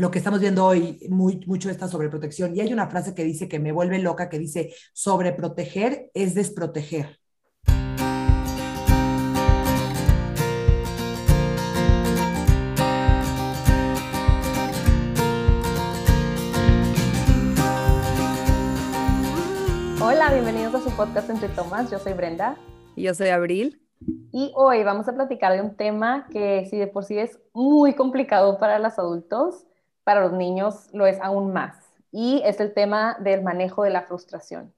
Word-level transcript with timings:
lo 0.00 0.10
que 0.10 0.16
estamos 0.16 0.40
viendo 0.40 0.64
hoy, 0.64 0.98
muy, 1.10 1.44
mucho 1.46 1.68
esta 1.68 1.86
sobreprotección. 1.86 2.56
Y 2.56 2.60
hay 2.60 2.72
una 2.72 2.88
frase 2.88 3.14
que 3.14 3.22
dice 3.22 3.48
que 3.48 3.58
me 3.58 3.70
vuelve 3.70 3.98
loca, 3.98 4.30
que 4.30 4.38
dice, 4.38 4.72
sobreproteger 4.94 6.10
es 6.14 6.34
desproteger. 6.34 7.18
Hola, 20.02 20.32
bienvenidos 20.32 20.74
a 20.76 20.80
su 20.80 20.96
podcast 20.96 21.28
Entre 21.28 21.48
Tomas. 21.50 21.90
Yo 21.90 21.98
soy 21.98 22.14
Brenda. 22.14 22.56
Y 22.96 23.02
yo 23.02 23.14
soy 23.14 23.28
Abril. 23.28 23.82
Y 24.32 24.50
hoy 24.54 24.82
vamos 24.82 25.06
a 25.08 25.14
platicar 25.14 25.52
de 25.52 25.60
un 25.60 25.76
tema 25.76 26.26
que 26.30 26.66
si 26.70 26.78
de 26.78 26.86
por 26.86 27.04
sí 27.04 27.18
es 27.18 27.38
muy 27.52 27.92
complicado 27.92 28.56
para 28.56 28.78
los 28.78 28.98
adultos, 28.98 29.66
para 30.04 30.20
los 30.20 30.32
niños 30.32 30.88
lo 30.92 31.06
es 31.06 31.20
aún 31.20 31.52
más. 31.52 31.76
Y 32.12 32.42
es 32.44 32.60
el 32.60 32.74
tema 32.74 33.16
del 33.20 33.42
manejo 33.42 33.84
de 33.84 33.90
la 33.90 34.02
frustración. 34.02 34.72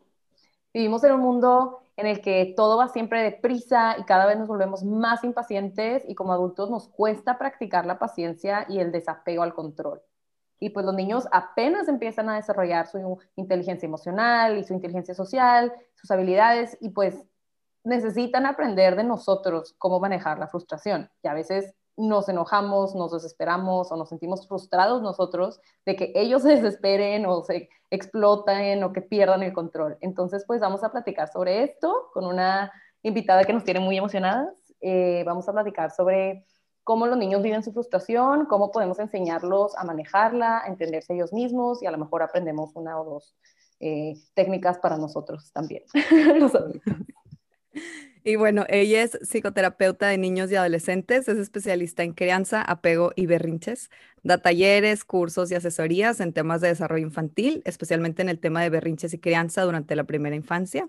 Vivimos 0.74 1.04
en 1.04 1.12
un 1.12 1.20
mundo 1.20 1.82
en 1.96 2.06
el 2.06 2.20
que 2.20 2.54
todo 2.56 2.78
va 2.78 2.88
siempre 2.88 3.22
deprisa 3.22 3.96
y 3.98 4.04
cada 4.04 4.26
vez 4.26 4.38
nos 4.38 4.48
volvemos 4.48 4.82
más 4.84 5.24
impacientes 5.24 6.02
y 6.08 6.14
como 6.14 6.32
adultos 6.32 6.70
nos 6.70 6.88
cuesta 6.88 7.38
practicar 7.38 7.86
la 7.86 7.98
paciencia 7.98 8.66
y 8.68 8.78
el 8.78 8.92
desapego 8.92 9.42
al 9.42 9.54
control. 9.54 10.02
Y 10.58 10.70
pues 10.70 10.86
los 10.86 10.94
niños 10.94 11.26
apenas 11.32 11.88
empiezan 11.88 12.28
a 12.28 12.36
desarrollar 12.36 12.86
su 12.86 13.18
inteligencia 13.36 13.86
emocional 13.86 14.58
y 14.58 14.64
su 14.64 14.72
inteligencia 14.72 15.14
social, 15.14 15.72
sus 15.94 16.10
habilidades 16.10 16.78
y 16.80 16.90
pues 16.90 17.16
necesitan 17.84 18.46
aprender 18.46 18.96
de 18.96 19.04
nosotros 19.04 19.74
cómo 19.76 19.98
manejar 20.00 20.38
la 20.38 20.46
frustración. 20.46 21.10
Y 21.22 21.28
a 21.28 21.34
veces 21.34 21.74
nos 21.96 22.28
enojamos, 22.28 22.94
nos 22.94 23.12
desesperamos 23.12 23.92
o 23.92 23.96
nos 23.96 24.08
sentimos 24.08 24.48
frustrados 24.48 25.02
nosotros 25.02 25.60
de 25.84 25.96
que 25.96 26.12
ellos 26.14 26.42
se 26.42 26.50
desesperen 26.50 27.26
o 27.26 27.42
se 27.42 27.68
exploten 27.90 28.82
o 28.84 28.92
que 28.92 29.02
pierdan 29.02 29.42
el 29.42 29.52
control. 29.52 29.98
Entonces, 30.00 30.44
pues 30.46 30.60
vamos 30.60 30.82
a 30.84 30.90
platicar 30.90 31.30
sobre 31.30 31.64
esto 31.64 32.10
con 32.12 32.26
una 32.26 32.72
invitada 33.02 33.44
que 33.44 33.52
nos 33.52 33.64
tiene 33.64 33.80
muy 33.80 33.96
emocionadas. 33.96 34.54
Eh, 34.80 35.22
vamos 35.26 35.48
a 35.48 35.52
platicar 35.52 35.90
sobre 35.90 36.46
cómo 36.84 37.06
los 37.06 37.18
niños 37.18 37.42
viven 37.42 37.62
su 37.62 37.72
frustración, 37.72 38.46
cómo 38.46 38.70
podemos 38.70 38.98
enseñarlos 38.98 39.76
a 39.76 39.84
manejarla, 39.84 40.62
a 40.64 40.68
entenderse 40.68 41.14
ellos 41.14 41.32
mismos 41.32 41.82
y 41.82 41.86
a 41.86 41.90
lo 41.90 41.98
mejor 41.98 42.22
aprendemos 42.22 42.74
una 42.74 43.00
o 43.00 43.04
dos 43.04 43.36
eh, 43.80 44.14
técnicas 44.34 44.78
para 44.78 44.96
nosotros 44.96 45.52
también. 45.52 45.82
Y 48.24 48.36
bueno, 48.36 48.64
ella 48.68 49.02
es 49.02 49.18
psicoterapeuta 49.22 50.06
de 50.06 50.16
niños 50.16 50.50
y 50.52 50.54
adolescentes, 50.54 51.26
es 51.26 51.38
especialista 51.38 52.04
en 52.04 52.12
crianza, 52.12 52.62
apego 52.62 53.12
y 53.16 53.26
berrinches. 53.26 53.90
Da 54.22 54.38
talleres, 54.38 55.04
cursos 55.04 55.50
y 55.50 55.56
asesorías 55.56 56.20
en 56.20 56.32
temas 56.32 56.60
de 56.60 56.68
desarrollo 56.68 57.04
infantil, 57.04 57.62
especialmente 57.64 58.22
en 58.22 58.28
el 58.28 58.38
tema 58.38 58.62
de 58.62 58.70
berrinches 58.70 59.12
y 59.12 59.18
crianza 59.18 59.62
durante 59.62 59.96
la 59.96 60.04
primera 60.04 60.36
infancia. 60.36 60.88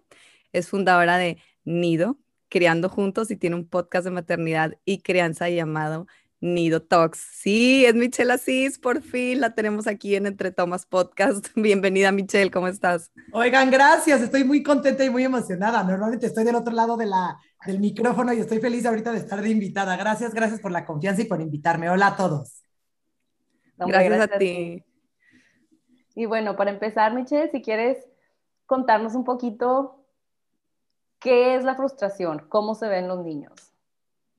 Es 0.51 0.69
fundadora 0.69 1.17
de 1.17 1.39
Nido, 1.63 2.19
Criando 2.49 2.87
Juntos 2.87 3.31
y 3.31 3.35
tiene 3.35 3.55
un 3.55 3.67
podcast 3.67 4.05
de 4.05 4.11
maternidad 4.11 4.77
y 4.85 4.99
crianza 5.01 5.49
llamado 5.49 6.05
Nido 6.43 6.81
Talks. 6.81 7.19
Sí, 7.19 7.85
es 7.85 7.95
Michelle 7.95 8.33
Asís, 8.33 8.77
por 8.77 9.01
fin 9.01 9.39
la 9.39 9.55
tenemos 9.55 9.87
aquí 9.87 10.15
en 10.15 10.25
Entre 10.25 10.51
Tomas 10.51 10.85
Podcast. 10.85 11.47
Bienvenida, 11.55 12.11
Michelle, 12.11 12.51
¿cómo 12.51 12.67
estás? 12.67 13.13
Oigan, 13.31 13.71
gracias, 13.71 14.21
estoy 14.21 14.43
muy 14.43 14.61
contenta 14.61 15.05
y 15.05 15.09
muy 15.09 15.23
emocionada. 15.23 15.83
Normalmente 15.83 16.25
estoy 16.25 16.43
del 16.43 16.55
otro 16.55 16.73
lado 16.73 16.97
de 16.97 17.05
la, 17.05 17.39
del 17.65 17.79
micrófono 17.79 18.33
y 18.33 18.41
estoy 18.41 18.59
feliz 18.59 18.85
ahorita 18.85 19.13
de 19.13 19.19
estar 19.19 19.41
de 19.41 19.49
invitada. 19.49 19.95
Gracias, 19.95 20.33
gracias 20.33 20.59
por 20.59 20.71
la 20.71 20.83
confianza 20.85 21.21
y 21.21 21.25
por 21.25 21.39
invitarme. 21.39 21.89
Hola 21.89 22.07
a 22.07 22.17
todos. 22.17 22.61
Gracias, 23.77 24.19
a 24.19 24.37
ti. 24.37 24.83
Y 26.13 26.25
bueno, 26.25 26.57
para 26.57 26.71
empezar, 26.71 27.13
Michelle, 27.13 27.51
si 27.51 27.61
quieres 27.61 28.05
contarnos 28.65 29.15
un 29.15 29.23
poquito 29.23 30.05
qué 31.19 31.55
es 31.55 31.63
la 31.63 31.75
frustración, 31.75 32.45
cómo 32.49 32.75
se 32.75 32.89
ven 32.89 33.07
los 33.07 33.23
niños. 33.23 33.73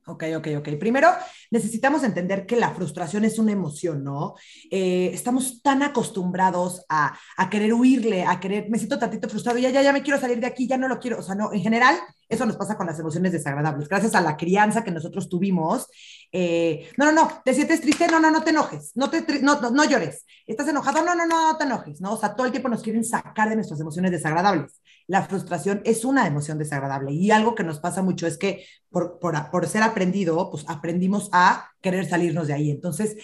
Ok, 0.07 0.25
ok, 0.37 0.49
ok. 0.59 0.69
Primero, 0.79 1.09
necesitamos 1.55 2.03
entender 2.03 2.47
que 2.47 2.57
la 2.57 2.71
frustración 2.71 3.25
es 3.25 3.39
una 3.39 3.53
emoción, 3.53 4.03
¿no? 4.03 4.35
Eh, 4.73 5.11
estamos 5.15 5.63
tan 5.63 5.85
acostumbrados 5.85 6.85
a, 6.89 7.17
a, 7.37 7.49
querer 7.49 7.73
huirle, 7.73 8.25
a 8.25 8.41
querer, 8.41 8.69
me 8.69 8.79
siento 8.79 8.99
tantito 8.99 9.29
frustrado, 9.29 9.59
ya, 9.59 9.71
ya, 9.71 9.81
ya 9.81 9.93
me 9.93 10.03
quiero 10.03 10.21
salir 10.21 10.41
de 10.41 10.49
aquí, 10.49 10.67
ya 10.67 10.77
no 10.77 10.89
lo 10.89 10.99
quiero. 10.99 11.21
O 11.21 11.23
sea, 11.23 11.37
no, 11.37 11.53
en 11.53 11.63
general, 11.63 11.97
eso 12.29 12.45
nos 12.45 12.57
pasa 12.57 12.77
con 12.77 12.89
las 12.89 12.99
emociones 12.99 13.31
desagradables. 13.31 13.89
Gracias 13.89 14.17
a 14.17 14.21
la 14.21 14.37
crianza 14.37 14.83
que 14.83 14.91
nosotros 14.91 15.29
tuvimos, 15.29 15.87
eh, 16.33 16.91
no, 16.97 17.07
no, 17.07 17.13
no, 17.13 17.43
te 17.45 17.55
sientes 17.55 17.81
triste, 17.81 18.09
no, 18.09 18.19
no, 18.19 18.33
no 18.33 18.43
te 18.43 18.51
enojes, 18.51 18.91
no, 18.97 19.09
te, 19.09 19.25
no, 19.41 19.61
no, 19.61 19.71
no, 19.71 19.85
llores, 19.85 20.27
estás 20.47 20.67
enojado, 20.67 21.05
no, 21.05 21.15
no, 21.15 21.25
no, 21.27 21.53
no 21.53 21.57
te 21.57 21.65
enojes, 21.65 22.01
¿no? 22.01 22.15
O 22.15 22.17
sea, 22.17 22.35
todo 22.35 22.47
el 22.47 22.53
tiempo 22.53 22.69
nos 22.69 22.83
quieren 22.83 23.05
sacar 23.05 23.49
de 23.49 23.55
nuestras 23.55 23.79
emociones 23.79 24.11
desagradables. 24.11 24.81
La 25.07 25.23
frustración 25.23 25.83
es 25.85 26.05
una 26.05 26.27
emoción 26.27 26.59
desagradable 26.59 27.13
y 27.13 27.31
algo 27.31 27.55
que 27.55 27.63
nos 27.63 27.79
pasa 27.79 28.03
mucho 28.03 28.27
es 28.27 28.39
que 28.39 28.65
por, 28.91 29.19
por, 29.19 29.51
por 29.51 29.69
ser 29.69 29.83
aprendido, 29.83 30.51
pues 30.51 30.65
aprendimos 30.67 31.29
a 31.33 31.44
querer 31.81 32.07
salirnos 32.09 32.47
de 32.47 32.55
ahí. 32.55 32.71
Entonces, 32.71 33.17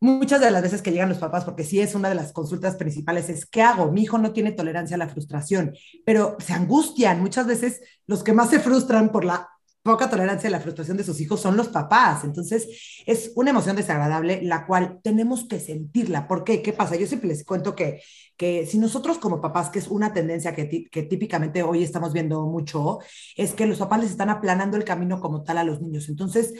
muchas 0.00 0.40
de 0.40 0.50
las 0.50 0.62
veces 0.62 0.82
que 0.82 0.90
llegan 0.90 1.08
los 1.08 1.18
papás, 1.18 1.44
porque 1.44 1.64
sí 1.64 1.80
es 1.80 1.94
una 1.94 2.08
de 2.08 2.16
las 2.16 2.32
consultas 2.32 2.76
principales, 2.76 3.28
es 3.28 3.46
¿qué 3.46 3.62
hago? 3.62 3.92
Mi 3.92 4.02
hijo 4.02 4.18
no 4.18 4.32
tiene 4.32 4.52
tolerancia 4.52 4.96
a 4.96 4.98
la 4.98 5.08
frustración, 5.08 5.74
pero 6.04 6.36
se 6.40 6.52
angustian. 6.52 7.20
Muchas 7.20 7.46
veces 7.46 7.80
los 8.06 8.24
que 8.24 8.32
más 8.32 8.50
se 8.50 8.60
frustran 8.60 9.12
por 9.12 9.24
la 9.24 9.48
poca 9.82 10.08
tolerancia 10.08 10.48
a 10.48 10.52
la 10.52 10.60
frustración 10.60 10.96
de 10.96 11.04
sus 11.04 11.20
hijos 11.20 11.40
son 11.40 11.56
los 11.56 11.68
papás. 11.68 12.24
Entonces, 12.24 13.02
es 13.06 13.32
una 13.34 13.50
emoción 13.50 13.76
desagradable, 13.76 14.40
la 14.42 14.66
cual 14.66 15.00
tenemos 15.02 15.44
que 15.44 15.58
sentirla. 15.58 16.28
¿Por 16.28 16.44
qué? 16.44 16.62
¿Qué 16.62 16.72
pasa? 16.72 16.96
Yo 16.96 17.06
siempre 17.06 17.28
les 17.28 17.44
cuento 17.44 17.74
que, 17.74 18.00
que 18.36 18.66
si 18.66 18.78
nosotros 18.78 19.18
como 19.18 19.40
papás, 19.40 19.70
que 19.70 19.80
es 19.80 19.88
una 19.88 20.12
tendencia 20.12 20.54
que, 20.54 20.88
que 20.90 21.02
típicamente 21.02 21.62
hoy 21.62 21.82
estamos 21.82 22.12
viendo 22.12 22.46
mucho, 22.46 23.00
es 23.36 23.54
que 23.54 23.66
los 23.66 23.78
papás 23.78 24.00
les 24.00 24.10
están 24.10 24.30
aplanando 24.30 24.76
el 24.76 24.84
camino 24.84 25.20
como 25.20 25.42
tal 25.42 25.58
a 25.58 25.64
los 25.64 25.80
niños. 25.80 26.08
Entonces, 26.08 26.54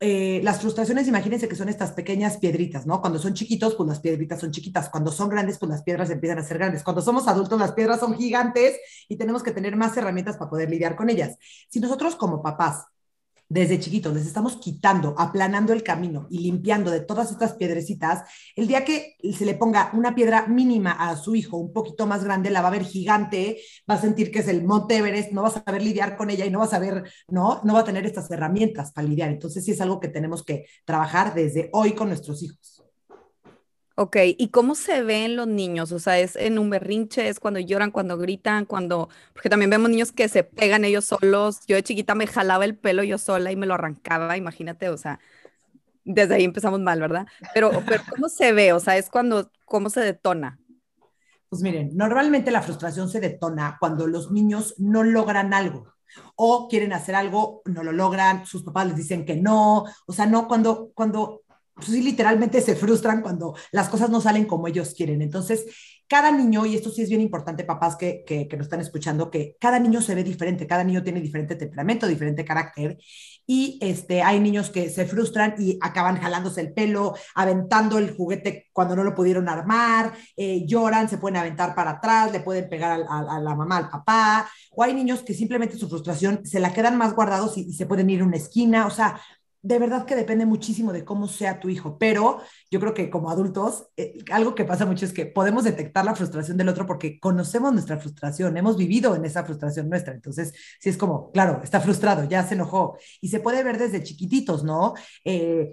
eh, 0.00 0.40
las 0.42 0.60
frustraciones, 0.60 1.08
imagínense 1.08 1.48
que 1.48 1.56
son 1.56 1.68
estas 1.68 1.92
pequeñas 1.92 2.38
piedritas, 2.38 2.86
¿no? 2.86 3.00
Cuando 3.00 3.18
son 3.18 3.34
chiquitos, 3.34 3.74
pues 3.74 3.88
las 3.88 4.00
piedritas 4.00 4.40
son 4.40 4.50
chiquitas. 4.50 4.88
Cuando 4.88 5.10
son 5.10 5.28
grandes, 5.28 5.58
pues 5.58 5.70
las 5.70 5.82
piedras 5.82 6.10
empiezan 6.10 6.38
a 6.38 6.42
ser 6.42 6.58
grandes. 6.58 6.82
Cuando 6.82 7.02
somos 7.02 7.28
adultos, 7.28 7.58
las 7.58 7.72
piedras 7.72 8.00
son 8.00 8.14
gigantes 8.16 8.78
y 9.08 9.16
tenemos 9.16 9.42
que 9.42 9.52
tener 9.52 9.76
más 9.76 9.96
herramientas 9.96 10.36
para 10.36 10.50
poder 10.50 10.70
lidiar 10.70 10.96
con 10.96 11.10
ellas. 11.10 11.36
Si 11.68 11.80
nosotros 11.80 12.16
como 12.16 12.42
papás 12.42 12.86
desde 13.48 13.78
chiquitos, 13.78 14.14
les 14.14 14.26
estamos 14.26 14.56
quitando, 14.56 15.14
aplanando 15.18 15.72
el 15.72 15.82
camino 15.82 16.26
y 16.30 16.40
limpiando 16.40 16.90
de 16.90 17.00
todas 17.00 17.30
estas 17.30 17.54
piedrecitas, 17.54 18.22
el 18.56 18.66
día 18.66 18.84
que 18.84 19.16
se 19.36 19.44
le 19.44 19.54
ponga 19.54 19.90
una 19.92 20.14
piedra 20.14 20.46
mínima 20.46 20.92
a 20.92 21.16
su 21.16 21.34
hijo, 21.34 21.56
un 21.56 21.72
poquito 21.72 22.06
más 22.06 22.24
grande, 22.24 22.50
la 22.50 22.62
va 22.62 22.68
a 22.68 22.72
ver 22.72 22.84
gigante, 22.84 23.58
va 23.88 23.94
a 23.94 24.00
sentir 24.00 24.30
que 24.30 24.40
es 24.40 24.48
el 24.48 24.64
Monte 24.64 24.96
Everest, 24.96 25.32
no 25.32 25.42
va 25.42 25.48
a 25.48 25.62
saber 25.64 25.82
lidiar 25.82 26.16
con 26.16 26.30
ella 26.30 26.44
y 26.44 26.50
no 26.50 26.58
va 26.60 26.64
a 26.64 26.68
saber, 26.68 27.04
no, 27.28 27.60
no 27.64 27.74
va 27.74 27.80
a 27.80 27.84
tener 27.84 28.04
estas 28.06 28.30
herramientas 28.30 28.92
para 28.92 29.06
lidiar. 29.06 29.30
Entonces 29.30 29.64
sí 29.64 29.72
es 29.72 29.80
algo 29.80 30.00
que 30.00 30.08
tenemos 30.08 30.44
que 30.44 30.66
trabajar 30.84 31.34
desde 31.34 31.70
hoy 31.72 31.92
con 31.92 32.08
nuestros 32.08 32.42
hijos. 32.42 32.75
Ok, 33.98 34.16
¿y 34.36 34.48
cómo 34.48 34.74
se 34.74 35.02
ven 35.02 35.36
los 35.36 35.46
niños? 35.46 35.90
O 35.90 35.98
sea, 35.98 36.18
¿es 36.18 36.36
en 36.36 36.58
un 36.58 36.68
berrinche? 36.68 37.28
¿Es 37.28 37.40
cuando 37.40 37.60
lloran, 37.60 37.90
cuando 37.90 38.18
gritan, 38.18 38.66
cuando...? 38.66 39.08
Porque 39.32 39.48
también 39.48 39.70
vemos 39.70 39.88
niños 39.88 40.12
que 40.12 40.28
se 40.28 40.44
pegan 40.44 40.84
ellos 40.84 41.06
solos. 41.06 41.60
Yo 41.66 41.76
de 41.76 41.82
chiquita 41.82 42.14
me 42.14 42.26
jalaba 42.26 42.66
el 42.66 42.76
pelo 42.76 43.02
yo 43.04 43.16
sola 43.16 43.52
y 43.52 43.56
me 43.56 43.64
lo 43.64 43.72
arrancaba, 43.72 44.36
imagínate, 44.36 44.90
o 44.90 44.98
sea, 44.98 45.18
desde 46.04 46.34
ahí 46.34 46.44
empezamos 46.44 46.78
mal, 46.78 47.00
¿verdad? 47.00 47.26
Pero, 47.54 47.70
pero 47.86 48.02
¿cómo 48.10 48.28
se 48.28 48.52
ve? 48.52 48.74
O 48.74 48.80
sea, 48.80 48.98
es 48.98 49.08
cuando, 49.08 49.50
¿cómo 49.64 49.88
se 49.88 50.00
detona? 50.00 50.58
Pues 51.48 51.62
miren, 51.62 51.96
normalmente 51.96 52.50
la 52.50 52.60
frustración 52.60 53.08
se 53.08 53.20
detona 53.20 53.78
cuando 53.80 54.06
los 54.06 54.30
niños 54.30 54.74
no 54.76 55.04
logran 55.04 55.54
algo 55.54 55.94
o 56.34 56.68
quieren 56.68 56.92
hacer 56.92 57.14
algo, 57.14 57.62
no 57.64 57.82
lo 57.82 57.92
logran, 57.92 58.44
sus 58.44 58.62
papás 58.62 58.88
les 58.88 58.96
dicen 58.96 59.24
que 59.24 59.36
no, 59.36 59.84
o 60.06 60.12
sea, 60.12 60.26
no, 60.26 60.48
cuando, 60.48 60.90
cuando 60.94 61.44
sí, 61.80 62.02
literalmente 62.02 62.60
se 62.60 62.76
frustran 62.76 63.22
cuando 63.22 63.54
las 63.72 63.88
cosas 63.88 64.10
no 64.10 64.20
salen 64.20 64.46
como 64.46 64.68
ellos 64.68 64.94
quieren. 64.94 65.22
Entonces, 65.22 65.66
cada 66.08 66.30
niño, 66.30 66.64
y 66.66 66.76
esto 66.76 66.90
sí 66.90 67.02
es 67.02 67.08
bien 67.08 67.20
importante, 67.20 67.64
papás 67.64 67.96
que, 67.96 68.22
que, 68.24 68.46
que 68.46 68.56
nos 68.56 68.66
están 68.66 68.80
escuchando, 68.80 69.30
que 69.30 69.56
cada 69.60 69.78
niño 69.78 70.00
se 70.00 70.14
ve 70.14 70.22
diferente, 70.22 70.66
cada 70.66 70.84
niño 70.84 71.02
tiene 71.02 71.20
diferente 71.20 71.56
temperamento, 71.56 72.06
diferente 72.06 72.44
carácter, 72.44 72.96
y 73.46 73.78
este, 73.80 74.22
hay 74.22 74.40
niños 74.40 74.70
que 74.70 74.88
se 74.90 75.06
frustran 75.06 75.54
y 75.58 75.78
acaban 75.80 76.16
jalándose 76.16 76.60
el 76.60 76.72
pelo, 76.72 77.14
aventando 77.34 77.98
el 77.98 78.14
juguete 78.14 78.68
cuando 78.72 78.96
no 78.96 79.04
lo 79.04 79.14
pudieron 79.14 79.48
armar, 79.48 80.12
eh, 80.36 80.64
lloran, 80.66 81.08
se 81.08 81.18
pueden 81.18 81.36
aventar 81.36 81.74
para 81.74 81.92
atrás, 81.92 82.32
le 82.32 82.40
pueden 82.40 82.68
pegar 82.68 83.00
a, 83.08 83.40
la 83.40 83.54
mamá, 83.54 83.78
al 83.78 83.88
papá, 83.88 84.50
o 84.72 84.82
hay 84.82 84.94
niños 84.94 85.22
que 85.22 85.34
simplemente 85.34 85.76
su 85.76 85.88
frustración 85.88 86.44
se 86.44 86.60
la 86.60 86.72
quedan 86.72 86.96
más 86.96 87.14
guardados 87.14 87.56
y, 87.56 87.62
y 87.62 87.72
se 87.72 87.86
pueden 87.86 88.10
ir 88.10 88.20
a 88.20 88.24
una 88.24 88.36
esquina, 88.36 88.86
o 88.86 88.90
sea, 88.90 89.20
de 89.66 89.80
verdad 89.80 90.06
que 90.06 90.14
depende 90.14 90.46
muchísimo 90.46 90.92
de 90.92 91.04
cómo 91.04 91.26
sea 91.26 91.58
tu 91.58 91.68
hijo, 91.68 91.98
pero 91.98 92.38
yo 92.70 92.80
creo 92.80 92.94
que 92.94 93.10
como 93.10 93.30
adultos, 93.30 93.88
eh, 93.96 94.18
algo 94.30 94.54
que 94.54 94.64
pasa 94.64 94.86
mucho 94.86 95.04
es 95.04 95.12
que 95.12 95.26
podemos 95.26 95.64
detectar 95.64 96.04
la 96.04 96.14
frustración 96.14 96.56
del 96.56 96.68
otro 96.68 96.86
porque 96.86 97.20
conocemos 97.20 97.72
nuestra 97.72 97.98
frustración, 97.98 98.56
hemos 98.56 98.76
vivido 98.76 99.14
en 99.14 99.24
esa 99.24 99.44
frustración 99.44 99.88
nuestra. 99.88 100.14
Entonces, 100.14 100.52
si 100.80 100.88
es 100.88 100.96
como, 100.96 101.30
claro, 101.30 101.60
está 101.62 101.80
frustrado, 101.80 102.28
ya 102.28 102.42
se 102.46 102.54
enojó. 102.54 102.98
Y 103.20 103.28
se 103.28 103.40
puede 103.40 103.62
ver 103.62 103.78
desde 103.78 104.02
chiquititos, 104.02 104.64
¿no? 104.64 104.94
Eh, 105.24 105.70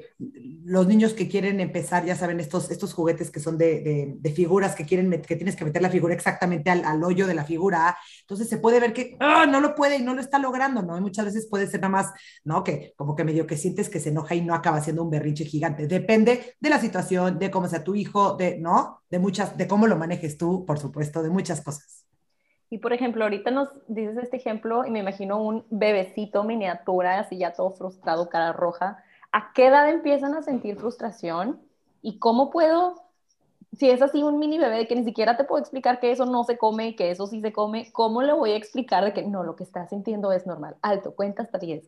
los 0.66 0.88
niños 0.88 1.14
que 1.14 1.28
quieren 1.28 1.60
empezar, 1.60 2.06
ya 2.06 2.16
saben, 2.16 2.40
estos, 2.40 2.70
estos 2.70 2.94
juguetes 2.94 3.32
que 3.32 3.40
son 3.40 3.58
de, 3.58 4.16
de, 4.20 4.32
figuras 4.32 4.76
que 4.76 4.86
quieren, 4.86 5.10
que 5.22 5.36
tienes 5.36 5.56
que 5.56 5.66
meter 5.66 5.82
la 5.82 5.90
figura 5.90 6.14
exactamente 6.14 6.70
al, 6.70 6.86
al 6.86 7.04
hoyo 7.04 7.28
de 7.28 7.34
la 7.34 7.46
figura. 7.46 7.98
Entonces 8.22 8.50
se 8.50 8.58
puede 8.58 8.80
ver 8.80 8.94
que 8.94 9.18
¡ah! 9.20 9.46
no 9.48 9.60
lo 9.62 9.76
puede 9.76 9.98
y 9.98 10.02
no 10.04 10.14
lo 10.14 10.22
está 10.22 10.38
logrando, 10.40 10.82
¿no? 10.82 10.98
Y 10.98 11.02
muchas 11.02 11.26
veces 11.26 11.48
puede 11.50 11.68
ser 11.68 11.82
nada 11.82 11.90
más, 11.90 12.12
¿no? 12.44 12.64
Que 12.64 12.94
como 12.96 13.16
que 13.16 13.24
medio 13.24 13.48
que 13.48 13.58
sientes 13.58 13.90
que 13.90 14.00
se 14.00 14.10
enoja 14.10 14.36
y 14.36 14.42
no 14.42 14.54
acaba 14.54 14.82
siendo 14.82 15.04
un 15.04 15.10
berrinche 15.10 15.46
gigante. 15.46 15.88
Depende 15.88 16.56
de 16.60 16.70
la 16.70 16.80
situación, 16.84 17.40
de 17.40 17.50
cómo 17.50 17.68
sea 17.68 17.84
tu 17.84 17.96
hijo, 17.96 18.36
de, 18.36 18.60
¿no? 18.60 19.02
De 19.10 19.18
muchas, 19.18 19.58
de 19.58 19.68
cómo 19.68 19.88
lo 19.88 19.98
manejes 19.98 20.38
tú, 20.38 20.66
por 20.66 20.78
supuesto, 20.78 21.24
de 21.24 21.32
muchas 21.32 21.62
cosas. 21.62 22.06
Y 22.70 22.80
por 22.80 22.94
ejemplo, 22.94 23.24
ahorita 23.24 23.52
nos 23.52 23.70
dices 23.88 24.18
este 24.18 24.38
ejemplo 24.38 24.86
y 24.86 24.92
me 24.92 25.00
imagino 25.00 25.42
un 25.42 25.66
bebecito 25.70 26.44
miniatura, 26.44 27.20
así 27.20 27.38
ya 27.38 27.54
todo 27.54 27.72
frustrado, 27.72 28.30
cara 28.30 28.54
roja. 28.54 29.04
¿A 29.32 29.52
qué 29.54 29.68
edad 29.68 29.90
empiezan 29.90 30.34
a 30.34 30.42
sentir 30.42 30.78
frustración? 30.78 31.62
¿Y 32.02 32.20
cómo 32.20 32.50
puedo 32.50 33.03
si 33.78 33.90
es 33.90 34.02
así 34.02 34.22
un 34.22 34.40
mini 34.40 34.60
bebé 34.60 34.88
que 34.88 34.96
ni 34.96 35.04
siquiera 35.04 35.36
te 35.36 35.44
puedo 35.44 35.62
explicar 35.62 36.00
que 36.00 36.12
eso 36.12 36.26
no 36.26 36.44
se 36.44 36.58
come 36.58 36.90
y 36.90 36.96
que 36.96 37.12
eso 37.12 37.28
sí 37.28 37.42
se 37.42 37.52
come, 37.52 37.92
¿cómo 37.92 38.22
le 38.22 38.34
voy 38.34 38.52
a 38.52 38.56
explicar 38.56 39.04
de 39.04 39.14
que 39.14 39.24
no, 39.24 39.44
lo 39.44 39.56
que 39.56 39.64
está 39.64 39.88
sintiendo 39.88 40.32
es 40.32 40.46
normal? 40.46 40.76
Alto, 40.82 41.16
cuenta 41.16 41.44
hasta 41.44 41.58
10. 41.58 41.84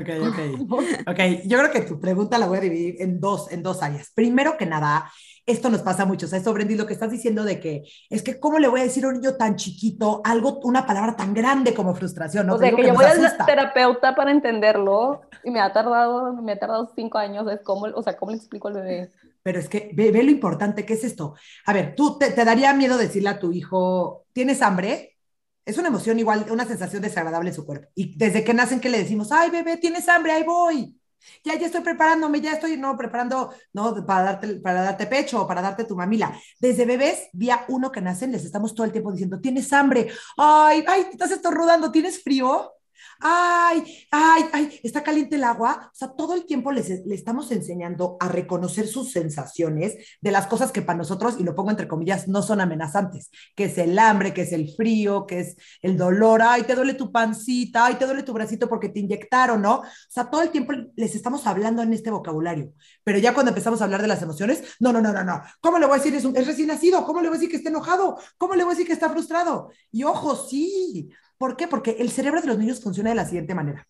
Ok, 0.00 0.08
ok. 0.28 0.80
Ok, 1.08 1.18
yo 1.46 1.58
creo 1.58 1.70
que 1.70 1.82
tu 1.82 2.00
pregunta 2.00 2.38
la 2.38 2.46
voy 2.46 2.58
a 2.58 2.62
dividir 2.62 2.96
en 3.00 3.20
dos, 3.20 3.50
en 3.52 3.62
dos 3.62 3.82
áreas. 3.82 4.10
Primero 4.14 4.56
que 4.56 4.66
nada, 4.66 5.10
esto 5.46 5.70
nos 5.70 5.82
pasa 5.82 6.04
mucho, 6.04 6.26
o 6.26 6.28
sea, 6.28 6.38
eso, 6.38 6.52
Brendy, 6.52 6.76
lo 6.76 6.86
que 6.86 6.94
estás 6.94 7.10
diciendo 7.10 7.44
de 7.44 7.60
que 7.60 7.84
es 8.08 8.22
que 8.22 8.40
cómo 8.40 8.58
le 8.58 8.68
voy 8.68 8.80
a 8.80 8.84
decir 8.84 9.04
a 9.04 9.08
un 9.08 9.14
niño 9.14 9.36
tan 9.36 9.56
chiquito 9.56 10.20
algo, 10.24 10.60
una 10.64 10.86
palabra 10.86 11.16
tan 11.16 11.32
grande 11.32 11.74
como 11.74 11.94
frustración, 11.94 12.46
¿no? 12.46 12.54
O 12.54 12.58
sea, 12.58 12.74
que, 12.74 12.86
yo 12.86 12.94
voy 12.94 13.04
al 13.04 13.36
terapeuta 13.46 14.14
para 14.14 14.30
entenderlo 14.30 15.22
y 15.44 15.50
me 15.50 15.60
ha 15.60 15.72
tardado, 15.72 16.34
me 16.34 16.52
ha 16.52 16.58
tardado 16.58 16.90
cinco 16.94 17.18
años, 17.18 17.50
es 17.50 17.60
cómo, 17.62 17.86
o 17.94 18.02
sea, 18.02 18.16
cómo 18.16 18.32
le 18.32 18.38
explico 18.38 18.68
al 18.68 18.74
bebé 18.74 19.10
pero 19.42 19.58
es 19.58 19.68
que 19.68 19.90
ve, 19.94 20.10
lo 20.12 20.30
importante 20.30 20.84
que 20.84 20.94
es 20.94 21.04
esto. 21.04 21.34
A 21.66 21.72
ver, 21.72 21.94
tú 21.94 22.18
te, 22.18 22.32
daría 22.32 22.72
miedo 22.74 22.98
decirle 22.98 23.30
a 23.30 23.38
tu 23.38 23.52
hijo, 23.52 24.26
¿tienes 24.32 24.62
hambre? 24.62 25.16
Es 25.64 25.78
una 25.78 25.88
emoción 25.88 26.18
igual, 26.18 26.46
una 26.50 26.66
sensación 26.66 27.02
desagradable 27.02 27.50
en 27.50 27.56
su 27.56 27.64
cuerpo. 27.64 27.88
Y 27.94 28.16
desde 28.16 28.44
que 28.44 28.54
nacen, 28.54 28.80
que 28.80 28.88
le 28.90 28.98
decimos, 28.98 29.32
ay, 29.32 29.50
bebé, 29.50 29.76
tienes 29.76 30.08
hambre, 30.08 30.32
ahí 30.32 30.42
voy. 30.42 30.96
Ya, 31.44 31.54
ya 31.58 31.66
estoy 31.66 31.82
preparándome, 31.82 32.40
ya 32.40 32.52
estoy, 32.52 32.76
no, 32.76 32.96
preparando, 32.96 33.52
no, 33.72 34.06
para 34.06 34.22
darte, 34.22 34.56
para 34.56 34.82
darte 34.82 35.06
pecho 35.06 35.42
o 35.42 35.46
para 35.46 35.62
darte 35.62 35.84
tu 35.84 35.96
mamila. 35.96 36.34
Desde 36.58 36.86
bebés, 36.86 37.28
día 37.32 37.64
uno 37.68 37.92
que 37.92 38.00
nacen, 38.00 38.32
les 38.32 38.44
estamos 38.44 38.74
todo 38.74 38.86
el 38.86 38.92
tiempo 38.92 39.12
diciendo, 39.12 39.40
tienes 39.40 39.72
hambre, 39.72 40.10
ay, 40.36 40.84
ay, 40.86 41.06
estás 41.12 41.30
estornudando, 41.30 41.90
¿tienes 41.92 42.22
frío? 42.22 42.72
Ay, 43.20 43.84
ay, 44.10 44.44
ay, 44.52 44.80
está 44.82 45.02
caliente 45.02 45.36
el 45.36 45.44
agua. 45.44 45.90
O 45.92 45.96
sea, 45.96 46.08
todo 46.08 46.34
el 46.34 46.46
tiempo 46.46 46.72
les, 46.72 46.88
le 47.06 47.14
estamos 47.14 47.50
enseñando 47.52 48.16
a 48.20 48.28
reconocer 48.28 48.86
sus 48.86 49.12
sensaciones 49.12 49.96
de 50.20 50.30
las 50.30 50.46
cosas 50.46 50.72
que 50.72 50.82
para 50.82 50.98
nosotros, 50.98 51.36
y 51.38 51.44
lo 51.44 51.54
pongo 51.54 51.70
entre 51.70 51.88
comillas, 51.88 52.28
no 52.28 52.42
son 52.42 52.60
amenazantes, 52.60 53.30
que 53.54 53.64
es 53.64 53.78
el 53.78 53.98
hambre, 53.98 54.34
que 54.34 54.42
es 54.42 54.52
el 54.52 54.74
frío, 54.74 55.26
que 55.26 55.40
es 55.40 55.56
el 55.82 55.96
dolor, 55.96 56.42
ay, 56.42 56.62
te 56.62 56.74
duele 56.74 56.94
tu 56.94 57.12
pancita, 57.12 57.86
ay, 57.86 57.94
te 57.94 58.06
duele 58.06 58.22
tu 58.22 58.32
bracito 58.32 58.68
porque 58.68 58.88
te 58.88 59.00
inyectaron, 59.00 59.62
¿no? 59.62 59.80
O 59.80 59.84
sea, 60.08 60.30
todo 60.30 60.42
el 60.42 60.50
tiempo 60.50 60.72
les 60.96 61.14
estamos 61.14 61.46
hablando 61.46 61.82
en 61.82 61.92
este 61.92 62.10
vocabulario, 62.10 62.72
pero 63.04 63.18
ya 63.18 63.34
cuando 63.34 63.50
empezamos 63.50 63.80
a 63.80 63.84
hablar 63.84 64.02
de 64.02 64.08
las 64.08 64.22
emociones, 64.22 64.62
no, 64.80 64.92
no, 64.92 65.00
no, 65.00 65.12
no, 65.12 65.24
no, 65.24 65.42
¿cómo 65.60 65.78
le 65.78 65.86
voy 65.86 65.94
a 65.94 65.98
decir? 65.98 66.14
Es, 66.14 66.24
un, 66.24 66.36
es 66.36 66.46
recién 66.46 66.68
nacido, 66.68 67.04
¿cómo 67.04 67.20
le 67.20 67.28
voy 67.28 67.36
a 67.36 67.38
decir 67.38 67.50
que 67.50 67.56
está 67.56 67.70
enojado? 67.70 68.18
¿Cómo 68.38 68.54
le 68.54 68.64
voy 68.64 68.72
a 68.72 68.74
decir 68.74 68.86
que 68.86 68.92
está 68.92 69.10
frustrado? 69.10 69.70
Y 69.90 70.04
ojo, 70.04 70.36
sí, 70.36 71.10
¿Por 71.40 71.56
qué? 71.56 71.66
Porque 71.66 71.96
el 72.00 72.10
cerebro 72.10 72.42
de 72.42 72.48
los 72.48 72.58
niños 72.58 72.82
funciona 72.82 73.08
de 73.08 73.16
la 73.16 73.24
siguiente 73.24 73.54
manera. 73.54 73.86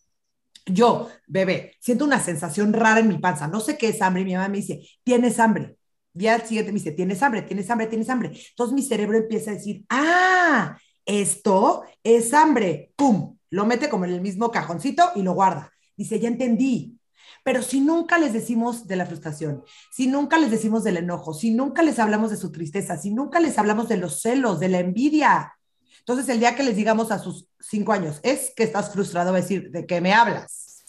Yo, 0.67 1.09
bebé, 1.27 1.73
siento 1.81 2.05
una 2.05 2.21
sensación 2.21 2.73
rara 2.73 3.01
en 3.01 3.09
mi 3.09 3.19
panza, 3.19 3.49
no 3.49 3.59
sé 3.59 3.77
qué 3.77 3.89
es 3.89 4.01
hambre, 4.03 4.25
mi 4.25 4.35
mamá 4.35 4.47
me 4.47 4.59
dice, 4.59 4.87
tienes 5.03 5.41
hambre. 5.41 5.77
Día 6.13 6.39
siguiente 6.47 6.71
me 6.71 6.79
dice, 6.79 6.93
tienes 6.93 7.21
hambre, 7.25 7.43
tienes 7.43 7.69
hambre, 7.69 7.89
tienes 7.89 8.09
hambre. 8.09 8.41
Entonces 8.51 8.73
mi 8.73 8.83
cerebro 8.83 9.19
empieza 9.19 9.51
a 9.51 9.55
decir, 9.55 9.85
ah, 9.89 10.79
esto 11.05 11.83
es 12.05 12.33
hambre. 12.35 12.93
¡Pum! 12.95 13.37
Lo 13.51 13.67
mete 13.67 13.89
como 13.89 14.05
en 14.05 14.13
el 14.13 14.21
mismo 14.21 14.53
cajoncito 14.53 15.11
y 15.17 15.23
lo 15.23 15.33
guarda. 15.33 15.73
Dice, 15.97 16.21
ya 16.21 16.29
entendí. 16.29 17.01
Pero 17.43 17.63
si 17.63 17.81
nunca 17.81 18.19
les 18.19 18.33
decimos 18.33 18.87
de 18.87 18.95
la 18.95 19.07
frustración, 19.07 19.65
si 19.91 20.07
nunca 20.07 20.39
les 20.39 20.53
decimos 20.53 20.85
del 20.85 20.99
enojo, 20.99 21.35
si 21.35 21.51
nunca 21.51 21.83
les 21.83 21.99
hablamos 21.99 22.31
de 22.31 22.37
su 22.37 22.53
tristeza, 22.53 22.97
si 22.97 23.11
nunca 23.11 23.41
les 23.41 23.59
hablamos 23.59 23.89
de 23.89 23.97
los 23.97 24.21
celos, 24.21 24.61
de 24.61 24.69
la 24.69 24.79
envidia, 24.79 25.55
entonces, 26.01 26.29
el 26.29 26.41
día 26.41 26.57
que 26.57 26.63
les 26.63 26.77
digamos 26.77 27.11
a 27.11 27.19
sus 27.19 27.49
cinco 27.61 27.93
años, 27.93 28.21
es 28.23 28.53
que 28.57 28.65
estás 28.65 28.93
frustrado, 28.93 29.33
va 29.33 29.39
a 29.39 29.41
decir, 29.41 29.71
¿de 29.71 29.87
qué 29.87 30.01
me 30.01 30.13
hablas? 30.13 30.85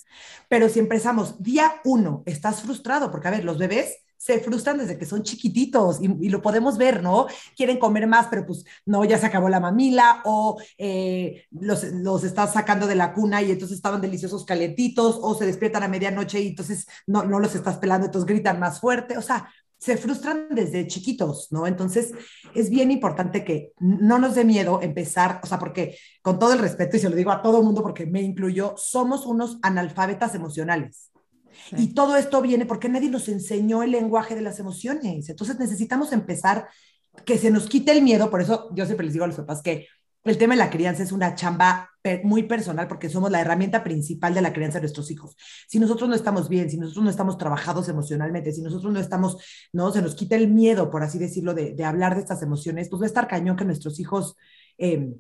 Pero 0.50 0.68
si 0.68 0.80
empezamos 0.80 1.42
día 1.42 1.80
uno, 1.86 2.24
estás 2.26 2.62
frustrado, 2.62 3.12
porque 3.12 3.28
a 3.30 3.32
ver, 3.32 3.46
los 3.46 3.58
bebés 3.58 3.98
se 4.22 4.40
frustran 4.40 4.78
desde 4.78 5.00
que 5.00 5.08
son 5.08 5.24
chiquititos 5.24 6.00
y, 6.00 6.30
lo 6.30 6.44
podemos 6.44 6.78
ver, 6.78 7.02
¿no? 7.02 7.26
Quieren 7.56 7.80
comer 7.80 8.06
más, 8.06 8.28
pero 8.28 8.46
pues 8.46 8.64
no, 8.86 9.04
ya 9.04 9.18
se 9.18 9.26
acabó 9.26 9.50
la 9.50 9.60
mamila 9.60 10.22
o 10.26 10.62
eh, 10.78 11.46
los, 11.50 11.84
los 11.86 12.24
estás 12.24 12.54
sacando 12.54 12.86
de 12.86 12.94
la 12.94 13.14
cuna 13.14 13.42
y 13.42 13.50
entonces 13.50 13.78
estaban 13.78 14.00
deliciosos 14.00 14.46
calentitos 14.46 15.18
o 15.20 15.34
se 15.34 15.48
despiertan 15.48 15.82
a 15.82 15.88
medianoche 15.88 16.40
y 16.40 16.50
entonces 16.50 16.86
no, 17.08 17.24
no 17.24 17.40
los 17.40 17.56
estás 17.56 17.78
pelando, 17.78 18.06
entonces 18.06 18.28
gritan 18.28 18.60
más 18.60 18.80
fuerte. 18.80 19.18
O 19.18 19.24
sea, 19.24 19.50
se 19.82 19.98
frustran 19.98 20.46
desde 20.52 20.86
chiquitos, 20.86 21.48
¿no? 21.52 21.66
Entonces, 21.66 22.14
es 22.54 22.70
bien 22.70 22.92
importante 22.92 23.44
que 23.44 23.72
no 23.80 24.20
nos 24.20 24.36
dé 24.36 24.46
miedo 24.46 24.80
empezar, 24.80 25.42
o 25.44 25.48
sea, 25.48 25.58
porque 25.58 25.98
con 26.22 26.38
todo 26.38 26.54
el 26.54 26.60
respeto, 26.60 26.98
y 26.98 27.00
se 27.00 27.10
lo 27.10 27.16
digo 27.16 27.32
a 27.32 27.42
todo 27.42 27.58
el 27.58 27.64
mundo 27.64 27.82
porque 27.82 28.06
me 28.06 28.22
incluyo, 28.22 28.76
somos 28.78 29.26
unos 29.26 29.58
analfabetas 29.64 30.36
emocionales. 30.36 31.10
Y 31.76 31.96
todo 31.96 32.16
esto 32.16 32.44
viene 32.44 32.68
porque 32.68 32.90
nadie 32.90 33.10
nos 33.10 33.28
enseñó 33.28 33.82
el 33.82 33.90
lenguaje 33.90 34.36
de 34.36 34.42
las 34.42 34.60
emociones. 34.60 35.28
Entonces, 35.30 35.58
necesitamos 35.58 36.14
empezar 36.14 36.70
que 37.26 37.40
se 37.40 37.50
nos 37.50 37.68
quite 37.68 37.92
el 37.92 38.04
miedo, 38.04 38.30
por 38.30 38.42
eso 38.42 38.70
yo 38.76 38.86
siempre 38.86 39.08
les 39.08 39.14
digo 39.14 39.26
a 39.26 39.30
los 39.30 39.38
papás 39.38 39.64
que 39.64 39.88
el 40.24 40.38
tema 40.38 40.54
de 40.54 40.60
la 40.60 40.70
crianza 40.70 41.02
es 41.02 41.12
una 41.12 41.34
chamba 41.34 41.90
muy 42.24 42.44
personal 42.44 42.88
porque 42.88 43.10
somos 43.10 43.32
la 43.32 43.42
herramienta 43.42 43.84
principal 43.84 44.34
de 44.34 44.42
la 44.42 44.54
crianza 44.54 44.80
de 44.80 44.84
nuestros 44.84 45.12
hijos. 45.12 45.36
Si 45.68 45.80
nosotros 45.80 46.10
no 46.10 46.16
estamos 46.16 46.50
bien, 46.50 46.70
si 46.70 46.78
nosotros 46.78 47.04
no 47.04 47.10
estamos 47.10 47.38
trabajados 47.38 47.90
emocionalmente, 47.90 48.52
si 48.52 48.62
nosotros 48.62 48.92
no 48.92 49.00
estamos, 49.00 49.38
no, 49.72 49.92
se 49.92 50.02
nos 50.02 50.16
quita 50.16 50.36
el 50.36 50.48
miedo, 50.50 50.90
por 50.90 51.04
así 51.04 51.20
decirlo, 51.20 51.54
de, 51.54 51.76
hablar 51.84 52.16
de 52.16 52.22
estas 52.22 52.42
emociones, 52.42 52.90
pues 52.90 53.02
va 53.02 53.06
a 53.06 53.08
estar 53.08 53.28
cañón 53.28 53.56
que 53.56 53.66
nuestros 53.66 54.00
hijos, 54.00 54.36
em, 54.78 55.16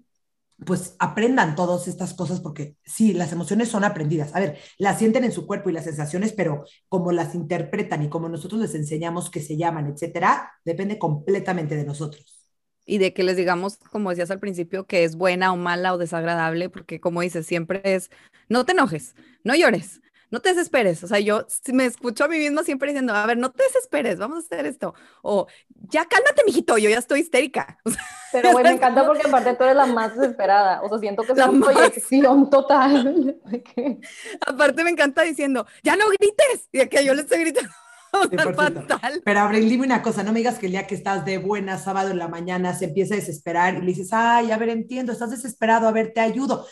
pues 0.65 0.95
aprendan 0.99 1.55
todas 1.55 1.87
estas 1.87 2.13
cosas 2.13 2.39
porque 2.39 2.75
sí, 2.85 3.13
las 3.13 3.31
emociones 3.31 3.69
son 3.69 3.83
aprendidas. 3.83 4.35
A 4.35 4.39
ver, 4.39 4.59
las 4.77 4.99
sienten 4.99 5.23
en 5.23 5.31
su 5.31 5.47
cuerpo 5.47 5.69
y 5.69 5.73
las 5.73 5.85
sensaciones, 5.85 6.33
pero 6.33 6.65
como 6.87 7.11
las 7.11 7.35
interpretan 7.35 8.03
y 8.03 8.09
como 8.09 8.29
nosotros 8.29 8.61
les 8.61 8.75
enseñamos 8.75 9.29
que 9.31 9.41
se 9.41 9.57
llaman, 9.57 9.87
etcétera, 9.87 10.51
depende 10.63 10.99
completamente 10.99 11.75
de 11.75 11.85
nosotros 11.85 12.40
y 12.85 12.97
de 12.97 13.13
que 13.13 13.23
les 13.23 13.37
digamos, 13.37 13.77
como 13.91 14.09
decías 14.09 14.31
al 14.31 14.39
principio, 14.39 14.85
que 14.85 15.03
es 15.03 15.15
buena 15.15 15.53
o 15.53 15.57
mala 15.57 15.93
o 15.93 15.97
desagradable, 15.97 16.69
porque 16.69 16.99
como 16.99 17.21
dices, 17.21 17.45
siempre 17.45 17.81
es, 17.83 18.09
no 18.49 18.65
te 18.65 18.73
enojes, 18.73 19.15
no 19.43 19.55
llores, 19.55 20.01
no 20.31 20.39
te 20.39 20.49
desesperes. 20.49 21.03
O 21.03 21.07
sea, 21.07 21.19
yo 21.19 21.45
me 21.73 21.85
escucho 21.85 22.23
a 22.23 22.27
mí 22.27 22.37
misma 22.37 22.63
siempre 22.63 22.89
diciendo, 22.89 23.13
a 23.13 23.25
ver, 23.25 23.37
no 23.37 23.51
te 23.51 23.63
desesperes, 23.63 24.17
vamos 24.17 24.37
a 24.37 24.39
hacer 24.47 24.65
esto. 24.65 24.95
O 25.21 25.47
ya 25.67 26.05
cálmate, 26.05 26.43
mijito, 26.45 26.77
yo 26.77 26.89
ya 26.89 26.97
estoy 26.97 27.19
histérica. 27.19 27.77
Pero, 28.31 28.51
güey, 28.53 28.63
me 28.63 28.71
encanta 28.71 29.05
porque 29.05 29.27
aparte 29.27 29.53
tú 29.55 29.65
eres 29.65 29.75
la 29.75 29.85
más 29.85 30.15
desesperada. 30.15 30.81
O 30.81 30.89
sea, 30.89 30.99
siento 30.99 31.23
que 31.23 31.33
es 31.33 31.37
una 31.37 31.65
proyección 31.65 32.49
total. 32.49 33.37
aparte 34.47 34.83
me 34.85 34.89
encanta 34.89 35.21
diciendo, 35.23 35.67
ya 35.83 35.97
no 35.97 36.05
grites. 36.07 36.69
Y 36.71 36.87
que 36.87 37.03
yo 37.03 37.13
le 37.13 37.23
estoy 37.23 37.39
gritando. 37.39 37.69
Pero 39.23 39.39
Abril, 39.39 39.69
dime 39.69 39.85
una 39.85 40.01
cosa, 40.01 40.23
no 40.23 40.31
me 40.31 40.39
digas 40.39 40.59
que 40.59 40.65
el 40.65 40.73
día 40.73 40.87
que 40.87 40.95
estás 40.95 41.25
de 41.25 41.37
buena, 41.37 41.77
sábado 41.77 42.11
en 42.11 42.17
la 42.17 42.27
mañana, 42.27 42.73
se 42.73 42.85
empieza 42.85 43.13
a 43.13 43.17
desesperar 43.17 43.75
y 43.75 43.79
le 43.79 43.87
dices, 43.87 44.09
ay, 44.11 44.51
a 44.51 44.57
ver, 44.57 44.69
entiendo, 44.69 45.11
estás 45.11 45.31
desesperado, 45.31 45.87
a 45.87 45.91
ver, 45.91 46.13
te 46.13 46.19
ayudo, 46.19 46.65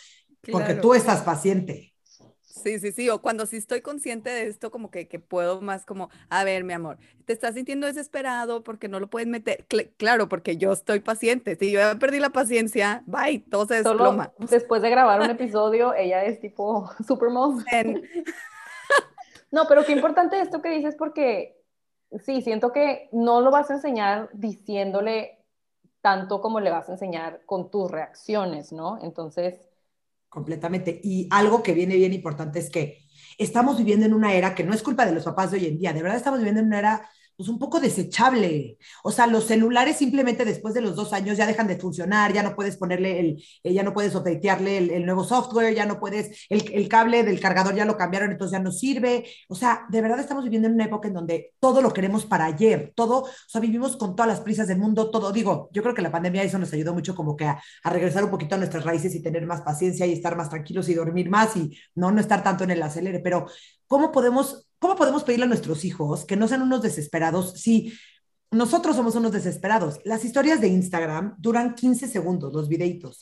porque 0.52 0.76
tú 0.76 0.94
estás 0.94 1.22
paciente. 1.22 1.90
Sí, 2.64 2.78
sí, 2.80 2.92
sí, 2.92 3.10
o 3.10 3.22
cuando 3.22 3.46
sí 3.46 3.56
estoy 3.56 3.82
consciente 3.82 4.30
de 4.30 4.48
esto, 4.48 4.70
como 4.70 4.92
que, 4.92 5.08
que, 5.08 5.18
puedo 5.20 5.62
más 5.62 5.86
como, 5.86 6.10
a 6.30 6.44
ver, 6.44 6.66
mi 6.66 6.74
amor, 6.74 6.98
te 7.26 7.32
estás 7.32 7.56
sintiendo 7.56 7.88
desesperado 7.88 8.64
porque 8.64 8.90
no 8.90 9.00
lo 9.00 9.10
puedes 9.10 9.30
meter, 9.30 9.66
claro, 9.96 10.28
porque 10.28 10.58
yo 10.58 10.74
estoy 10.74 11.00
paciente, 11.00 11.56
si 11.56 11.72
yo 11.72 11.80
ya 11.80 11.96
perdí 11.96 12.20
la 12.20 12.32
paciencia, 12.32 13.04
bye, 13.06 13.40
todo 13.50 13.66
se 13.66 13.76
desploma. 13.76 14.34
después 14.40 14.82
de 14.82 14.90
grabar 14.90 15.22
un 15.22 15.30
episodio, 15.30 15.94
ella 15.94 16.26
es 16.26 16.42
tipo 16.42 16.90
Supermom. 17.08 17.64
No, 19.52 19.68
pero 19.68 19.86
qué 19.86 19.94
importante 19.94 20.40
esto 20.40 20.62
que 20.62 20.70
dices 20.70 20.96
porque 20.98 21.62
sí, 22.24 22.42
siento 22.42 22.72
que 22.72 23.10
no 23.12 23.42
lo 23.42 23.52
vas 23.52 23.70
a 23.70 23.76
enseñar 23.76 24.30
diciéndole 24.34 25.40
tanto 26.02 26.42
como 26.42 26.60
le 26.60 26.72
vas 26.72 26.90
a 26.90 26.94
enseñar 26.94 27.42
con 27.46 27.70
tus 27.70 27.90
reacciones, 27.92 28.72
¿no? 28.72 29.00
Entonces... 29.02 29.70
Completamente. 30.30 31.00
Y 31.04 31.28
algo 31.32 31.64
que 31.64 31.74
viene 31.74 31.96
bien 31.96 32.14
importante 32.14 32.60
es 32.60 32.70
que 32.70 33.00
estamos 33.38 33.78
viviendo 33.78 34.06
en 34.06 34.14
una 34.14 34.34
era 34.34 34.56
que 34.56 34.64
no 34.64 34.74
es 34.74 34.84
culpa 34.84 35.06
de 35.06 35.14
los 35.14 35.24
papás 35.24 35.52
de 35.52 35.58
hoy 35.58 35.66
en 35.66 35.78
día, 35.78 35.94
de 35.94 36.04
verdad 36.04 36.18
estamos 36.18 36.40
viviendo 36.40 36.62
en 36.62 36.68
una 36.68 36.80
era 36.80 37.10
pues 37.40 37.48
un 37.48 37.58
poco 37.58 37.80
desechable. 37.80 38.78
O 39.02 39.14
sea, 39.14 39.26
los 39.26 39.46
celulares 39.46 39.96
simplemente 39.96 40.44
después 40.44 40.74
de 40.74 40.82
los 40.82 40.98
dos 40.98 41.14
años 41.14 41.38
ya 41.38 41.48
dejan 41.48 41.68
de 41.68 41.78
funcionar, 41.78 42.34
ya 42.34 42.44
no 42.44 42.54
puedes 42.54 42.76
ponerle 42.76 43.18
el, 43.18 43.44
eh, 43.64 43.74
ya 43.74 43.82
no 43.82 43.94
puedes 43.94 44.14
updatearle 44.14 44.78
el, 44.78 44.90
el, 44.90 45.06
nuevo 45.06 45.24
software, 45.24 45.74
ya 45.74 45.86
no 45.86 46.02
puedes, 46.02 46.48
el, 46.50 46.70
el, 46.74 46.90
cable 46.90 47.24
del 47.24 47.40
cargador 47.40 47.74
ya 47.76 47.86
lo 47.86 47.96
cambiaron, 47.96 48.32
entonces 48.32 48.58
ya 48.58 48.60
no 48.62 48.74
sirve. 48.74 49.26
O 49.48 49.56
sea, 49.56 49.86
de 49.88 50.02
verdad 50.02 50.20
estamos 50.20 50.44
viviendo 50.44 50.68
en 50.68 50.74
una 50.74 50.84
época 50.84 51.08
en 51.08 51.14
donde 51.14 51.54
todo 51.62 51.82
lo 51.82 51.94
queremos 51.94 52.26
para 52.26 52.44
ayer, 52.44 52.92
todo, 52.94 53.22
o 53.22 53.30
sea, 53.48 53.62
vivimos 53.62 53.96
con 53.96 54.18
todas 54.18 54.28
las 54.28 54.42
prisas 54.42 54.68
del 54.68 54.80
mundo, 54.80 55.10
todo. 55.10 55.32
Digo, 55.32 55.70
yo 55.72 55.82
creo 55.82 55.96
que 55.96 56.02
la 56.02 56.12
pandemia 56.12 56.44
eso 56.44 56.60
nos 56.60 56.74
ayudó 56.74 56.94
mucho 56.94 57.16
como 57.16 57.38
que 57.38 57.46
a, 57.46 57.62
a 57.86 57.90
regresar 57.90 58.26
un 58.26 58.32
poquito 58.32 58.56
a 58.56 58.58
nuestras 58.58 58.84
raíces 58.84 59.16
y 59.16 59.22
tener 59.22 59.46
más 59.46 59.62
paciencia 59.62 60.06
y 60.06 60.12
estar 60.12 60.36
más 60.36 60.50
tranquilos 60.50 60.90
y 60.90 60.94
dormir 60.94 61.30
más 61.30 61.56
y 61.56 61.74
no, 61.96 62.12
no 62.12 62.20
estar 62.20 62.44
tanto 62.44 62.66
en 62.66 62.72
el 62.72 62.84
acelere, 62.84 63.20
pero 63.20 63.46
¿cómo 63.88 64.12
podemos 64.12 64.69
¿cómo 64.80 64.96
podemos 64.96 65.24
pedirle 65.24 65.46
a 65.46 65.50
nuestros 65.50 65.86
hijos 65.86 66.26
que 66.26 66.36
no 66.36 66.48
sean 66.48 66.62
unos 66.62 66.82
desesperados 66.82 67.54
si 67.60 67.94
nosotros 68.52 68.96
somos 68.96 69.16
unos 69.16 69.32
desesperados? 69.32 70.00
Las 70.06 70.26
historias 70.26 70.62
de 70.62 70.70
Instagram 70.70 71.36
duran 71.38 71.76
15 71.76 72.08
segundos, 72.08 72.54
los 72.54 72.68
videitos. 72.68 73.20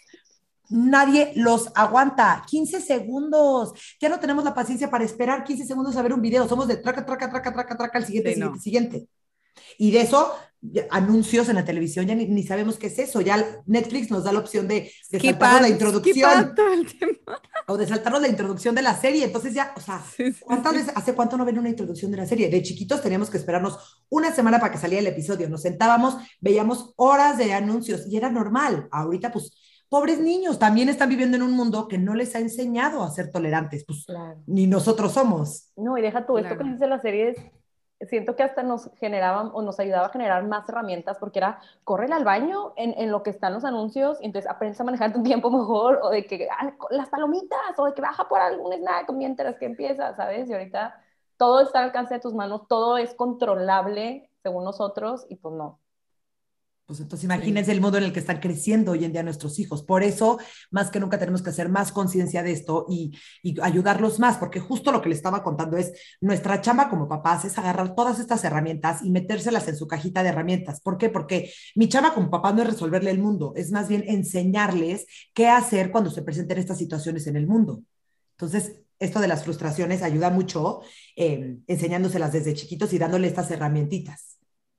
Nadie 0.70 1.32
los 1.36 1.70
aguanta. 1.76 2.44
15 2.50 2.82
segundos. 2.82 3.74
Ya 4.02 4.10
no 4.10 4.20
tenemos 4.20 4.44
la 4.44 4.54
paciencia 4.54 4.90
para 4.90 5.06
esperar 5.06 5.44
15 5.44 5.66
segundos 5.66 5.96
a 5.96 6.02
ver 6.02 6.14
un 6.14 6.22
video. 6.22 6.48
Somos 6.48 6.68
de 6.68 6.78
traca, 6.78 7.06
traca, 7.06 7.30
traca, 7.30 7.54
traca, 7.54 7.78
traca, 7.78 7.98
al 7.98 8.06
siguiente, 8.06 8.30
sí, 8.30 8.36
siguiente, 8.36 8.58
no. 8.58 8.62
siguiente. 8.62 9.08
Y 9.78 9.92
de 9.92 10.02
eso, 10.02 10.34
anuncios 10.90 11.50
en 11.50 11.56
la 11.56 11.66
televisión, 11.66 12.08
ya 12.08 12.16
ni, 12.16 12.26
ni, 12.26 12.44
sabemos 12.44 12.78
qué 12.78 12.88
es 12.88 13.00
eso. 13.00 13.22
Ya 13.22 13.44
Netflix 13.66 14.10
nos 14.10 14.24
da 14.24 14.32
la 14.32 14.40
opción 14.40 14.68
de, 14.68 14.92
de 15.12 15.20
saltarnos 15.20 15.62
la 15.62 15.70
introducción. 15.70 16.56
O 17.68 17.78
de 17.78 17.88
saltarnos 17.88 18.22
la 18.22 18.28
introducción 18.28 18.74
de 18.74 18.82
la 18.82 18.96
serie. 18.96 19.26
Entonces 19.26 19.54
ya, 19.54 19.74
o 19.76 19.80
sea, 19.80 20.02
¿cuántas 20.42 20.74
veces, 20.74 20.94
hace 20.96 21.14
cuánto 21.14 21.38
no 21.38 21.46
ven 21.46 21.60
una 21.60 21.70
introducción 21.70 22.12
de 22.12 22.18
la 22.18 22.26
serie? 22.26 22.50
De 22.50 22.62
chiquitos 22.62 23.02
teníamos 23.02 23.30
que 23.30 23.38
esperarnos 23.38 24.04
una 24.10 24.34
semana 24.34 24.60
para 24.60 24.72
que 24.72 24.80
saliera 24.80 25.02
el 25.02 25.08
episodio. 25.08 25.50
Nos 25.50 25.62
sentábamos, 25.62 26.18
veíamos 26.42 26.94
horas 26.96 27.38
de 27.38 27.54
anuncios 27.54 28.08
y 28.08 28.18
era 28.18 28.30
normal. 28.32 28.88
Ahorita, 28.92 29.32
pues, 29.32 29.52
pobres 29.90 30.20
niños 30.20 30.60
también 30.60 30.90
están 30.90 31.10
viviendo 31.10 31.38
en 31.38 31.44
un 31.44 31.52
mundo 31.52 31.88
que 31.88 31.98
no 31.98 32.14
les 32.14 32.36
ha 32.36 32.40
enseñado 32.40 33.04
a 33.04 33.12
ser 33.12 33.32
tolerantes, 33.32 33.86
pues 33.86 34.06
claro. 34.06 34.42
ni 34.48 34.68
nosotros 34.68 35.14
somos. 35.14 35.72
No, 35.76 35.98
y 35.98 36.02
deja 36.02 36.26
tú, 36.26 36.34
claro. 36.34 36.50
esto 36.50 36.64
que 36.64 36.72
dice 36.72 36.88
la 36.88 37.00
serie 37.00 37.30
es 37.30 37.38
siento 38.02 38.36
que 38.36 38.44
hasta 38.44 38.64
nos 38.64 38.92
generaban 38.96 39.50
o 39.54 39.62
nos 39.62 39.80
ayudaba 39.80 40.08
a 40.08 40.10
generar 40.10 40.46
más 40.46 40.68
herramientas 40.70 41.18
porque 41.20 41.40
era, 41.40 41.60
córrele 41.84 42.14
al 42.14 42.24
baño 42.24 42.74
en, 42.76 42.94
en 42.98 43.12
lo 43.12 43.24
que 43.24 43.32
están 43.32 43.54
los 43.54 43.66
anuncios, 43.66 44.18
entonces 44.22 44.50
aprendes 44.50 44.80
a 44.80 44.84
manejar 44.84 45.14
tu 45.14 45.24
tiempo 45.24 45.50
mejor, 45.50 46.00
o 46.04 46.10
de 46.10 46.26
que 46.26 46.48
ah, 46.52 46.74
las 46.92 47.10
palomitas, 47.10 47.78
o 47.78 47.86
de 47.86 47.94
que 47.94 48.02
baja 48.02 48.28
por 48.28 48.40
algún 48.40 48.74
snack 48.74 49.12
mientras 49.12 49.58
que 49.58 49.66
empieza, 49.66 50.16
¿sabes? 50.16 50.50
Y 50.50 50.54
ahorita 50.54 50.96
todo 51.38 51.62
está 51.62 51.80
al 51.80 51.86
alcance 51.86 52.16
de 52.16 52.20
tus 52.20 52.34
manos, 52.34 52.68
todo 52.68 52.98
es 52.98 53.14
controlable 53.16 54.30
según 54.44 54.64
nosotros, 54.64 55.26
y 55.30 55.36
pues 55.38 55.56
no. 55.56 55.80
Pues 56.88 57.02
entonces 57.02 57.26
imagínense 57.26 57.74
el 57.74 57.82
modo 57.82 57.98
en 57.98 58.06
el 58.06 58.14
que 58.14 58.22
están 58.22 58.40
creciendo 58.40 58.94
hoy 58.94 59.04
en 59.04 59.12
día 59.12 59.22
nuestros 59.22 59.60
hijos. 59.60 59.84
Por 59.84 60.04
eso, 60.04 60.40
más 60.72 60.90
que 60.90 61.02
nunca 61.02 61.20
tenemos 61.20 61.42
que 61.42 61.50
hacer 61.50 61.68
más 61.68 61.92
conciencia 61.92 62.44
de 62.44 62.54
esto 62.54 62.86
y, 62.88 63.12
y, 63.44 63.60
ayudarlos 63.60 64.20
más, 64.20 64.38
porque 64.38 64.62
justo 64.62 64.94
lo 64.94 65.02
que 65.02 65.10
le 65.10 65.16
estaba 65.16 65.44
contando 65.44 65.76
es, 65.76 65.92
nuestra 66.22 66.62
chamba 66.62 66.90
como 66.90 67.10
papás 67.10 67.44
es 67.44 67.58
agarrar 67.58 67.94
todas 67.94 68.22
estas 68.22 68.42
herramientas 68.46 69.02
y 69.04 69.12
metérselas 69.12 69.68
en 69.68 69.76
su 69.76 69.86
cajita 69.86 70.24
de 70.24 70.30
herramientas. 70.30 70.80
¿Por 70.80 70.98
qué? 70.98 71.10
Porque 71.10 71.52
mi 71.76 71.90
chamba 71.90 72.14
como 72.14 72.32
papá 72.32 72.54
no 72.54 72.62
es 72.62 72.70
resolverle 72.70 73.12
el 73.12 73.20
mundo, 73.20 73.52
es 73.58 73.70
más 73.74 73.90
bien 73.90 74.06
enseñarles 74.08 75.08
qué 75.34 75.50
hacer 75.50 75.92
cuando 75.92 76.10
se 76.10 76.22
presenten 76.22 76.58
estas 76.58 76.78
situaciones 76.78 77.28
en 77.28 77.36
el 77.36 77.48
mundo. 77.48 77.82
Entonces, 78.38 78.80
esto 78.98 79.20
de 79.20 79.28
las 79.28 79.44
frustraciones 79.44 80.04
ayuda 80.04 80.30
mucho 80.30 80.80
eh, 81.18 81.58
enseñándoselas 81.68 82.32
desde 82.32 82.54
chiquitos 82.54 82.94
y 82.94 82.98
dándole 82.98 83.28
estas 83.28 83.52
herramientitas. 83.52 84.37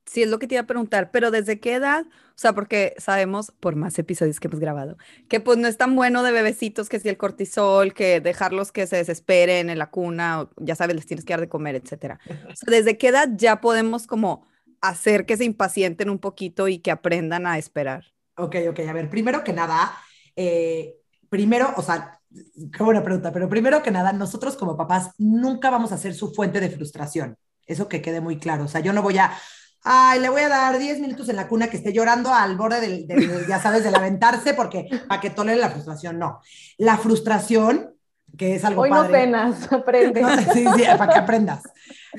Sí, 0.09 0.23
es 0.23 0.29
lo 0.29 0.39
que 0.39 0.47
te 0.47 0.55
iba 0.55 0.63
a 0.63 0.65
preguntar, 0.65 1.11
pero 1.11 1.29
¿desde 1.29 1.59
qué 1.59 1.75
edad? 1.75 2.03
O 2.03 2.33
sea, 2.33 2.53
porque 2.53 2.95
sabemos, 2.97 3.53
por 3.59 3.75
más 3.75 3.99
episodios 3.99 4.39
que 4.39 4.47
hemos 4.47 4.59
grabado, 4.59 4.97
que 5.27 5.39
pues 5.39 5.59
no 5.59 5.67
es 5.67 5.77
tan 5.77 5.95
bueno 5.95 6.23
de 6.23 6.31
bebecitos 6.31 6.89
que 6.89 6.99
si 6.99 7.09
el 7.09 7.17
cortisol, 7.17 7.93
que 7.93 8.19
dejarlos 8.19 8.71
que 8.71 8.87
se 8.87 8.95
desesperen 8.95 9.69
en 9.69 9.77
la 9.77 9.91
cuna, 9.91 10.41
o 10.41 10.49
ya 10.57 10.73
sabes, 10.73 10.95
les 10.95 11.05
tienes 11.05 11.25
que 11.25 11.33
dar 11.33 11.41
de 11.41 11.47
comer, 11.47 11.75
etcétera. 11.75 12.19
O 12.27 12.55
sea, 12.55 12.71
¿desde 12.71 12.97
qué 12.97 13.09
edad 13.09 13.29
ya 13.35 13.61
podemos 13.61 14.07
como 14.07 14.47
hacer 14.81 15.27
que 15.27 15.37
se 15.37 15.45
impacienten 15.45 16.09
un 16.09 16.17
poquito 16.17 16.67
y 16.67 16.79
que 16.79 16.89
aprendan 16.89 17.45
a 17.45 17.59
esperar? 17.59 18.05
Ok, 18.35 18.55
ok, 18.67 18.79
a 18.79 18.93
ver, 18.93 19.11
primero 19.11 19.43
que 19.43 19.53
nada, 19.53 19.95
eh, 20.35 20.95
primero, 21.29 21.71
o 21.77 21.83
sea, 21.83 22.19
qué 22.75 22.83
buena 22.83 23.03
pregunta, 23.03 23.31
pero 23.31 23.47
primero 23.47 23.83
que 23.83 23.91
nada, 23.91 24.11
nosotros 24.11 24.57
como 24.57 24.75
papás 24.75 25.11
nunca 25.19 25.69
vamos 25.69 25.91
a 25.91 25.99
ser 25.99 26.15
su 26.15 26.33
fuente 26.33 26.59
de 26.59 26.71
frustración. 26.71 27.37
Eso 27.67 27.87
que 27.87 28.01
quede 28.01 28.19
muy 28.19 28.39
claro. 28.39 28.63
O 28.63 28.67
sea, 28.67 28.81
yo 28.81 28.93
no 28.93 29.03
voy 29.03 29.19
a, 29.19 29.31
ay, 29.83 30.19
le 30.19 30.29
voy 30.29 30.41
a 30.41 30.49
dar 30.49 30.77
10 30.77 30.99
minutos 30.99 31.29
en 31.29 31.35
la 31.35 31.47
cuna 31.47 31.69
que 31.69 31.77
esté 31.77 31.93
llorando 31.93 32.33
al 32.33 32.55
borde 32.57 32.81
del, 32.81 33.45
ya 33.47 33.61
sabes, 33.61 33.83
del 33.83 33.95
aventarse, 33.95 34.53
porque 34.53 34.87
para 35.07 35.21
que 35.21 35.29
tolere 35.29 35.59
la 35.59 35.69
frustración, 35.69 36.19
no. 36.19 36.41
La 36.77 36.97
frustración, 36.97 37.95
que 38.39 38.55
es 38.55 38.63
algo 38.63 38.83
Hoy 38.83 38.89
padre. 38.89 39.07
no 39.07 39.11
penas, 39.11 39.71
aprende. 39.73 40.21
No, 40.21 40.29
sí, 40.53 40.65
sí, 40.77 40.83
para 40.97 41.13
que 41.13 41.19
aprendas. 41.19 41.61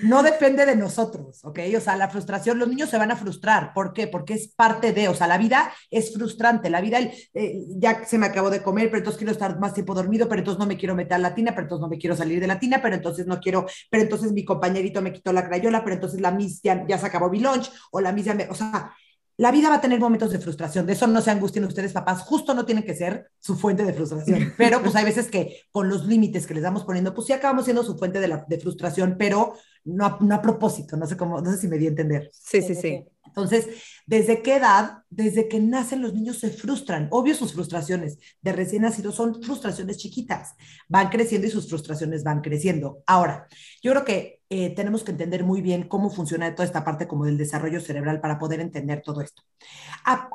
No 0.02 0.22
depende 0.22 0.66
de 0.66 0.76
nosotros, 0.76 1.42
¿ok? 1.44 1.60
O 1.76 1.80
sea, 1.80 1.96
la 1.96 2.10
frustración, 2.10 2.58
los 2.58 2.68
niños 2.68 2.90
se 2.90 2.98
van 2.98 3.10
a 3.10 3.16
frustrar. 3.16 3.72
¿Por 3.72 3.94
qué? 3.94 4.06
Porque 4.06 4.34
es 4.34 4.48
parte 4.48 4.92
de, 4.92 5.08
o 5.08 5.14
sea, 5.14 5.26
la 5.26 5.38
vida 5.38 5.72
es 5.90 6.12
frustrante. 6.12 6.68
La 6.68 6.82
vida, 6.82 6.98
eh, 7.00 7.64
ya 7.70 8.04
se 8.04 8.18
me 8.18 8.26
acabó 8.26 8.50
de 8.50 8.62
comer, 8.62 8.88
pero 8.88 8.98
entonces 8.98 9.16
quiero 9.16 9.32
estar 9.32 9.58
más 9.58 9.72
tiempo 9.72 9.94
dormido, 9.94 10.28
pero 10.28 10.40
entonces 10.40 10.60
no 10.60 10.66
me 10.66 10.76
quiero 10.76 10.94
meter 10.94 11.14
a 11.14 11.18
la 11.18 11.34
tina, 11.34 11.52
pero 11.52 11.62
entonces 11.62 11.80
no 11.80 11.88
me 11.88 11.98
quiero 11.98 12.14
salir 12.14 12.38
de 12.38 12.46
la 12.46 12.60
tina, 12.60 12.80
pero 12.82 12.94
entonces 12.94 13.26
no 13.26 13.40
quiero, 13.40 13.64
pero 13.90 14.02
entonces 14.02 14.32
mi 14.32 14.44
compañerito 14.44 15.00
me 15.00 15.14
quitó 15.14 15.32
la 15.32 15.48
crayola, 15.48 15.82
pero 15.82 15.94
entonces 15.94 16.20
la 16.20 16.32
miss 16.32 16.60
ya, 16.62 16.86
ya 16.86 16.98
se 16.98 17.06
acabó 17.06 17.30
mi 17.30 17.40
lunch, 17.40 17.72
o 17.90 18.00
la 18.00 18.12
miss 18.12 18.26
ya 18.26 18.34
me, 18.34 18.46
o 18.50 18.54
sea, 18.54 18.92
la 19.40 19.50
vida 19.50 19.70
va 19.70 19.76
a 19.76 19.80
tener 19.80 19.98
momentos 19.98 20.30
de 20.32 20.38
frustración, 20.38 20.84
de 20.84 20.92
eso 20.92 21.06
no 21.06 21.22
se 21.22 21.30
angustien 21.30 21.64
ustedes 21.64 21.94
papás, 21.94 22.20
justo 22.20 22.52
no 22.52 22.66
tienen 22.66 22.84
que 22.84 22.94
ser 22.94 23.30
su 23.38 23.56
fuente 23.56 23.84
de 23.84 23.94
frustración, 23.94 24.52
pero 24.58 24.82
pues 24.82 24.94
hay 24.94 25.04
veces 25.06 25.30
que 25.30 25.62
con 25.70 25.88
los 25.88 26.04
límites 26.06 26.46
que 26.46 26.52
les 26.52 26.62
damos 26.62 26.84
poniendo, 26.84 27.14
pues 27.14 27.26
sí 27.26 27.32
acabamos 27.32 27.64
siendo 27.64 27.82
su 27.82 27.96
fuente 27.96 28.20
de, 28.20 28.28
la, 28.28 28.44
de 28.46 28.60
frustración, 28.60 29.16
pero 29.18 29.54
no 29.84 30.04
a, 30.04 30.18
no 30.20 30.34
a 30.34 30.42
propósito, 30.42 30.94
no 30.98 31.06
sé 31.06 31.16
cómo, 31.16 31.40
no 31.40 31.50
sé 31.52 31.56
si 31.56 31.68
me 31.68 31.78
di 31.78 31.86
a 31.86 31.88
entender. 31.88 32.30
Sí, 32.34 32.60
sí, 32.60 32.74
sí. 32.74 33.02
Entonces, 33.24 33.66
¿desde 34.04 34.42
qué 34.42 34.56
edad? 34.56 35.04
Desde 35.08 35.48
que 35.48 35.58
nacen 35.58 36.02
los 36.02 36.12
niños 36.12 36.38
se 36.38 36.50
frustran. 36.50 37.08
Obvio 37.10 37.34
sus 37.34 37.54
frustraciones 37.54 38.18
de 38.42 38.52
recién 38.52 38.82
nacidos 38.82 39.14
son 39.14 39.42
frustraciones 39.42 39.96
chiquitas. 39.96 40.54
Van 40.86 41.08
creciendo 41.08 41.46
y 41.46 41.50
sus 41.50 41.66
frustraciones 41.66 42.24
van 42.24 42.42
creciendo. 42.42 43.02
Ahora, 43.06 43.46
yo 43.82 43.92
creo 43.92 44.04
que 44.04 44.39
eh, 44.52 44.74
tenemos 44.74 45.04
que 45.04 45.12
entender 45.12 45.44
muy 45.44 45.62
bien 45.62 45.84
cómo 45.84 46.10
funciona 46.10 46.52
toda 46.56 46.66
esta 46.66 46.84
parte 46.84 47.06
como 47.06 47.24
del 47.24 47.38
desarrollo 47.38 47.80
cerebral 47.80 48.20
para 48.20 48.36
poder 48.36 48.58
entender 48.58 49.00
todo 49.00 49.20
esto. 49.20 49.42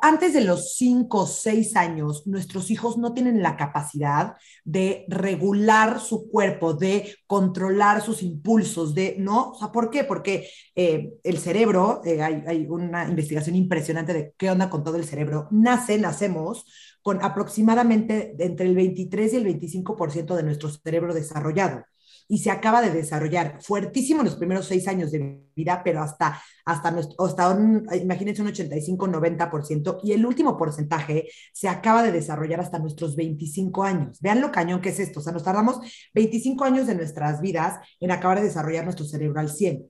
Antes 0.00 0.32
de 0.32 0.40
los 0.40 0.74
5 0.76 1.18
o 1.18 1.26
6 1.26 1.76
años, 1.76 2.26
nuestros 2.26 2.70
hijos 2.70 2.96
no 2.96 3.12
tienen 3.12 3.42
la 3.42 3.58
capacidad 3.58 4.36
de 4.64 5.04
regular 5.08 6.00
su 6.00 6.30
cuerpo, 6.30 6.72
de 6.72 7.14
controlar 7.26 8.00
sus 8.00 8.22
impulsos, 8.22 8.94
de, 8.94 9.16
¿no? 9.18 9.52
¿por 9.70 9.90
qué? 9.90 10.02
Porque 10.04 10.48
eh, 10.74 11.12
el 11.22 11.36
cerebro, 11.36 12.00
eh, 12.06 12.22
hay, 12.22 12.42
hay 12.46 12.66
una 12.70 13.06
investigación 13.06 13.54
impresionante 13.54 14.14
de 14.14 14.32
qué 14.38 14.50
onda 14.50 14.70
con 14.70 14.82
todo 14.82 14.96
el 14.96 15.04
cerebro. 15.04 15.46
Nace, 15.50 15.98
nacemos 15.98 16.64
con 17.02 17.22
aproximadamente 17.22 18.34
entre 18.38 18.66
el 18.66 18.74
23 18.76 19.34
y 19.34 19.36
el 19.36 19.44
25% 19.44 20.34
de 20.34 20.42
nuestro 20.42 20.70
cerebro 20.70 21.12
desarrollado 21.12 21.84
y 22.28 22.38
se 22.38 22.50
acaba 22.50 22.82
de 22.82 22.90
desarrollar 22.90 23.58
fuertísimo 23.62 24.20
en 24.20 24.26
los 24.26 24.36
primeros 24.36 24.66
seis 24.66 24.88
años 24.88 25.12
de 25.12 25.42
vida, 25.54 25.82
pero 25.84 26.02
hasta, 26.02 26.40
hasta, 26.64 26.90
nuestro, 26.90 27.24
hasta 27.24 27.50
un, 27.50 27.86
imagínense 28.00 28.42
un 28.42 28.48
85-90%, 28.48 30.00
y 30.02 30.12
el 30.12 30.26
último 30.26 30.56
porcentaje 30.56 31.28
se 31.52 31.68
acaba 31.68 32.02
de 32.02 32.12
desarrollar 32.12 32.60
hasta 32.60 32.78
nuestros 32.78 33.16
25 33.16 33.84
años. 33.84 34.20
Vean 34.20 34.40
lo 34.40 34.50
cañón 34.50 34.80
que 34.80 34.90
es 34.90 35.00
esto, 35.00 35.20
o 35.20 35.22
sea, 35.22 35.32
nos 35.32 35.44
tardamos 35.44 35.78
25 36.14 36.64
años 36.64 36.86
de 36.86 36.94
nuestras 36.94 37.40
vidas 37.40 37.78
en 38.00 38.10
acabar 38.10 38.38
de 38.38 38.46
desarrollar 38.46 38.84
nuestro 38.84 39.06
cerebro 39.06 39.40
al 39.40 39.50
100. 39.50 39.86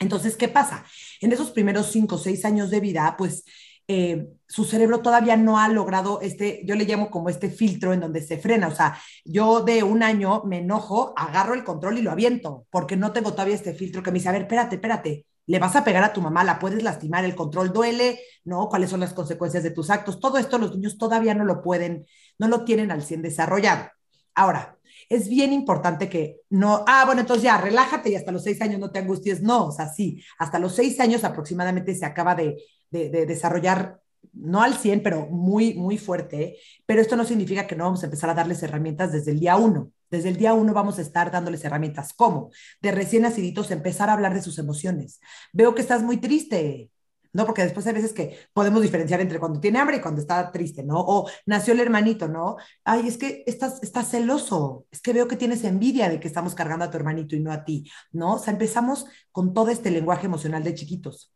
Entonces, 0.00 0.36
¿qué 0.36 0.48
pasa? 0.48 0.84
En 1.20 1.32
esos 1.32 1.50
primeros 1.50 1.90
5 1.90 2.14
o 2.14 2.18
6 2.18 2.44
años 2.44 2.70
de 2.70 2.80
vida, 2.80 3.14
pues 3.18 3.44
eh, 3.88 4.28
su 4.46 4.64
cerebro 4.64 5.00
todavía 5.00 5.36
no 5.36 5.58
ha 5.58 5.68
logrado 5.68 6.20
este, 6.20 6.62
yo 6.64 6.74
le 6.74 6.84
llamo 6.84 7.10
como 7.10 7.30
este 7.30 7.50
filtro 7.50 7.92
en 7.92 8.00
donde 8.00 8.22
se 8.22 8.38
frena. 8.38 8.68
O 8.68 8.74
sea, 8.74 8.98
yo 9.24 9.62
de 9.62 9.82
un 9.82 10.02
año 10.02 10.42
me 10.44 10.58
enojo, 10.58 11.14
agarro 11.16 11.54
el 11.54 11.64
control 11.64 11.98
y 11.98 12.02
lo 12.02 12.10
aviento, 12.10 12.66
porque 12.70 12.96
no 12.96 13.12
tengo 13.12 13.32
todavía 13.32 13.54
este 13.54 13.74
filtro 13.74 14.02
que 14.02 14.10
me 14.10 14.18
dice, 14.18 14.28
a 14.28 14.32
ver, 14.32 14.42
espérate, 14.42 14.76
espérate, 14.76 15.26
le 15.46 15.58
vas 15.58 15.76
a 15.76 15.84
pegar 15.84 16.04
a 16.04 16.12
tu 16.12 16.20
mamá, 16.20 16.44
la 16.44 16.58
puedes 16.58 16.82
lastimar, 16.82 17.24
el 17.24 17.34
control 17.34 17.72
duele, 17.72 18.20
¿no? 18.44 18.68
¿Cuáles 18.68 18.90
son 18.90 19.00
las 19.00 19.14
consecuencias 19.14 19.62
de 19.62 19.70
tus 19.70 19.88
actos? 19.88 20.20
Todo 20.20 20.36
esto 20.36 20.58
los 20.58 20.74
niños 20.74 20.98
todavía 20.98 21.34
no 21.34 21.44
lo 21.44 21.62
pueden, 21.62 22.06
no 22.38 22.48
lo 22.48 22.64
tienen 22.64 22.90
al 22.90 23.02
100 23.02 23.22
desarrollado. 23.22 23.88
Ahora, 24.34 24.78
es 25.08 25.28
bien 25.28 25.52
importante 25.52 26.08
que 26.08 26.40
no, 26.50 26.84
ah, 26.86 27.04
bueno, 27.06 27.22
entonces 27.22 27.44
ya, 27.44 27.58
relájate 27.58 28.10
y 28.10 28.14
hasta 28.14 28.32
los 28.32 28.44
seis 28.44 28.60
años 28.60 28.78
no 28.78 28.90
te 28.90 28.98
angusties. 28.98 29.42
No, 29.42 29.66
o 29.68 29.72
sea, 29.72 29.88
sí, 29.88 30.22
hasta 30.38 30.58
los 30.58 30.74
seis 30.74 31.00
años 31.00 31.24
aproximadamente 31.24 31.94
se 31.94 32.04
acaba 32.04 32.34
de, 32.34 32.56
de, 32.90 33.10
de 33.10 33.26
desarrollar 33.26 34.00
no 34.32 34.62
al 34.62 34.74
100, 34.74 35.02
pero 35.02 35.26
muy, 35.26 35.74
muy 35.74 35.98
fuerte, 35.98 36.58
pero 36.86 37.00
esto 37.00 37.16
no 37.16 37.24
significa 37.24 37.66
que 37.66 37.76
no 37.76 37.84
vamos 37.84 38.02
a 38.02 38.06
empezar 38.06 38.30
a 38.30 38.34
darles 38.34 38.62
herramientas 38.62 39.12
desde 39.12 39.32
el 39.32 39.40
día 39.40 39.56
uno. 39.56 39.92
Desde 40.10 40.30
el 40.30 40.36
día 40.36 40.54
uno 40.54 40.72
vamos 40.72 40.98
a 40.98 41.02
estar 41.02 41.30
dándoles 41.30 41.64
herramientas. 41.64 42.12
¿Cómo? 42.14 42.50
De 42.80 42.92
recién 42.92 43.22
naciditos 43.22 43.70
empezar 43.70 44.08
a 44.08 44.14
hablar 44.14 44.34
de 44.34 44.42
sus 44.42 44.58
emociones. 44.58 45.20
Veo 45.52 45.74
que 45.74 45.82
estás 45.82 46.02
muy 46.02 46.16
triste, 46.18 46.90
¿no? 47.32 47.44
Porque 47.44 47.62
después 47.62 47.86
hay 47.86 47.92
veces 47.92 48.14
que 48.14 48.38
podemos 48.54 48.80
diferenciar 48.80 49.20
entre 49.20 49.38
cuando 49.38 49.60
tiene 49.60 49.78
hambre 49.78 49.98
y 49.98 50.00
cuando 50.00 50.20
está 50.20 50.50
triste, 50.50 50.82
¿no? 50.82 50.98
O 50.98 51.28
nació 51.44 51.74
el 51.74 51.80
hermanito, 51.80 52.26
¿no? 52.28 52.56
Ay, 52.84 53.06
es 53.06 53.18
que 53.18 53.44
estás, 53.46 53.82
estás 53.82 54.10
celoso, 54.10 54.86
es 54.90 55.00
que 55.00 55.12
veo 55.12 55.28
que 55.28 55.36
tienes 55.36 55.64
envidia 55.64 56.08
de 56.08 56.20
que 56.20 56.28
estamos 56.28 56.54
cargando 56.54 56.86
a 56.86 56.90
tu 56.90 56.96
hermanito 56.96 57.36
y 57.36 57.40
no 57.40 57.52
a 57.52 57.64
ti, 57.64 57.90
¿no? 58.12 58.34
O 58.34 58.38
sea, 58.38 58.52
empezamos 58.52 59.06
con 59.30 59.52
todo 59.52 59.68
este 59.70 59.90
lenguaje 59.90 60.26
emocional 60.26 60.64
de 60.64 60.74
chiquitos 60.74 61.32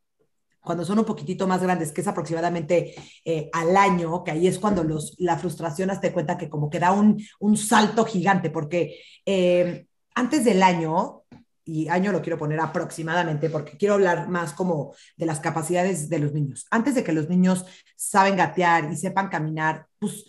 cuando 0.63 0.85
son 0.85 0.99
un 0.99 1.05
poquitito 1.05 1.47
más 1.47 1.63
grandes, 1.63 1.93
que 1.93 2.01
es 2.01 2.09
aproximadamente 2.09 2.95
eh, 3.25 3.51
al 3.53 3.77
año, 3.77 4.23
que 4.25 4.31
ahí 4.31 4.47
es 4.47 4.59
cuando 4.59 4.85
los, 4.85 5.15
la 5.19 5.37
frustración, 5.37 5.91
hazte 5.91 6.13
cuenta 6.13 6.39
que 6.39 6.49
como 6.49 6.71
que 6.71 6.79
da 6.79 6.93
un, 6.93 7.23
un 7.41 7.57
salto 7.57 8.05
gigante, 8.05 8.51
porque 8.51 9.01
eh, 9.27 9.87
antes 10.15 10.45
del 10.45 10.63
año, 10.63 11.25
y 11.65 11.89
año 11.89 12.13
lo 12.13 12.23
quiero 12.23 12.39
poner 12.39 12.61
aproximadamente, 12.61 13.51
porque 13.51 13.77
quiero 13.77 13.95
hablar 13.95 14.29
más 14.29 14.53
como 14.53 14.95
de 15.17 15.27
las 15.27 15.41
capacidades 15.41 16.09
de 16.09 16.19
los 16.19 16.33
niños. 16.33 16.67
Antes 16.71 16.95
de 16.95 17.05
que 17.05 17.13
los 17.13 17.29
niños 17.29 17.65
saben 17.97 18.37
gatear 18.37 18.91
y 18.91 18.97
sepan 18.97 19.29
caminar, 19.29 19.87
pues 19.99 20.25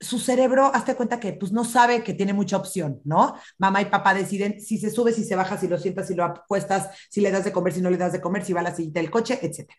su 0.00 0.18
cerebro, 0.18 0.70
hazte 0.74 0.94
cuenta 0.94 1.18
que 1.18 1.32
pues 1.32 1.52
no 1.52 1.64
sabe 1.64 2.02
que 2.02 2.14
tiene 2.14 2.32
mucha 2.32 2.56
opción, 2.56 3.00
¿no? 3.04 3.34
Mamá 3.58 3.82
y 3.82 3.86
papá 3.86 4.14
deciden 4.14 4.60
si 4.60 4.78
se 4.78 4.90
sube, 4.90 5.12
si 5.12 5.24
se 5.24 5.36
baja, 5.36 5.58
si 5.58 5.68
lo 5.68 5.78
sientas, 5.78 6.08
si 6.08 6.14
lo 6.14 6.24
apuestas, 6.24 6.90
si 7.10 7.20
le 7.20 7.30
das 7.30 7.44
de 7.44 7.52
comer, 7.52 7.72
si 7.72 7.80
no 7.80 7.90
le 7.90 7.96
das 7.96 8.12
de 8.12 8.20
comer, 8.20 8.44
si 8.44 8.52
va 8.52 8.60
a 8.60 8.64
la 8.64 8.74
sillita 8.74 9.00
del 9.00 9.10
coche, 9.10 9.38
etc. 9.40 9.70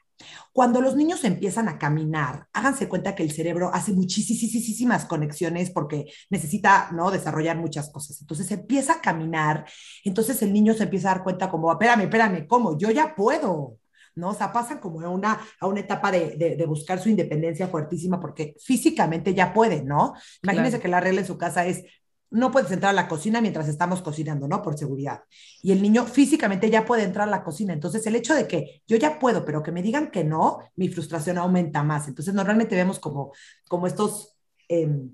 Cuando 0.51 0.81
los 0.81 0.95
niños 0.95 1.23
empiezan 1.23 1.69
a 1.69 1.77
caminar, 1.77 2.47
háganse 2.53 2.89
cuenta 2.89 3.13
que 3.15 3.23
el 3.23 3.31
cerebro 3.31 3.69
hace 3.73 3.93
muchísimas 3.93 5.05
conexiones 5.05 5.69
porque 5.69 6.05
necesita, 6.29 6.89
¿no? 6.91 7.11
Desarrollar 7.11 7.57
muchas 7.57 7.89
cosas. 7.91 8.19
Entonces 8.21 8.49
empieza 8.51 8.93
a 8.93 9.01
caminar, 9.01 9.65
entonces 10.03 10.41
el 10.41 10.51
niño 10.53 10.73
se 10.73 10.83
empieza 10.83 11.11
a 11.11 11.15
dar 11.15 11.23
cuenta 11.23 11.49
como, 11.49 11.71
espérame, 11.71 12.01
espérame, 12.01 12.47
¿cómo? 12.47 12.77
Yo 12.77 12.89
ya 12.91 13.15
puedo, 13.15 13.77
¿no? 14.17 14.29
O 14.29 14.33
sea, 14.33 14.51
pasan 14.51 14.79
como 14.79 15.01
a 15.01 15.09
una, 15.09 15.39
a 15.59 15.67
una 15.67 15.79
etapa 15.79 16.11
de, 16.11 16.65
buscar 16.67 16.99
su 16.99 17.09
independencia 17.09 17.67
fuertísima 17.67 18.19
porque 18.19 18.55
físicamente 18.59 19.33
ya 19.33 19.53
pueden, 19.53 19.87
¿no? 19.87 20.13
Imagínense 20.43 20.79
que 20.79 20.87
la 20.87 20.99
regla 20.99 21.21
en 21.21 21.27
su 21.27 21.37
casa 21.37 21.65
es, 21.65 21.85
no 22.29 22.51
puedes 22.51 22.71
entrar 22.71 22.89
a 22.89 22.93
la 22.93 23.07
cocina 23.07 23.39
mientras 23.39 23.67
estamos 23.69 24.01
cocinando, 24.01 24.47
¿no? 24.47 24.61
Por 24.61 24.77
seguridad. 24.77 25.21
Y 25.61 25.71
el 25.71 25.81
niño 25.81 26.05
físicamente 26.05 26.69
ya 26.69 26.85
puede 26.85 27.03
entrar 27.03 27.27
a 27.27 27.31
la 27.31 27.43
cocina. 27.43 27.73
Entonces, 27.73 28.05
el 28.05 28.15
hecho 28.15 28.33
de 28.33 28.47
que 28.47 28.81
yo 28.85 28.97
ya 28.97 29.17
puedo, 29.19 29.45
pero 29.45 29.63
que 29.63 29.71
me 29.71 29.81
digan 29.81 30.11
que 30.11 30.23
no, 30.23 30.59
mi 30.75 30.89
frustración 30.89 31.37
aumenta 31.37 31.83
más. 31.83 32.07
Entonces, 32.07 32.33
normalmente 32.33 32.75
vemos 32.75 32.99
como, 32.99 33.31
como 33.67 33.87
estos... 33.87 34.35
Em, 34.67 35.11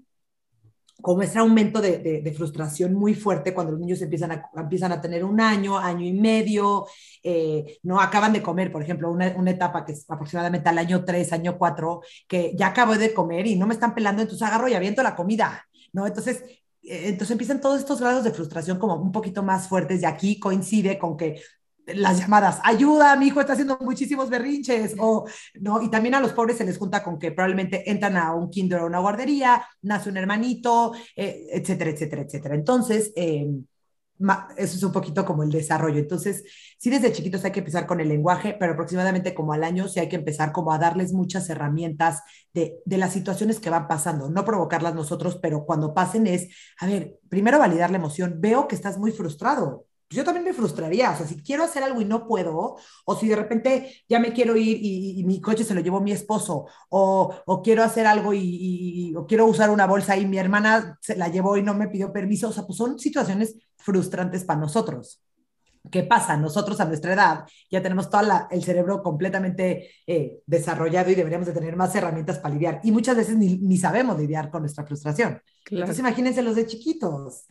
como 1.04 1.22
este 1.22 1.38
aumento 1.38 1.82
de, 1.82 2.34
frustración 2.34 2.94
muy 2.94 3.14
fuerte 3.14 3.54
cuando 3.54 3.74
los 3.74 3.82
niños 3.82 4.02
empiezan 4.02 4.32
a, 4.32 4.50
empiezan 4.56 4.94
a 4.94 5.02
tener 5.02 5.26
un 5.26 5.42
año, 5.42 5.78
año 5.78 6.06
y 6.06 6.14
medio, 6.14 6.88
eh, 7.22 7.78
no 7.84 8.00
acaban 8.00 8.32
de 8.32 8.42
comer, 8.42 8.72
por 8.72 8.82
ejemplo, 8.82 9.12
una, 9.12 9.36
una, 9.36 9.52
etapa 9.52 9.84
que 9.84 9.92
es 9.92 10.10
aproximadamente 10.10 10.70
al 10.70 10.78
año 10.78 11.04
3, 11.04 11.34
año 11.34 11.58
4, 11.58 12.02
que 12.26 12.54
ya 12.56 12.68
acabo 12.68 12.98
de 12.98 13.14
comer 13.14 13.46
y 13.48 13.58
no 13.58 13.68
me 13.68 13.74
están 13.74 13.94
pelando, 13.94 14.22
entonces 14.22 14.48
agarro 14.48 14.70
y 14.70 14.76
aviento 14.76 15.04
la 15.04 15.14
comida, 15.14 15.68
¿no? 15.92 16.08
Entonces, 16.08 16.42
eh, 16.82 17.10
entonces 17.10 17.32
empiezan 17.32 17.60
todos 17.60 17.80
estos 17.80 18.00
grados 18.00 18.24
de 18.24 18.32
frustración 18.32 18.80
como 18.80 18.96
un 18.96 19.12
poquito 19.12 19.44
más 19.44 19.68
fuertes 19.68 20.02
y 20.02 20.06
aquí 20.06 20.40
coincide 20.40 20.98
con 20.98 21.18
que 21.18 21.42
las 21.88 22.20
llamadas, 22.20 22.60
ayuda, 22.64 23.16
mi 23.16 23.28
hijo 23.28 23.42
está 23.42 23.54
haciendo 23.54 23.78
muchísimos 23.82 24.30
berrinches, 24.30 24.96
o, 25.00 25.26
¿no? 25.56 25.82
Y 25.82 25.90
también 25.90 26.16
a 26.16 26.22
los 26.22 26.34
pobres 26.34 26.58
se 26.58 26.66
les 26.66 26.78
junta 26.78 27.04
con 27.04 27.20
que 27.20 27.32
probablemente 27.32 27.90
entran 27.90 28.18
a 28.18 28.34
un 28.34 28.50
kinder 28.50 28.82
o 28.82 28.88
una 28.88 29.00
guardería, 29.00 29.66
nace 29.82 30.10
un 30.10 30.18
hermanito, 30.18 30.94
eh, 31.16 31.48
etcétera, 31.52 31.92
etcétera, 31.92 32.22
etcétera. 32.24 32.56
Entonces, 32.56 33.12
eh, 33.16 33.48
eso 34.58 34.78
es 34.78 34.84
un 34.84 34.92
poquito 34.92 35.26
como 35.26 35.44
el 35.44 35.52
desarrollo. 35.52 36.00
Entonces, 36.00 36.44
sí 36.78 36.90
desde 36.90 37.12
chiquitos 37.12 37.44
hay 37.44 37.52
que 37.52 37.60
empezar 37.60 37.86
con 37.86 38.00
el 38.00 38.08
lenguaje, 38.08 38.56
pero 38.58 38.74
aproximadamente 38.74 39.34
como 39.34 39.54
al 39.54 39.64
año 39.64 39.88
sí 39.88 40.00
hay 40.00 40.08
que 40.08 40.16
empezar 40.16 40.52
como 40.52 40.72
a 40.72 40.78
darles 40.78 41.12
muchas 41.14 41.50
herramientas 41.50 42.22
de, 42.54 42.78
de 42.86 42.98
las 42.98 43.12
situaciones 43.14 43.60
que 43.60 43.70
van 43.70 43.88
pasando, 43.88 44.30
no 44.30 44.46
provocarlas 44.46 44.96
nosotros, 44.96 45.40
pero 45.42 45.66
cuando 45.66 45.94
pasen 45.94 46.28
es, 46.28 46.48
a 46.80 46.88
ver, 46.88 47.18
primero 47.30 47.60
validar 47.60 47.92
la 47.92 47.98
emoción, 47.98 48.36
veo 48.40 48.68
que 48.68 48.76
estás 48.76 48.98
muy 48.98 49.12
frustrado, 49.12 49.88
yo 50.16 50.24
también 50.24 50.46
me 50.46 50.54
frustraría, 50.54 51.12
o 51.12 51.18
sea, 51.18 51.26
si 51.26 51.42
quiero 51.42 51.64
hacer 51.64 51.84
algo 51.84 52.02
y 52.02 52.06
no 52.06 52.28
puedo, 52.28 52.78
o 53.06 53.16
si 53.16 53.28
de 53.28 53.36
repente 53.36 54.04
ya 54.08 54.20
me 54.20 54.34
quiero 54.34 54.56
ir 54.56 54.80
y, 54.82 55.24
mi 55.24 55.40
coche 55.42 55.64
se 55.64 55.74
lo 55.74 55.82
llevó 55.82 56.02
mi 56.02 56.12
esposo, 56.12 56.66
o, 56.90 57.34
o 57.46 57.62
quiero 57.62 57.84
hacer 57.84 58.06
algo 58.08 58.34
y, 58.34 59.14
o 59.16 59.26
quiero 59.26 59.46
usar 59.46 59.70
una 59.70 59.88
bolsa 59.88 60.18
y 60.18 60.26
mi 60.26 60.38
hermana 60.38 60.98
se 61.02 61.16
la 61.16 61.28
llevó 61.30 61.58
y 61.58 61.64
no 61.64 61.74
me 61.74 61.88
pidió 61.88 62.12
permiso, 62.12 62.50
o 62.50 62.52
sea, 62.52 62.66
pues 62.66 62.78
son 62.78 63.00
situaciones 63.00 63.56
frustrantes 63.78 64.44
para 64.44 64.60
nosotros. 64.60 65.22
¿Qué 65.92 66.04
pasa? 66.04 66.38
Nosotros 66.38 66.80
a 66.80 66.86
nuestra 66.86 67.14
edad 67.14 67.46
ya 67.70 67.82
tenemos 67.82 68.10
todo 68.10 68.22
el 68.50 68.64
cerebro 68.64 69.04
completamente 69.04 69.92
eh, 70.08 70.40
desarrollado 70.46 71.12
y 71.12 71.16
deberíamos 71.16 71.48
de 71.48 71.54
tener 71.54 71.76
más 71.76 71.94
herramientas 71.94 72.40
para 72.40 72.56
lidiar. 72.56 72.80
Y 72.84 72.92
muchas 72.92 73.18
veces 73.18 73.36
ni, 73.36 73.58
ni 73.58 73.78
sabemos 73.78 74.18
lidiar 74.18 74.50
con 74.50 74.62
nuestra 74.62 74.86
frustración. 74.86 75.42
Entonces 75.70 76.00
imagínense 76.00 76.42
los 76.42 76.56
de 76.56 76.68
chiquitos. 76.68 77.48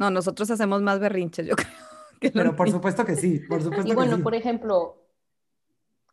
No, 0.00 0.10
nosotros 0.10 0.50
hacemos 0.50 0.80
más 0.80 0.98
berrinches, 0.98 1.46
yo 1.46 1.54
creo. 2.20 2.32
Pero 2.32 2.56
por 2.56 2.70
supuesto 2.70 3.04
que 3.04 3.16
sí, 3.16 3.38
por 3.40 3.62
supuesto 3.62 3.92
y 3.92 3.94
bueno, 3.94 4.16
sí. 4.16 4.22
por 4.22 4.34
ejemplo, 4.34 4.96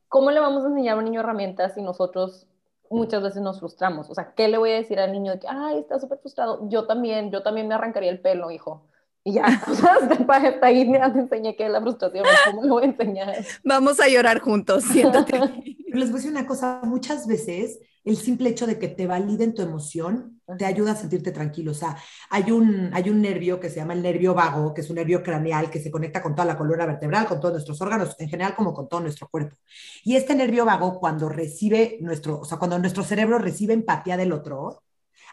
¿cómo 0.10 0.30
le 0.30 0.42
vamos 0.42 0.66
a 0.66 0.68
enseñar 0.68 0.96
a 0.96 1.00
un 1.00 1.06
niño 1.06 1.22
herramientas 1.22 1.74
si 1.74 1.82
nosotros 1.82 2.48
muchas 2.90 3.24
veces 3.24 3.42
nos 3.42 3.60
frustramos? 3.60 4.10
O 4.10 4.14
sea, 4.14 4.34
¿qué 4.36 4.50
le 4.50 4.58
voy 4.58 4.72
a 4.72 4.76
decir 4.76 5.00
al 5.00 5.14
niño 5.14 5.32
de 5.32 5.40
que, 5.40 5.48
ay, 5.50 5.80
está 5.80 6.00
súper 6.00 6.20
frustrado? 6.20 6.68
Yo 6.70 6.86
también, 6.86 7.32
yo 7.32 7.44
también 7.44 7.70
me 7.70 7.76
arrancaría 7.76 8.12
el 8.12 8.20
pelo, 8.20 8.52
hijo. 8.52 8.86
Y 9.24 9.34
ya, 9.34 9.46
o 9.70 9.74
sea, 9.74 9.96
hasta 9.96 10.68
ahí 10.68 10.86
me 10.86 10.98
enseñé 10.98 11.56
que 11.56 11.66
es 11.66 11.72
la 11.72 11.82
frustración, 11.82 12.26
¿cómo 12.46 12.64
le 12.64 12.70
voy 12.70 12.84
a 12.84 12.88
enseñar? 12.88 13.36
Vamos 13.64 14.02
a 14.02 14.10
llorar 14.10 14.40
juntos, 14.40 14.84
siéntate. 14.84 15.40
Les 15.88 16.12
voy 16.12 16.20
a 16.20 16.22
decir 16.22 16.32
una 16.32 16.46
cosa, 16.46 16.82
muchas 16.84 17.26
veces 17.26 17.80
el 18.08 18.18
simple 18.18 18.50
hecho 18.50 18.66
de 18.66 18.80
que 18.80 18.88
te 18.88 19.06
validen 19.06 19.54
tu 19.54 19.62
emoción 19.62 20.38
te 20.58 20.66
ayuda 20.66 20.94
a 20.94 20.96
sentirte 20.96 21.32
tranquilo. 21.32 21.72
O 21.72 21.76
sea, 21.76 21.98
hay 22.30 22.52
un, 22.52 22.90
hay 22.94 23.10
un 23.10 23.22
nervio 23.22 23.60
que 23.60 23.70
se 23.70 23.78
llama 23.78 23.94
el 23.94 24.02
nervio 24.02 24.34
vago, 24.34 24.74
que 24.74 24.82
es 24.82 24.90
un 24.90 24.96
nervio 24.96 25.22
craneal 25.22 25.70
que 25.70 25.82
se 25.82 25.92
conecta 25.92 26.22
con 26.22 26.34
toda 26.34 26.46
la 26.46 26.58
columna 26.58 26.86
vertebral, 26.86 27.28
con 27.28 27.42
todos 27.42 27.56
nuestros 27.56 27.82
órganos, 27.82 28.16
en 28.20 28.30
general 28.30 28.56
como 28.56 28.74
con 28.74 28.88
todo 28.88 29.02
nuestro 29.02 29.28
cuerpo. 29.28 29.58
Y 30.06 30.16
este 30.16 30.36
nervio 30.36 30.64
vago, 30.64 31.00
cuando 31.00 31.28
recibe 31.28 31.98
nuestro, 32.00 32.40
o 32.40 32.46
sea, 32.46 32.58
cuando 32.58 32.80
nuestro 32.80 33.04
cerebro 33.04 33.40
recibe 33.40 33.74
empatía 33.74 34.16
del 34.16 34.32
otro, 34.32 34.84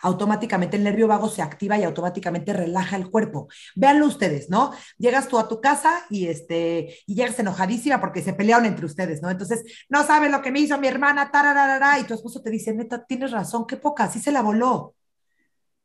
automáticamente 0.05 0.77
el 0.77 0.85
nervio 0.85 1.09
vago 1.09 1.29
se 1.29 1.41
activa 1.41 1.79
y 1.79 1.83
automáticamente 1.83 2.53
relaja 2.53 2.97
el 2.97 3.11
cuerpo. 3.11 3.49
Véanlo 3.75 4.07
ustedes, 4.07 4.51
¿no? 4.51 4.73
Llegas 4.99 5.29
tú 5.29 5.39
a 5.39 5.49
tu 5.49 5.61
casa 5.63 6.05
y, 6.11 6.27
este, 6.27 6.99
y 7.07 7.15
llegas 7.15 7.39
enojadísima 7.39 8.01
porque 8.01 8.23
se 8.23 8.35
pelearon 8.35 8.67
entre 8.67 8.85
ustedes, 8.85 9.23
¿no? 9.23 9.31
Entonces, 9.31 9.65
no 9.89 10.05
sabes 10.05 10.31
lo 10.31 10.43
que 10.43 10.53
me 10.53 10.61
hizo 10.61 10.79
mi 10.79 10.89
hermana, 10.89 11.31
tararara, 11.31 11.99
y 11.99 12.05
tu 12.05 12.13
esposo 12.13 12.43
te 12.43 12.51
dice, 12.51 12.75
neta, 12.75 13.05
tienes 13.05 13.31
razón, 13.31 13.67
qué 13.67 13.79
poca, 13.79 14.05
así 14.05 14.21
se 14.21 14.31
la 14.31 14.43
voló. 14.43 14.95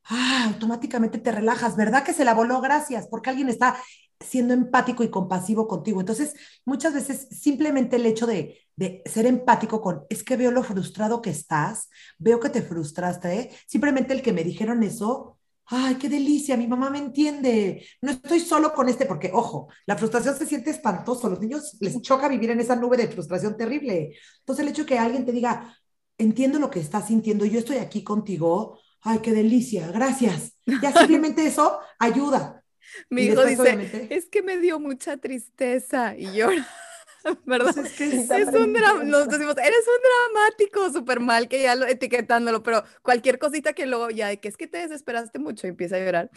Ah, 0.03 0.45
automáticamente 0.47 1.19
te 1.19 1.31
relajas, 1.31 1.77
¿verdad 1.77 2.03
que 2.03 2.13
se 2.13 2.25
la 2.25 2.33
voló? 2.33 2.59
Gracias, 2.61 3.07
porque 3.07 3.29
alguien 3.29 3.47
está 3.47 3.77
siendo 4.19 4.53
empático 4.53 5.03
y 5.03 5.09
compasivo 5.09 5.67
contigo. 5.67 5.99
Entonces, 5.99 6.33
muchas 6.65 6.93
veces 6.93 7.27
simplemente 7.31 7.95
el 7.95 8.05
hecho 8.05 8.27
de, 8.27 8.65
ser 9.05 9.25
empático 9.25 9.81
con, 9.81 10.03
es 10.09 10.23
que 10.23 10.37
veo 10.37 10.51
lo 10.51 10.63
frustrado 10.63 11.21
que 11.21 11.29
estás, 11.29 11.89
veo 12.17 12.39
que 12.39 12.49
te 12.49 12.61
frustraste, 12.61 13.39
¿eh? 13.39 13.51
simplemente 13.67 14.13
el 14.13 14.21
que 14.21 14.31
me 14.31 14.43
dijeron 14.43 14.83
eso, 14.83 15.37
ay, 15.65 15.95
qué 15.95 16.07
delicia, 16.07 16.55
mi 16.55 16.67
mamá 16.67 16.89
me 16.89 16.99
entiende, 16.99 17.85
no 18.01 18.11
estoy 18.11 18.39
solo 18.39 18.73
con 18.73 18.87
este, 18.87 19.05
porque, 19.05 19.31
ojo, 19.33 19.67
la 19.85 19.97
frustración 19.97 20.35
se 20.35 20.45
siente 20.45 20.71
espantoso, 20.71 21.29
los 21.29 21.41
niños 21.41 21.77
les 21.81 22.01
choca 22.01 22.29
vivir 22.29 22.51
en 22.51 22.61
esa 22.61 22.75
nube 22.75 22.97
de 22.97 23.09
frustración 23.09 23.57
terrible. 23.57 24.15
Entonces, 24.39 24.63
el 24.63 24.71
hecho 24.71 24.83
de 24.83 24.87
que 24.87 24.99
alguien 24.99 25.25
te 25.25 25.31
diga, 25.33 25.77
entiendo 26.17 26.57
lo 26.59 26.69
que 26.69 26.79
estás 26.79 27.07
sintiendo, 27.07 27.45
yo 27.45 27.59
estoy 27.59 27.77
aquí 27.77 28.03
contigo, 28.03 28.79
ay, 29.01 29.19
qué 29.19 29.31
delicia, 29.33 29.91
gracias. 29.91 30.53
Ya 30.81 30.91
simplemente 30.97 31.45
eso 31.45 31.79
ayuda. 31.99 32.58
Mi 33.09 33.23
hijo 33.23 33.43
dice, 33.45 34.07
es 34.09 34.27
que 34.27 34.41
me 34.41 34.57
dio 34.57 34.79
mucha 34.79 35.17
tristeza 35.17 36.15
y 36.17 36.31
llora. 36.33 36.67
¿Verdad? 37.45 37.73
Pues 37.73 37.85
es, 37.85 37.97
que 37.97 38.05
es, 38.05 38.47
un 38.53 38.73
drama, 38.73 39.03
nos 39.03 39.27
decimos, 39.27 39.55
eres 39.57 39.85
un 39.87 40.33
dramático, 40.33 40.89
súper 40.91 41.19
mal 41.19 41.47
que 41.47 41.61
ya 41.63 41.75
lo 41.75 41.85
etiquetándolo, 41.85 42.63
pero 42.63 42.83
cualquier 43.01 43.39
cosita 43.39 43.73
que 43.73 43.85
luego 43.85 44.09
ya, 44.09 44.35
que 44.37 44.47
es 44.47 44.57
que 44.57 44.67
te 44.67 44.79
desesperaste 44.79 45.39
mucho 45.39 45.67
y 45.67 45.71
empieza 45.71 45.97
a 45.97 45.99
llorar, 45.99 46.29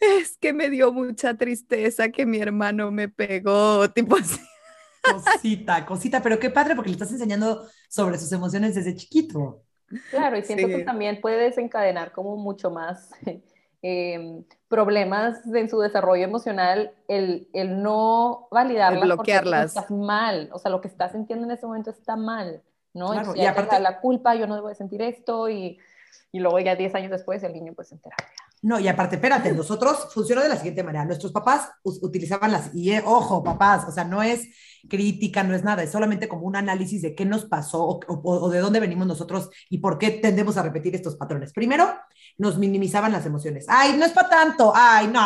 es 0.00 0.36
que 0.38 0.52
me 0.52 0.70
dio 0.70 0.92
mucha 0.92 1.34
tristeza 1.34 2.10
que 2.10 2.26
mi 2.26 2.38
hermano 2.38 2.90
me 2.90 3.08
pegó, 3.08 3.90
tipo 3.90 4.16
así. 4.16 4.40
Cosita, 5.02 5.86
cosita, 5.86 6.22
pero 6.22 6.38
qué 6.38 6.50
padre 6.50 6.74
porque 6.74 6.90
le 6.90 6.94
estás 6.94 7.10
enseñando 7.10 7.66
sobre 7.88 8.18
sus 8.18 8.30
emociones 8.32 8.74
desde 8.74 8.94
chiquito. 8.94 9.62
Claro, 10.10 10.38
y 10.38 10.44
siento 10.44 10.68
que 10.68 10.84
también 10.84 11.20
puede 11.20 11.42
desencadenar 11.42 12.12
como 12.12 12.36
mucho 12.36 12.70
más 12.70 13.10
Em, 13.82 14.44
problemas 14.68 15.38
en 15.46 15.70
su 15.70 15.80
desarrollo 15.80 16.22
emocional, 16.22 16.92
el, 17.08 17.48
el 17.54 17.82
no 17.82 18.46
validarlas. 18.50 19.02
bloquearlas. 19.02 19.66
estás 19.74 19.90
mal, 19.90 20.50
o 20.52 20.58
sea, 20.58 20.70
lo 20.70 20.82
que 20.82 20.88
estás 20.88 21.12
sintiendo 21.12 21.46
en 21.46 21.52
ese 21.52 21.66
momento 21.66 21.90
está 21.90 22.14
mal. 22.14 22.62
¿no? 22.92 23.12
y, 23.36 23.46
aparte 23.46 23.78
la 23.78 24.00
culpa, 24.00 24.34
yo 24.34 24.46
no 24.46 24.56
debo 24.56 24.68
de 24.68 24.74
sentir 24.74 25.00
esto 25.00 25.48
y, 25.48 25.78
y 26.32 26.40
luego 26.40 26.58
ya 26.58 26.74
10 26.74 26.94
años 26.96 27.10
después 27.10 27.42
el 27.42 27.52
niño 27.52 27.72
pues 27.74 27.92
en 27.92 28.00
terapia. 28.00 28.26
No, 28.62 28.78
y 28.78 28.88
aparte, 28.88 29.16
espérate, 29.16 29.52
nosotros 29.52 30.08
funcionó 30.12 30.42
de 30.42 30.50
la 30.50 30.56
siguiente 30.56 30.82
manera. 30.82 31.06
Nuestros 31.06 31.32
papás 31.32 31.70
utilizaban 31.82 32.52
las, 32.52 32.74
y 32.74 32.92
eh, 32.92 33.02
ojo, 33.06 33.42
papás, 33.42 33.86
o 33.88 33.92
sea, 33.92 34.04
no 34.04 34.22
es 34.22 34.48
crítica, 34.86 35.42
no 35.42 35.54
es 35.54 35.64
nada, 35.64 35.82
es 35.82 35.90
solamente 35.90 36.28
como 36.28 36.46
un 36.46 36.56
análisis 36.56 37.00
de 37.00 37.14
qué 37.14 37.24
nos 37.24 37.46
pasó 37.46 37.82
o, 37.82 38.00
o, 38.06 38.50
de 38.50 38.58
dónde 38.58 38.80
venimos 38.80 39.06
nosotros 39.06 39.48
y 39.70 39.78
por 39.78 39.98
qué 39.98 40.10
tendemos 40.10 40.58
a 40.58 40.62
repetir 40.62 40.94
estos 40.94 41.16
patrones. 41.16 41.54
Primero, 41.54 41.90
nos 42.36 42.58
minimizaban 42.58 43.12
las 43.12 43.24
emociones. 43.24 43.64
Ay, 43.66 43.96
no 43.96 44.04
es 44.04 44.12
para 44.12 44.28
tanto, 44.28 44.72
ay, 44.74 45.08
no, 45.08 45.22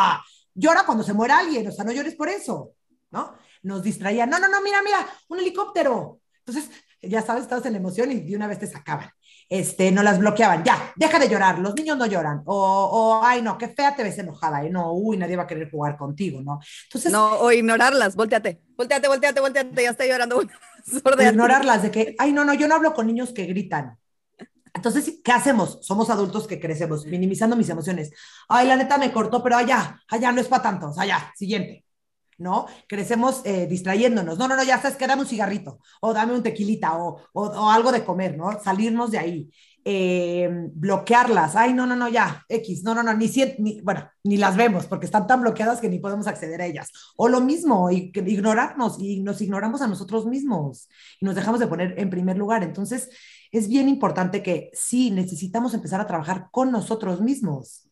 llora 0.55 0.85
cuando 0.87 1.03
se 1.03 1.13
muera 1.13 1.39
alguien, 1.39 1.67
o 1.67 1.73
sea, 1.73 1.85
no 1.85 1.91
llores 1.93 2.15
por 2.15 2.29
eso, 2.29 2.73
¿no? 3.11 3.35
Nos 3.63 3.83
distraían, 3.83 4.31
no, 4.31 4.39
no, 4.39 4.47
no, 4.47 4.63
mira, 4.63 4.81
mira, 4.83 5.09
un 5.29 5.41
helicóptero. 5.41 6.21
Entonces, 6.39 6.71
ya 7.03 7.21
sabes, 7.23 7.43
estabas 7.43 7.67
en 7.67 7.73
la 7.73 7.79
emoción 7.79 8.13
y 8.13 8.21
de 8.21 8.37
una 8.37 8.47
vez 8.47 8.61
te 8.61 8.67
sacaban 8.69 9.11
este, 9.55 9.93
no 9.93 10.03
las 10.03 10.19
bloqueaban. 10.19 10.65
Ya, 10.65 10.93
deja 10.97 11.21
de 11.21 11.29
llorar, 11.29 11.61
los 11.61 11.77
niños 11.77 11.97
no 11.97 12.07
lloran. 12.07 12.43
O, 12.45 12.57
o 12.57 13.25
ay, 13.25 13.41
no, 13.41 13.57
qué 13.57 13.69
fea 13.69 13.95
te 13.95 14.03
ves 14.03 14.19
enojada, 14.19 14.65
¿eh? 14.65 14.71
No, 14.71 14.93
uy, 14.93 15.17
nadie 15.17 15.37
va 15.37 15.45
a 15.45 15.47
querer 15.47 15.71
jugar 15.71 15.97
contigo, 15.97 16.41
¿no? 16.43 16.59
Entonces. 16.85 17.13
No, 17.13 17.39
o 17.39 17.53
ignorarlas, 17.53 18.17
volteate, 18.17 18.61
volteate, 18.77 19.07
volteate, 19.07 19.41
volteate, 19.41 19.83
ya 19.83 19.91
está 19.91 20.07
llorando. 20.07 20.43
ignorarlas 21.21 21.85
de 21.85 21.91
que, 21.93 22.17
ay, 22.19 22.33
no, 22.33 22.45
no, 22.45 22.53
yo 22.55 22.67
no 22.67 22.75
hablo 22.75 22.95
con 22.95 23.07
niños 23.07 23.33
que 23.33 23.47
gritan. 23.47 23.97
Entonces, 24.75 25.21
¿qué 25.23 25.31
hacemos? 25.31 25.79
Somos 25.83 26.11
adultos 26.11 26.49
que 26.49 26.59
crecemos, 26.59 27.07
minimizando 27.07 27.55
mis 27.55 27.69
emociones. 27.69 28.11
Ay, 28.49 28.67
la 28.67 28.75
neta 28.75 28.99
me 28.99 29.13
cortó, 29.13 29.41
pero 29.41 29.57
allá, 29.57 30.03
allá 30.09 30.33
no 30.33 30.41
es 30.41 30.49
para 30.49 30.65
tanto, 30.65 30.93
allá, 30.99 31.33
siguiente. 31.37 31.84
¿No? 32.39 32.67
Crecemos 32.89 33.43
eh, 33.45 33.67
distrayéndonos. 33.67 34.39
No, 34.39 34.49
no, 34.49 34.57
no, 34.57 34.65
ya 34.65 34.81
sabes 34.81 34.97
que 34.97 35.07
dame 35.07 35.23
un 35.23 35.29
cigarrito, 35.29 35.79
o 36.01 36.13
dame 36.13 36.35
un 36.35 36.43
tequilita, 36.43 36.97
o, 36.97 37.21
o, 37.33 37.71
algo 37.71 37.93
de 37.93 38.05
comer, 38.05 38.37
¿no? 38.37 38.59
Salirnos 38.63 39.11
de 39.11 39.19
ahí. 39.19 39.51
Eh, 39.87 40.49
bloquearlas. 40.73 41.57
Ay, 41.57 41.75
no, 41.75 41.87
no, 41.87 41.95
no, 41.95 42.09
ya, 42.09 42.43
X, 42.49 42.83
no, 42.85 42.95
no, 42.95 43.03
no, 43.03 43.13
ni, 43.13 43.31
ni, 43.59 43.81
bueno, 43.83 44.09
ni 44.23 44.39
las 44.39 44.57
vemos 44.57 44.87
porque 44.87 45.05
están 45.05 45.27
tan 45.27 45.43
bloqueadas 45.43 45.79
que 45.81 45.91
ni 45.91 45.99
podemos 45.99 46.27
acceder 46.27 46.63
a 46.63 46.67
ellas. 46.67 46.91
O 47.17 47.29
lo 47.29 47.41
mismo, 47.43 47.91
ignorarnos 47.91 48.99
y 48.99 49.21
nos 49.21 49.43
ignoramos 49.43 49.83
a 49.83 49.87
nosotros 49.87 50.25
mismos 50.25 50.89
y 51.21 51.27
nos 51.27 51.35
dejamos 51.35 51.61
de 51.61 51.67
poner 51.67 51.95
en 51.99 52.09
primer 52.09 52.39
lugar. 52.39 52.63
Entonces, 52.63 53.11
es 53.53 53.69
bien 53.69 53.89
importante 53.91 54.43
que 54.43 54.71
sí, 54.73 55.11
necesitamos 55.11 55.75
empezar 55.75 56.01
a 56.01 56.07
trabajar 56.07 56.49
con 56.51 56.73
nosotros 56.73 57.21
mismos 57.21 57.84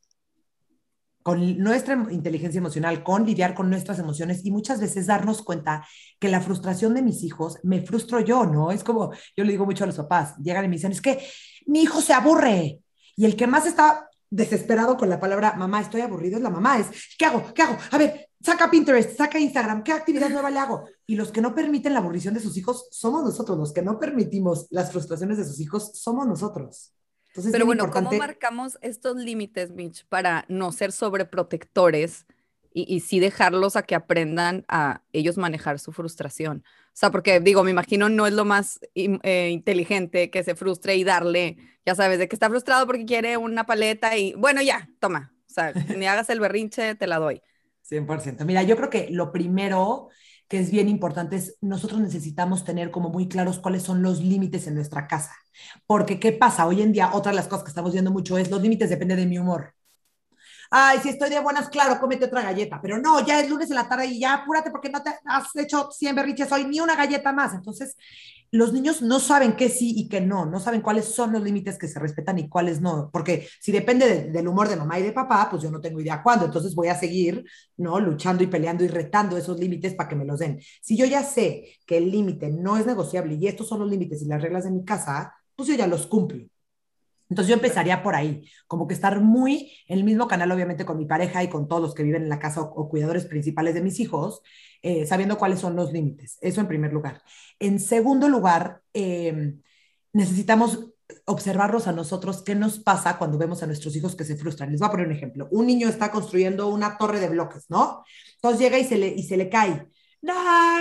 con 1.23 1.59
nuestra 1.59 1.95
inteligencia 2.11 2.59
emocional, 2.59 3.03
con 3.03 3.25
lidiar 3.25 3.55
con 3.55 3.71
nuestras 3.71 3.99
emociones 3.99 4.45
y 4.45 4.51
muchas 4.51 4.81
veces 4.81 5.07
darnos 5.07 5.43
cuenta 5.43 5.87
que 6.19 6.29
la 6.29 6.41
frustración 6.41 6.95
de 6.95 7.03
mis 7.03 7.23
hijos 7.23 7.59
me 7.63 7.83
frustro 7.83 8.21
yo, 8.21 8.45
¿no? 8.47 8.71
Es 8.71 8.85
como, 8.85 9.13
yo 9.37 9.45
le 9.45 9.53
digo 9.53 9.65
mucho 9.65 9.85
a 9.85 9.87
los 9.87 9.97
papás, 9.97 10.37
llegan 10.39 10.65
y 10.65 10.69
me 10.69 10.77
dicen, 10.77 10.93
es 10.93 11.01
que 11.01 11.19
mi 11.67 11.83
hijo 11.83 12.01
se 12.01 12.13
aburre. 12.13 12.81
Y 13.17 13.25
el 13.25 13.37
que 13.37 13.47
más 13.47 13.67
está 13.67 14.09
desesperado 14.31 14.97
con 14.97 15.11
la 15.11 15.21
palabra 15.21 15.55
mamá, 15.55 15.81
estoy 15.81 16.01
aburrido, 16.01 16.39
es 16.39 16.43
la 16.43 16.51
mamá, 16.51 16.79
es, 16.79 16.89
¿qué 17.19 17.27
hago? 17.27 17.53
¿Qué 17.55 17.63
hago? 17.63 17.77
A 17.91 17.99
ver, 17.99 18.31
saca 18.43 18.71
Pinterest, 18.71 19.17
saca 19.17 19.39
Instagram, 19.39 19.83
¿qué 19.83 19.93
actividad 19.93 20.31
nueva 20.31 20.51
le 20.51 20.59
hago? 20.59 20.87
Y 21.07 21.17
los 21.17 21.31
que 21.31 21.43
no 21.43 21.55
permiten 21.55 21.93
la 21.93 22.01
aburrición 22.01 22.33
de 22.33 22.41
sus 22.41 22.57
hijos 22.57 22.89
somos 22.91 23.23
nosotros, 23.23 23.59
los 23.59 23.73
que 23.73 23.83
no 23.83 23.99
permitimos 23.99 24.67
las 24.71 24.91
frustraciones 24.91 25.37
de 25.37 25.45
sus 25.45 25.61
hijos 25.61 25.93
somos 25.95 26.27
nosotros. 26.27 26.95
Pero 27.51 27.67
bueno, 27.67 27.91
¿cómo 27.91 28.13
marcamos 28.13 28.79
estos 28.83 29.17
límites, 29.17 29.71
Mitch, 29.71 30.07
para 30.07 30.45
no 30.49 30.73
ser 30.73 30.93
sobreprotectores 30.93 32.27
y, 32.73 32.95
y 32.95 33.01
sí 33.01 33.21
dejarlos 33.21 33.77
a 33.77 33.83
que 33.83 33.95
aprendan 33.95 34.65
a 34.69 35.03
ellos 35.13 35.39
manejar 35.39 35.79
su 35.79 35.93
frustración? 35.93 36.63
O 36.93 36.95
sea, 36.95 37.11
porque 37.11 37.41
digo, 37.41 37.65
me 37.65 37.71
imagino 37.71 38.11
no 38.11 38.27
es 38.27 38.35
lo 38.35 38.45
más 38.45 38.79
eh, 38.95 39.49
inteligente 39.51 40.31
que 40.31 40.45
se 40.45 40.55
frustre 40.55 40.95
y 40.97 41.05
darle, 41.05 41.57
ya 41.87 41.95
sabes, 41.95 42.19
de 42.19 42.29
que 42.29 42.37
está 42.37 42.51
frustrado 42.51 42.87
porque 42.87 43.07
quiere 43.07 43.39
una 43.39 43.65
paleta 43.65 44.17
y 44.19 44.35
bueno, 44.35 44.61
ya, 44.61 44.91
toma. 45.01 45.33
O 45.51 45.55
sea, 45.55 45.73
ni 45.97 46.07
hagas 46.07 46.29
el 46.29 46.41
berrinche, 46.41 46.95
te 46.95 47.07
la 47.07 47.19
doy. 47.19 47.41
100%. 47.81 48.45
Mira, 48.45 48.63
yo 48.63 48.77
creo 48.77 48.91
que 48.91 49.09
lo 49.11 49.33
primero 49.33 50.11
que 50.53 50.59
es 50.59 50.71
bien 50.71 50.91
importante 50.91 51.37
es 51.37 51.57
nosotros 51.63 51.99
necesitamos 52.03 52.63
tener 52.63 52.91
como 52.91 53.09
muy 53.09 53.27
claros 53.27 53.59
cuáles 53.59 53.85
son 53.85 54.03
los 54.03 54.21
límites 54.21 54.67
en 54.67 54.75
nuestra 54.75 55.07
casa. 55.07 55.33
Porque, 55.87 56.21
¿qué 56.21 56.33
pasa? 56.33 56.67
Hoy 56.67 56.83
en 56.83 56.93
día, 56.93 57.13
otra 57.15 57.33
de 57.33 57.37
las 57.37 57.49
cosas 57.49 57.65
que 57.65 57.71
estamos 57.71 57.93
viendo 57.95 58.11
mucho 58.11 58.37
es 58.37 58.51
los 58.51 58.61
límites 58.61 58.91
depende 58.91 59.17
de 59.17 59.25
mi 59.25 59.39
humor. 59.39 59.73
Ay, 60.75 61.01
si 61.01 61.11
estoy 61.11 61.29
de 61.29 61.39
buenas, 61.39 61.69
claro, 61.69 62.01
cómete 62.01 62.25
otra 62.25 62.43
galleta. 62.43 62.81
Pero 62.81 62.99
no, 62.99 63.25
ya 63.27 63.39
es 63.41 63.51
lunes 63.51 63.69
en 63.69 63.77
la 63.77 63.89
tarde 63.89 64.07
y 64.07 64.21
ya 64.21 64.35
apúrate 64.35 64.71
porque 64.71 64.89
no 64.89 65.03
te 65.03 65.11
has 65.27 65.55
hecho 65.57 65.91
100 65.91 66.15
berriches 66.17 66.51
hoy, 66.51 66.65
ni 66.65 66.81
una 66.81 66.97
galleta 66.97 67.31
más. 67.31 67.53
Entonces, 67.53 67.95
los 68.51 68.73
niños 68.73 69.03
no 69.03 69.21
saben 69.21 69.55
qué 69.55 69.69
sí 69.69 69.93
y 69.97 70.09
qué 70.09 70.21
no, 70.23 70.47
no 70.47 70.61
saben 70.61 70.81
cuáles 70.81 71.07
son 71.07 71.33
los 71.33 71.43
límites 71.43 71.79
que 71.79 71.89
se 71.89 71.99
respetan 71.99 72.39
y 72.39 72.49
cuáles 72.49 72.81
no, 72.83 73.11
porque 73.13 73.49
si 73.61 73.73
depende 73.73 74.31
del 74.31 74.49
humor 74.49 74.69
de 74.69 74.77
mamá 74.77 74.99
y 74.99 75.03
de 75.03 75.13
papá, 75.13 75.49
pues 75.51 75.63
yo 75.63 75.71
no 75.71 75.81
tengo 75.81 76.01
idea 76.01 76.23
cuándo, 76.23 76.45
entonces 76.47 76.75
voy 76.75 76.89
a 76.89 76.95
seguir, 76.99 77.45
¿no? 77.79 77.99
Luchando 77.99 78.43
y 78.45 78.47
peleando 78.49 78.85
y 78.85 78.89
retando 78.89 79.39
esos 79.39 79.59
límites 79.59 79.95
para 79.95 80.09
que 80.09 80.17
me 80.17 80.27
los 80.27 80.39
den. 80.39 80.61
Si 80.83 80.97
yo 80.99 81.07
ya 81.07 81.23
sé 81.23 81.79
que 81.87 81.97
el 81.97 82.11
límite 82.11 82.51
no 82.51 82.77
es 82.77 82.85
negociable 82.87 83.35
y 83.35 83.47
estos 83.47 83.69
son 83.69 83.81
los 83.81 83.91
límites 83.91 84.21
y 84.23 84.27
las 84.27 84.43
reglas 84.43 84.65
de 84.65 84.71
mi 84.71 84.85
casa, 84.85 85.35
pues 85.57 85.69
yo 85.69 85.75
ya 85.75 85.87
los 85.87 86.07
cumplo. 86.07 86.45
Entonces 87.33 87.49
yo 87.49 87.55
empezaría 87.55 88.03
por 88.03 88.15
ahí, 88.15 88.47
como 88.67 88.87
que 88.87 88.93
estar 88.93 89.19
muy 89.19 89.73
en 89.89 89.97
el 89.97 90.05
mismo 90.05 90.29
canal, 90.29 90.53
obviamente, 90.53 90.85
con 90.85 90.99
mi 90.99 91.07
pareja 91.07 91.43
y 91.43 91.49
con 91.49 91.67
todos 91.67 91.81
los 91.81 91.95
que 91.95 92.03
viven 92.03 92.25
en 92.25 92.29
la 92.29 92.39
casa 92.39 92.61
o, 92.61 92.91
cuidadores 92.91 93.25
principales 93.25 93.73
de 93.73 93.81
mis 93.81 94.01
hijos, 94.01 94.43
eh, 94.83 95.07
sabiendo 95.07 95.39
cuáles 95.39 95.59
son 95.59 95.75
los 95.75 95.93
límites. 95.95 96.37
Eso 96.43 96.61
en 96.61 96.69
primer 96.69 96.93
lugar. 96.93 97.23
En 97.59 97.81
segundo 97.81 98.29
lugar, 98.29 98.83
em, 98.93 99.63
necesitamos 100.13 100.91
observarlos 101.25 101.89
a 101.89 101.93
nosotros 101.93 102.43
qué 102.43 102.55
nos 102.55 102.79
pasa 102.81 103.17
cuando 103.17 103.39
vemos 103.39 103.63
a 103.63 103.67
nuestros 103.67 103.97
hijos 103.97 104.15
que 104.15 104.25
se 104.25 104.37
frustran. 104.37 104.71
Les 104.71 104.81
voy 104.81 104.89
a 104.89 104.91
poner 104.91 105.07
un 105.07 105.15
ejemplo. 105.15 105.49
Un 105.53 105.67
niño 105.67 105.89
está 105.89 106.11
construyendo 106.11 106.69
una 106.69 106.99
torre 106.99 107.19
de 107.19 107.31
bloques, 107.31 107.65
¿no? 107.71 108.05
Entonces 108.35 108.61
llega 108.61 108.79
y 108.79 108.85
se 108.85 108.99
le, 108.99 109.09
y 109.09 109.23
se 109.23 109.39
le 109.39 109.49
cae. 109.49 109.87
¡No, 110.21 110.35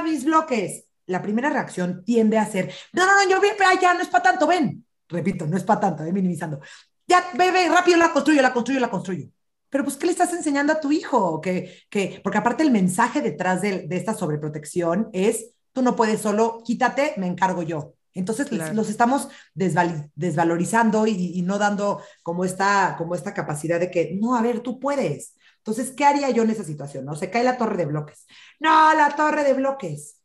mis 0.04 0.26
bloques! 0.26 0.84
La 1.06 1.22
primera 1.22 1.50
reacción 1.50 2.04
tiende 2.04 2.38
a 2.38 2.46
ser, 2.46 2.74
no, 2.92 3.06
no, 3.06 3.24
no, 3.24 3.30
yo 3.30 3.40
bien, 3.40 3.56
ya 3.82 3.94
no 3.94 4.02
es 4.02 4.10
para 4.10 4.24
tanto, 4.24 4.48
ven 4.48 4.86
repito, 5.12 5.46
no 5.46 5.58
es 5.58 5.64
para 5.64 5.80
tanto, 5.80 6.04
eh, 6.04 6.12
minimizando. 6.12 6.60
Ya, 7.08 7.24
bebé, 7.34 7.70
rápido 7.70 7.98
la 7.98 8.12
construyo, 8.12 8.42
la 8.42 8.54
construyo, 8.54 8.80
la 8.80 8.90
construyo. 8.90 9.28
Pero 9.70 9.84
pues, 9.84 9.96
¿qué 9.96 10.06
le 10.06 10.12
estás 10.12 10.34
enseñando 10.34 10.74
a 10.74 10.80
tu 10.80 10.92
hijo? 10.92 11.40
Que, 11.42 11.84
que, 11.90 12.20
porque 12.24 12.38
aparte 12.38 12.64
el 12.64 12.72
mensaje 12.72 13.22
detrás 13.22 13.62
de, 13.62 13.88
de 13.88 13.98
esta 13.98 14.14
sobreprotección 14.14 15.10
es, 15.14 15.52
tú 15.72 15.82
no 15.82 15.96
puedes 15.96 16.22
solo, 16.22 16.62
quítate, 16.66 17.14
me 17.18 17.28
encargo 17.28 17.62
yo. 17.64 17.94
Entonces 18.14 18.52
los 18.52 18.90
estamos 18.90 19.30
desvalorizando 19.54 21.08
y, 21.08 21.12
y, 21.12 21.42
no 21.44 21.58
dando 21.58 22.02
como 22.24 22.44
esta, 22.44 22.96
como 22.98 23.16
esta 23.16 23.34
capacidad 23.34 23.80
de 23.80 23.90
que, 23.90 24.18
no, 24.20 24.36
a 24.36 24.42
ver, 24.42 24.60
tú 24.60 24.80
puedes. 24.80 25.36
Entonces, 25.58 25.92
¿qué 25.92 26.06
haría 26.06 26.30
yo 26.30 26.44
en 26.44 26.50
esa 26.50 26.64
situación? 26.64 27.06
No, 27.06 27.16
se 27.16 27.30
cae 27.30 27.44
la 27.44 27.58
torre 27.58 27.78
de 27.78 27.86
bloques. 27.86 28.26
No, 28.60 28.94
la 28.96 29.16
torre 29.16 29.44
de 29.44 29.54
bloques. 29.54 30.18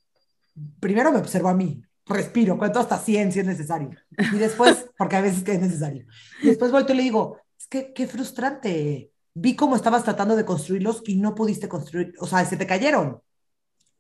Primero 0.81 1.13
me 1.13 1.19
observo 1.19 1.49
a 1.49 1.55
mí, 1.55 1.83
respiro, 2.07 2.57
cuento 2.57 2.79
hasta 2.79 2.99
100 2.99 3.33
si 3.33 3.41
es 3.41 3.47
necesario. 3.47 3.91
Y 4.33 4.37
después, 4.39 4.87
porque 4.99 5.17
a 5.17 5.21
veces 5.21 5.43
que 5.43 5.53
es 5.53 5.61
necesario. 5.61 6.07
Y 6.43 6.49
después 6.49 6.71
vuelto 6.71 6.93
y 6.93 6.97
le 6.97 7.03
digo, 7.03 7.39
es 7.59 7.67
que 7.67 7.93
qué 7.93 8.07
frustrante. 8.07 9.11
Vi 9.35 9.55
cómo 9.55 9.77
estabas 9.77 10.05
tratando 10.05 10.35
de 10.35 10.45
construirlos 10.45 11.03
y 11.05 11.17
no 11.17 11.35
pudiste 11.35 11.69
construir, 11.69 12.15
o 12.19 12.27
sea, 12.27 12.45
se 12.45 12.57
te 12.57 12.67
cayeron. 12.67 13.21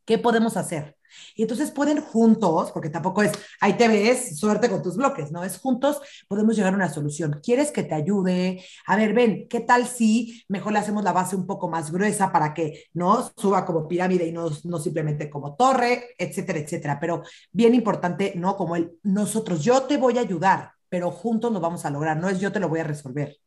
¿Qué 0.07 0.19
podemos 0.19 0.57
hacer? 0.57 0.96
Y 1.35 1.43
entonces 1.43 1.71
pueden 1.71 2.01
juntos, 2.01 2.73
porque 2.73 2.91
tampoco 2.91 3.23
es, 3.23 3.33
ahí 3.61 3.75
te 3.75 3.89
ves, 3.89 4.39
suerte 4.39 4.69
con 4.69 4.83
tus 4.83 4.97
bloques, 4.97 5.31
¿no? 5.31 5.45
Es 5.45 5.59
juntos, 5.59 6.01
podemos 6.29 6.57
llegar 6.57 6.73
a 6.73 6.77
una 6.77 6.89
solución. 6.89 7.41
¿Quieres 7.43 7.71
que 7.71 7.83
te 7.83 7.95
ayude? 7.95 8.65
A 8.87 8.97
ver, 8.97 9.13
ven, 9.15 9.47
¿qué 9.49 9.61
tal 9.61 9.87
si 9.87 10.45
mejor 10.49 10.73
le 10.73 10.79
hacemos 10.79 11.05
la 11.05 11.13
base 11.13 11.37
un 11.37 11.47
poco 11.47 11.69
más 11.69 11.91
gruesa 11.91 12.33
para 12.33 12.55
que 12.55 12.85
no 12.95 13.31
suba 13.37 13.65
como 13.65 13.89
pirámide 13.89 14.27
y 14.27 14.33
no, 14.33 14.51
no 14.65 14.79
simplemente 14.79 15.31
como 15.31 15.55
torre, 15.55 16.15
etcétera, 16.19 16.59
etcétera? 16.59 16.99
Pero 17.01 17.23
bien 17.53 17.75
importante, 17.75 18.33
¿no? 18.37 18.57
Como 18.57 18.77
el 18.77 18.99
nosotros, 19.03 19.63
yo 19.63 19.83
te 19.83 19.97
voy 19.97 20.19
a 20.19 20.23
ayudar, 20.23 20.73
pero 20.89 21.11
juntos 21.11 21.53
lo 21.53 21.61
vamos 21.61 21.85
a 21.85 21.91
lograr, 21.91 22.17
no 22.17 22.29
es 22.29 22.41
yo 22.41 22.53
te 22.53 22.61
lo 22.61 22.69
voy 22.69 22.81
a 22.81 22.85
resolver. 22.85 23.39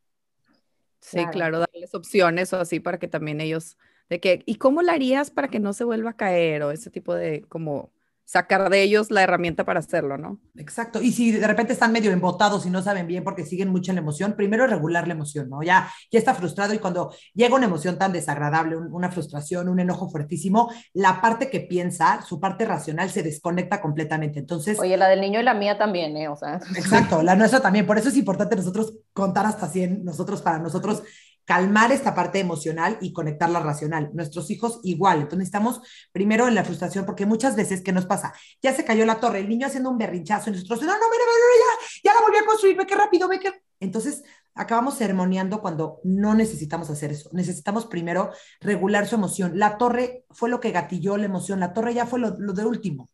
Sí, 0.99 1.25
claro, 1.31 1.59
darles 1.59 1.95
opciones 1.95 2.51
o 2.53 2.59
así 2.59 2.79
para 2.79 2.99
que 2.99 3.07
también 3.07 3.39
ellos 3.41 3.77
de 4.09 4.19
que, 4.19 4.43
¿y 4.45 4.55
cómo 4.55 4.81
la 4.81 4.93
harías 4.93 5.31
para 5.31 5.47
que 5.47 5.59
no 5.59 5.73
se 5.73 5.83
vuelva 5.83 6.11
a 6.11 6.17
caer? 6.17 6.63
O 6.63 6.71
ese 6.71 6.89
tipo 6.89 7.13
de, 7.13 7.43
como, 7.49 7.91
sacar 8.29 8.69
de 8.69 8.83
ellos 8.83 9.09
la 9.09 9.23
herramienta 9.23 9.65
para 9.65 9.79
hacerlo, 9.79 10.15
¿no? 10.15 10.39
Exacto. 10.55 11.01
Y 11.01 11.13
si 11.13 11.31
de 11.31 11.47
repente 11.47 11.73
están 11.73 11.91
medio 11.91 12.11
embotados 12.11 12.63
y 12.67 12.69
no 12.69 12.83
saben 12.83 13.07
bien 13.07 13.23
porque 13.23 13.43
siguen 13.43 13.69
mucho 13.69 13.89
en 13.89 13.95
la 13.95 14.01
emoción, 14.01 14.33
primero 14.33 14.67
regular 14.67 15.07
la 15.07 15.15
emoción, 15.15 15.49
¿no? 15.49 15.63
Ya, 15.63 15.91
ya 16.11 16.19
está 16.19 16.35
frustrado 16.35 16.75
y 16.75 16.77
cuando 16.77 17.11
llega 17.33 17.55
una 17.55 17.65
emoción 17.65 17.97
tan 17.97 18.13
desagradable, 18.13 18.77
una 18.77 19.09
frustración, 19.09 19.67
un 19.67 19.79
enojo 19.79 20.11
fuertísimo, 20.11 20.71
la 20.93 21.21
parte 21.21 21.49
que 21.49 21.61
piensa, 21.61 22.21
su 22.21 22.39
parte 22.39 22.65
racional 22.65 23.09
se 23.09 23.23
desconecta 23.23 23.81
completamente. 23.81 24.37
Entonces... 24.37 24.77
Oye, 24.79 24.95
la 24.95 25.07
del 25.07 25.21
niño 25.21 25.39
y 25.39 25.43
la 25.43 25.55
mía 25.55 25.79
también, 25.79 26.15
¿eh? 26.15 26.27
O 26.27 26.35
sea... 26.35 26.59
Exacto, 26.75 27.23
la 27.23 27.35
nuestra 27.35 27.61
también. 27.61 27.87
Por 27.87 27.97
eso 27.97 28.09
es 28.09 28.17
importante 28.17 28.55
nosotros 28.55 28.93
contar 29.11 29.47
hasta 29.47 29.67
100, 29.67 30.05
nosotros 30.05 30.43
para 30.43 30.59
nosotros 30.59 31.01
calmar 31.49 31.91
esta 31.91 32.13
parte 32.13 32.37
emocional 32.37 32.99
y 33.01 33.11
conectarla 33.11 33.59
racional. 33.59 34.11
Nuestros 34.13 34.51
hijos 34.51 34.79
igual. 34.83 35.15
Entonces 35.15 35.39
necesitamos 35.39 35.81
primero 36.11 36.47
en 36.47 36.53
la 36.53 36.63
frustración, 36.63 37.07
porque 37.07 37.25
muchas 37.25 37.55
veces, 37.55 37.81
¿qué 37.81 37.91
nos 37.91 38.05
pasa? 38.05 38.35
Ya 38.61 38.71
se 38.71 38.85
cayó 38.85 39.03
la 39.03 39.19
torre, 39.19 39.39
el 39.39 39.49
niño 39.49 39.65
haciendo 39.65 39.89
un 39.89 39.97
berrinchazo 39.97 40.51
y 40.51 40.53
nosotros, 40.53 40.81
no, 40.81 40.85
no, 40.85 40.93
mira, 40.93 41.23
mira, 41.25 41.65
ya, 42.03 42.11
ya 42.11 42.13
la 42.13 42.21
volví 42.21 42.37
a 42.37 42.45
construir, 42.45 42.77
ve 42.77 42.85
qué 42.85 42.93
rápido, 42.93 43.27
ve 43.27 43.39
qué... 43.39 43.51
Entonces 43.79 44.21
acabamos 44.53 44.93
sermoneando 44.93 45.59
cuando 45.59 46.01
no 46.03 46.35
necesitamos 46.35 46.87
hacer 46.91 47.09
eso. 47.09 47.31
Necesitamos 47.33 47.87
primero 47.87 48.29
regular 48.61 49.07
su 49.07 49.15
emoción. 49.15 49.57
La 49.57 49.79
torre 49.79 50.25
fue 50.29 50.49
lo 50.49 50.59
que 50.59 50.69
gatilló 50.69 51.17
la 51.17 51.25
emoción, 51.25 51.59
la 51.59 51.73
torre 51.73 51.95
ya 51.95 52.05
fue 52.05 52.19
lo, 52.19 52.35
lo 52.37 52.53
de 52.53 52.63
último. 52.63 53.09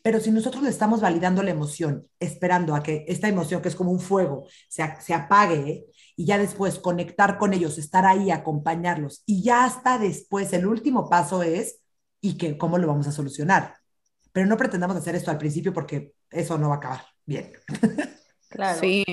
Pero 0.00 0.20
si 0.20 0.30
nosotros 0.30 0.62
le 0.62 0.70
estamos 0.70 1.02
validando 1.02 1.42
la 1.42 1.50
emoción, 1.50 2.06
esperando 2.18 2.74
a 2.74 2.82
que 2.82 3.04
esta 3.08 3.28
emoción, 3.28 3.60
que 3.60 3.68
es 3.68 3.74
como 3.74 3.90
un 3.90 4.00
fuego, 4.00 4.46
se, 4.68 4.82
se 5.00 5.12
apague 5.12 5.86
y 6.16 6.26
ya 6.26 6.38
después 6.38 6.78
conectar 6.78 7.38
con 7.38 7.52
ellos, 7.52 7.78
estar 7.78 8.06
ahí, 8.06 8.30
acompañarlos, 8.30 9.22
y 9.26 9.42
ya 9.42 9.64
hasta 9.64 9.98
después, 9.98 10.52
el 10.52 10.66
último 10.66 11.08
paso 11.08 11.42
es, 11.42 11.80
¿y 12.20 12.36
que, 12.36 12.56
cómo 12.56 12.78
lo 12.78 12.86
vamos 12.86 13.06
a 13.06 13.12
solucionar? 13.12 13.76
Pero 14.32 14.46
no 14.46 14.56
pretendamos 14.56 14.96
hacer 14.96 15.14
esto 15.14 15.30
al 15.30 15.38
principio 15.38 15.72
porque 15.72 16.12
eso 16.30 16.58
no 16.58 16.68
va 16.68 16.76
a 16.76 16.78
acabar 16.78 17.04
bien. 17.24 17.52
Claro. 18.48 18.78
Sí, 18.78 19.04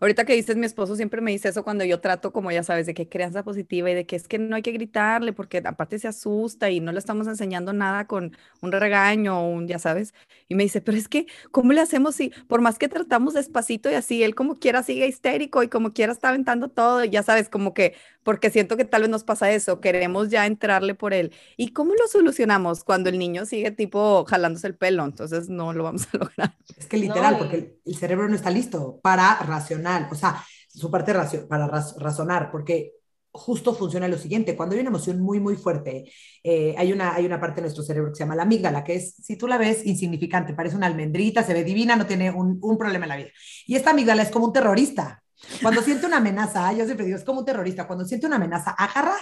ahorita 0.00 0.24
que 0.24 0.34
dices, 0.34 0.56
mi 0.56 0.66
esposo 0.66 0.96
siempre 0.96 1.20
me 1.20 1.30
dice 1.30 1.48
eso 1.48 1.64
cuando 1.64 1.84
yo 1.84 2.00
trato, 2.00 2.32
como 2.32 2.50
ya 2.50 2.62
sabes, 2.62 2.86
de 2.86 2.94
que 2.94 3.08
crianza 3.08 3.42
positiva 3.42 3.90
y 3.90 3.94
de 3.94 4.06
que 4.06 4.16
es 4.16 4.28
que 4.28 4.38
no 4.38 4.56
hay 4.56 4.62
que 4.62 4.72
gritarle 4.72 5.32
porque 5.32 5.62
aparte 5.64 5.98
se 5.98 6.08
asusta 6.08 6.70
y 6.70 6.80
no 6.80 6.92
le 6.92 6.98
estamos 6.98 7.26
enseñando 7.26 7.72
nada 7.72 8.06
con 8.06 8.36
un 8.60 8.72
regaño 8.72 9.40
o 9.40 9.48
un, 9.48 9.68
ya 9.68 9.78
sabes. 9.78 10.14
Y 10.48 10.54
me 10.54 10.62
dice, 10.62 10.80
pero 10.80 10.96
es 10.96 11.08
que, 11.08 11.26
¿cómo 11.50 11.72
le 11.72 11.80
hacemos 11.80 12.14
si, 12.16 12.30
por 12.48 12.60
más 12.60 12.78
que 12.78 12.88
tratamos 12.88 13.34
despacito 13.34 13.90
y 13.90 13.94
así, 13.94 14.22
él 14.22 14.34
como 14.34 14.56
quiera 14.56 14.82
sigue 14.82 15.06
histérico 15.06 15.62
y 15.62 15.68
como 15.68 15.92
quiera 15.92 16.12
está 16.12 16.28
aventando 16.30 16.68
todo, 16.68 17.04
y 17.04 17.10
ya 17.10 17.22
sabes, 17.22 17.48
como 17.48 17.74
que, 17.74 17.94
porque 18.22 18.50
siento 18.50 18.76
que 18.76 18.84
tal 18.84 19.02
vez 19.02 19.10
nos 19.10 19.24
pasa 19.24 19.52
eso, 19.52 19.80
queremos 19.80 20.30
ya 20.30 20.46
entrarle 20.46 20.94
por 20.94 21.14
él. 21.14 21.32
¿Y 21.56 21.72
cómo 21.72 21.94
lo 21.94 22.08
solucionamos 22.08 22.84
cuando 22.84 23.08
el 23.08 23.18
niño 23.18 23.46
sigue 23.46 23.70
tipo 23.70 24.24
jalándose 24.24 24.66
el 24.66 24.74
pelo? 24.74 25.04
Entonces 25.04 25.48
no 25.48 25.72
lo 25.72 25.84
vamos 25.84 26.08
a 26.12 26.18
lograr. 26.18 26.56
Es 26.76 26.86
que 26.86 26.96
literal, 26.96 27.38
porque 27.38 27.78
el 27.84 27.96
cerebro 27.96 28.28
no 28.28 28.34
está 28.34 28.50
listo 28.50 29.00
para 29.02 29.38
racional, 29.86 30.08
o 30.10 30.14
sea, 30.14 30.44
su 30.68 30.90
parte 30.90 31.14
para 31.48 31.66
razonar, 31.98 32.50
porque 32.50 32.92
justo 33.32 33.74
funciona 33.74 34.08
lo 34.08 34.16
siguiente, 34.16 34.56
cuando 34.56 34.74
hay 34.74 34.80
una 34.80 34.90
emoción 34.90 35.20
muy, 35.20 35.40
muy 35.40 35.56
fuerte, 35.56 36.10
eh, 36.42 36.74
hay, 36.78 36.92
una, 36.92 37.14
hay 37.14 37.26
una 37.26 37.38
parte 37.38 37.56
de 37.56 37.62
nuestro 37.62 37.84
cerebro 37.84 38.10
que 38.10 38.16
se 38.16 38.24
llama 38.24 38.36
la 38.36 38.44
amígdala, 38.44 38.82
que 38.82 38.94
es, 38.94 39.14
si 39.14 39.36
tú 39.36 39.46
la 39.46 39.58
ves, 39.58 39.84
insignificante, 39.84 40.54
parece 40.54 40.76
una 40.76 40.86
almendrita, 40.86 41.42
se 41.42 41.52
ve 41.52 41.62
divina, 41.62 41.96
no 41.96 42.06
tiene 42.06 42.30
un, 42.30 42.58
un 42.62 42.78
problema 42.78 43.04
en 43.04 43.08
la 43.10 43.16
vida. 43.16 43.28
Y 43.66 43.76
esta 43.76 43.90
amígdala 43.90 44.22
es 44.22 44.30
como 44.30 44.46
un 44.46 44.52
terrorista. 44.52 45.22
Cuando 45.60 45.82
siente 45.82 46.06
una 46.06 46.16
amenaza, 46.16 46.72
yo 46.72 46.86
siempre 46.86 47.04
digo, 47.04 47.18
es 47.18 47.24
como 47.24 47.40
un 47.40 47.44
terrorista, 47.44 47.86
cuando 47.86 48.06
siente 48.06 48.26
una 48.26 48.36
amenaza, 48.36 48.70
agarra 48.70 49.16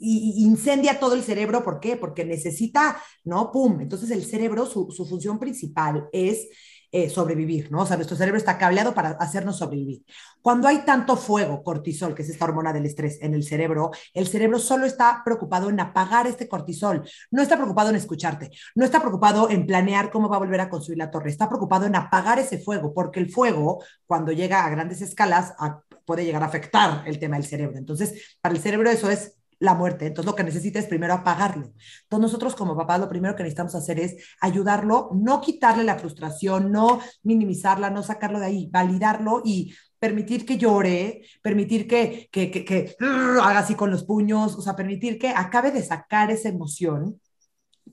y 0.00 0.44
incendia 0.44 1.00
todo 1.00 1.14
el 1.14 1.24
cerebro. 1.24 1.64
¿Por 1.64 1.80
qué? 1.80 1.96
Porque 1.96 2.24
necesita, 2.24 3.02
¿no? 3.24 3.50
¡Pum! 3.50 3.80
Entonces 3.80 4.12
el 4.12 4.24
cerebro, 4.24 4.66
su, 4.66 4.92
su 4.92 5.04
función 5.04 5.40
principal 5.40 6.08
es 6.12 6.46
eh, 6.90 7.10
sobrevivir, 7.10 7.70
¿no? 7.70 7.82
O 7.82 7.86
sea, 7.86 7.96
nuestro 7.96 8.16
cerebro 8.16 8.38
está 8.38 8.56
cableado 8.56 8.94
para 8.94 9.10
hacernos 9.10 9.58
sobrevivir. 9.58 10.04
Cuando 10.40 10.68
hay 10.68 10.84
tanto 10.84 11.16
fuego, 11.16 11.62
cortisol, 11.62 12.14
que 12.14 12.22
es 12.22 12.30
esta 12.30 12.46
hormona 12.46 12.72
del 12.72 12.86
estrés 12.86 13.18
en 13.20 13.34
el 13.34 13.44
cerebro, 13.44 13.90
el 14.14 14.26
cerebro 14.26 14.58
solo 14.58 14.86
está 14.86 15.22
preocupado 15.24 15.68
en 15.68 15.80
apagar 15.80 16.26
este 16.26 16.48
cortisol, 16.48 17.08
no 17.30 17.42
está 17.42 17.56
preocupado 17.56 17.90
en 17.90 17.96
escucharte, 17.96 18.50
no 18.74 18.84
está 18.84 19.00
preocupado 19.00 19.50
en 19.50 19.66
planear 19.66 20.10
cómo 20.10 20.28
va 20.28 20.36
a 20.36 20.40
volver 20.40 20.60
a 20.60 20.70
construir 20.70 20.98
la 20.98 21.10
torre, 21.10 21.30
está 21.30 21.48
preocupado 21.48 21.86
en 21.86 21.96
apagar 21.96 22.38
ese 22.38 22.58
fuego, 22.58 22.94
porque 22.94 23.20
el 23.20 23.30
fuego, 23.30 23.82
cuando 24.06 24.32
llega 24.32 24.64
a 24.64 24.70
grandes 24.70 25.02
escalas, 25.02 25.54
puede 26.04 26.24
llegar 26.24 26.42
a 26.42 26.46
afectar 26.46 27.02
el 27.06 27.18
tema 27.18 27.36
del 27.36 27.44
cerebro. 27.44 27.76
Entonces, 27.76 28.38
para 28.40 28.54
el 28.54 28.60
cerebro 28.62 28.90
eso 28.90 29.10
es 29.10 29.37
la 29.58 29.74
muerte. 29.74 30.06
Entonces 30.06 30.26
lo 30.30 30.36
que 30.36 30.44
necesita 30.44 30.78
es 30.78 30.86
primero 30.86 31.14
apagarlo. 31.14 31.72
Entonces 32.02 32.22
nosotros 32.22 32.54
como 32.54 32.76
papás 32.76 33.00
lo 33.00 33.08
primero 33.08 33.34
que 33.34 33.42
necesitamos 33.42 33.74
hacer 33.74 33.98
es 34.00 34.16
ayudarlo, 34.40 35.10
no 35.14 35.40
quitarle 35.40 35.84
la 35.84 35.98
frustración, 35.98 36.70
no 36.72 37.00
minimizarla, 37.22 37.90
no 37.90 38.02
sacarlo 38.02 38.40
de 38.40 38.46
ahí, 38.46 38.68
validarlo 38.72 39.42
y 39.44 39.74
permitir 39.98 40.46
que 40.46 40.58
llore, 40.58 41.22
permitir 41.42 41.88
que, 41.88 42.28
que, 42.30 42.50
que, 42.50 42.64
que 42.64 42.96
haga 43.00 43.58
así 43.58 43.74
con 43.74 43.90
los 43.90 44.04
puños, 44.04 44.54
o 44.56 44.62
sea, 44.62 44.76
permitir 44.76 45.18
que 45.18 45.28
acabe 45.28 45.72
de 45.72 45.82
sacar 45.82 46.30
esa 46.30 46.48
emoción 46.48 47.20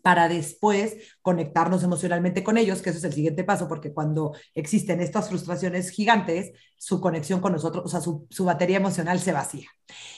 para 0.01 0.27
después 0.27 0.97
conectarnos 1.21 1.83
emocionalmente 1.83 2.43
con 2.43 2.57
ellos, 2.57 2.81
que 2.81 2.89
eso 2.89 2.99
es 2.99 3.03
el 3.05 3.13
siguiente 3.13 3.43
paso, 3.43 3.67
porque 3.67 3.93
cuando 3.93 4.33
existen 4.53 5.01
estas 5.01 5.29
frustraciones 5.29 5.89
gigantes, 5.89 6.51
su 6.77 7.01
conexión 7.01 7.39
con 7.39 7.53
nosotros, 7.53 7.85
o 7.85 7.87
sea, 7.87 8.01
su, 8.01 8.45
batería 8.45 8.77
emocional 8.77 9.19
se 9.19 9.31
vacía. 9.31 9.67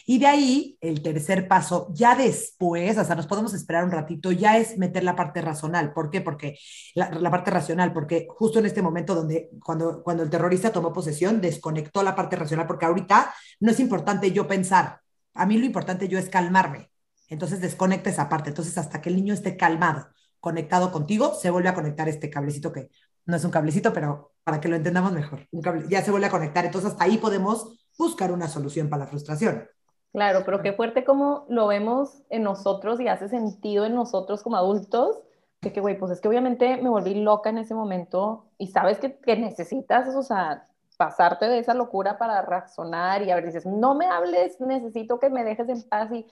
Y 0.05 0.19
de 0.19 0.27
ahí, 0.27 0.77
el 0.81 1.01
tercer 1.01 1.47
paso, 1.47 1.87
ya 1.93 2.15
después, 2.15 2.97
hasta 2.97 3.15
nos 3.15 3.27
podemos 3.27 3.53
esperar 3.53 3.85
un 3.85 3.91
ratito, 3.91 4.31
ya 4.31 4.57
es 4.57 4.77
meter 4.77 5.03
la 5.03 5.15
parte 5.15 5.41
racional. 5.41 5.93
¿Por 5.93 6.09
qué? 6.09 6.21
Porque 6.21 6.57
la, 6.95 7.09
la 7.11 7.31
parte 7.31 7.51
racional, 7.51 7.93
porque 7.93 8.27
justo 8.29 8.59
en 8.59 8.65
este 8.65 8.81
momento 8.81 9.15
donde, 9.15 9.49
cuando, 9.63 10.03
cuando 10.03 10.23
el 10.23 10.29
terrorista 10.29 10.71
tomó 10.71 10.91
posesión, 10.91 11.39
desconectó 11.41 12.03
la 12.03 12.15
parte 12.15 12.35
racional, 12.35 12.67
porque 12.67 12.85
ahorita 12.85 13.33
no 13.59 13.71
es 13.71 13.79
importante 13.79 14.31
yo 14.31 14.47
pensar, 14.47 14.99
a 15.33 15.45
mí 15.45 15.57
lo 15.57 15.65
importante 15.65 16.07
yo 16.07 16.19
es 16.19 16.29
calmarme 16.29 16.89
entonces 17.27 17.61
desconecta 17.61 18.09
esa 18.09 18.29
parte. 18.29 18.49
Entonces, 18.49 18.77
hasta 18.77 19.01
que 19.01 19.09
el 19.09 19.15
niño 19.15 19.33
esté 19.33 19.57
calmado, 19.57 20.07
conectado 20.39 20.91
contigo, 20.91 21.33
se 21.33 21.49
vuelve 21.49 21.69
a 21.69 21.73
conectar 21.73 22.07
este 22.07 22.29
cablecito 22.29 22.71
que 22.71 22.89
no 23.25 23.35
es 23.35 23.43
un 23.43 23.51
cablecito, 23.51 23.91
pero 23.93 24.31
para 24.43 24.61
que 24.61 24.69
lo 24.69 24.75
entendamos 24.75 25.11
mejor, 25.11 25.47
un 25.51 25.61
cable, 25.61 25.85
ya 25.89 26.01
se 26.01 26.11
vuelve 26.11 26.27
a 26.27 26.31
conectar. 26.31 26.65
Entonces, 26.65 26.91
hasta 26.91 27.03
ahí 27.03 27.17
podemos 27.17 27.87
buscar 27.97 28.31
una 28.31 28.47
solución 28.47 28.89
para 28.89 29.03
la 29.03 29.09
frustración. 29.09 29.67
Claro, 30.13 30.43
pero 30.45 30.61
qué 30.61 30.73
fuerte 30.73 31.03
como 31.03 31.45
lo 31.49 31.67
vemos 31.67 32.23
en 32.29 32.43
nosotros 32.43 32.99
y 32.99 33.07
hace 33.07 33.27
sentido 33.27 33.85
en 33.85 33.93
nosotros 33.95 34.41
como 34.41 34.55
adultos, 34.55 35.19
de 35.61 35.73
que, 35.73 35.81
güey, 35.81 35.97
pues 35.97 36.11
es 36.11 36.21
que 36.21 36.27
obviamente 36.27 36.77
me 36.77 36.89
volví 36.89 37.15
loca 37.15 37.49
en 37.49 37.57
ese 37.57 37.73
momento 37.73 38.45
y 38.57 38.67
sabes 38.67 38.99
que, 38.99 39.17
que 39.17 39.35
necesitas, 39.35 40.15
o 40.15 40.23
sea, 40.23 40.67
pasarte 40.97 41.47
de 41.47 41.59
esa 41.59 41.73
locura 41.73 42.17
para 42.17 42.41
razonar 42.41 43.21
y 43.21 43.31
a 43.31 43.35
ver, 43.35 43.45
dices, 43.45 43.65
no 43.65 43.95
me 43.95 44.07
hables, 44.07 44.59
necesito 44.59 45.19
que 45.19 45.29
me 45.29 45.43
dejes 45.43 45.69
en 45.69 45.83
paz 45.83 46.11
y 46.11 46.25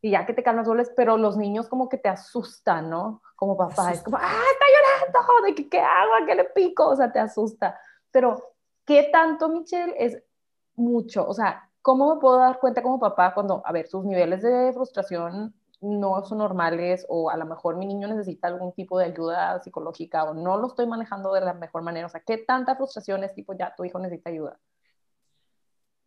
y 0.00 0.12
ya 0.12 0.26
que 0.26 0.34
te 0.34 0.42
calmas 0.42 0.66
vuelves, 0.66 0.92
pero 0.96 1.16
los 1.16 1.36
niños 1.36 1.68
como 1.68 1.88
que 1.88 1.98
te 1.98 2.08
asustan, 2.08 2.88
¿no? 2.88 3.22
Como 3.36 3.56
papá, 3.56 3.92
es 3.92 4.02
como, 4.02 4.16
¡ah, 4.16 4.42
está 4.52 4.64
llorando! 5.12 5.46
¿De 5.46 5.54
qué, 5.54 5.68
qué 5.68 5.80
hago? 5.80 6.12
¿A 6.14 6.26
qué 6.26 6.34
le 6.34 6.44
pico? 6.44 6.88
O 6.88 6.96
sea, 6.96 7.10
te 7.10 7.18
asusta. 7.18 7.78
Pero, 8.10 8.54
¿qué 8.84 9.08
tanto, 9.12 9.48
Michelle? 9.48 9.94
Es 9.98 10.22
mucho. 10.76 11.26
O 11.26 11.34
sea, 11.34 11.68
¿cómo 11.82 12.14
me 12.14 12.20
puedo 12.20 12.38
dar 12.38 12.58
cuenta 12.60 12.82
como 12.82 13.00
papá 13.00 13.34
cuando, 13.34 13.62
a 13.64 13.72
ver, 13.72 13.88
sus 13.88 14.04
niveles 14.04 14.42
de 14.42 14.72
frustración 14.72 15.54
no 15.80 16.24
son 16.24 16.38
normales 16.38 17.06
o 17.08 17.30
a 17.30 17.36
lo 17.36 17.46
mejor 17.46 17.76
mi 17.76 17.86
niño 17.86 18.08
necesita 18.08 18.48
algún 18.48 18.72
tipo 18.72 18.98
de 18.98 19.06
ayuda 19.06 19.60
psicológica 19.60 20.24
o 20.24 20.34
no 20.34 20.56
lo 20.56 20.66
estoy 20.66 20.86
manejando 20.86 21.32
de 21.32 21.40
la 21.40 21.54
mejor 21.54 21.82
manera? 21.82 22.06
O 22.06 22.10
sea, 22.10 22.22
¿qué 22.24 22.38
tanta 22.38 22.76
frustración 22.76 23.24
es 23.24 23.34
tipo, 23.34 23.52
ya, 23.52 23.74
tu 23.76 23.84
hijo 23.84 23.98
necesita 23.98 24.30
ayuda? 24.30 24.58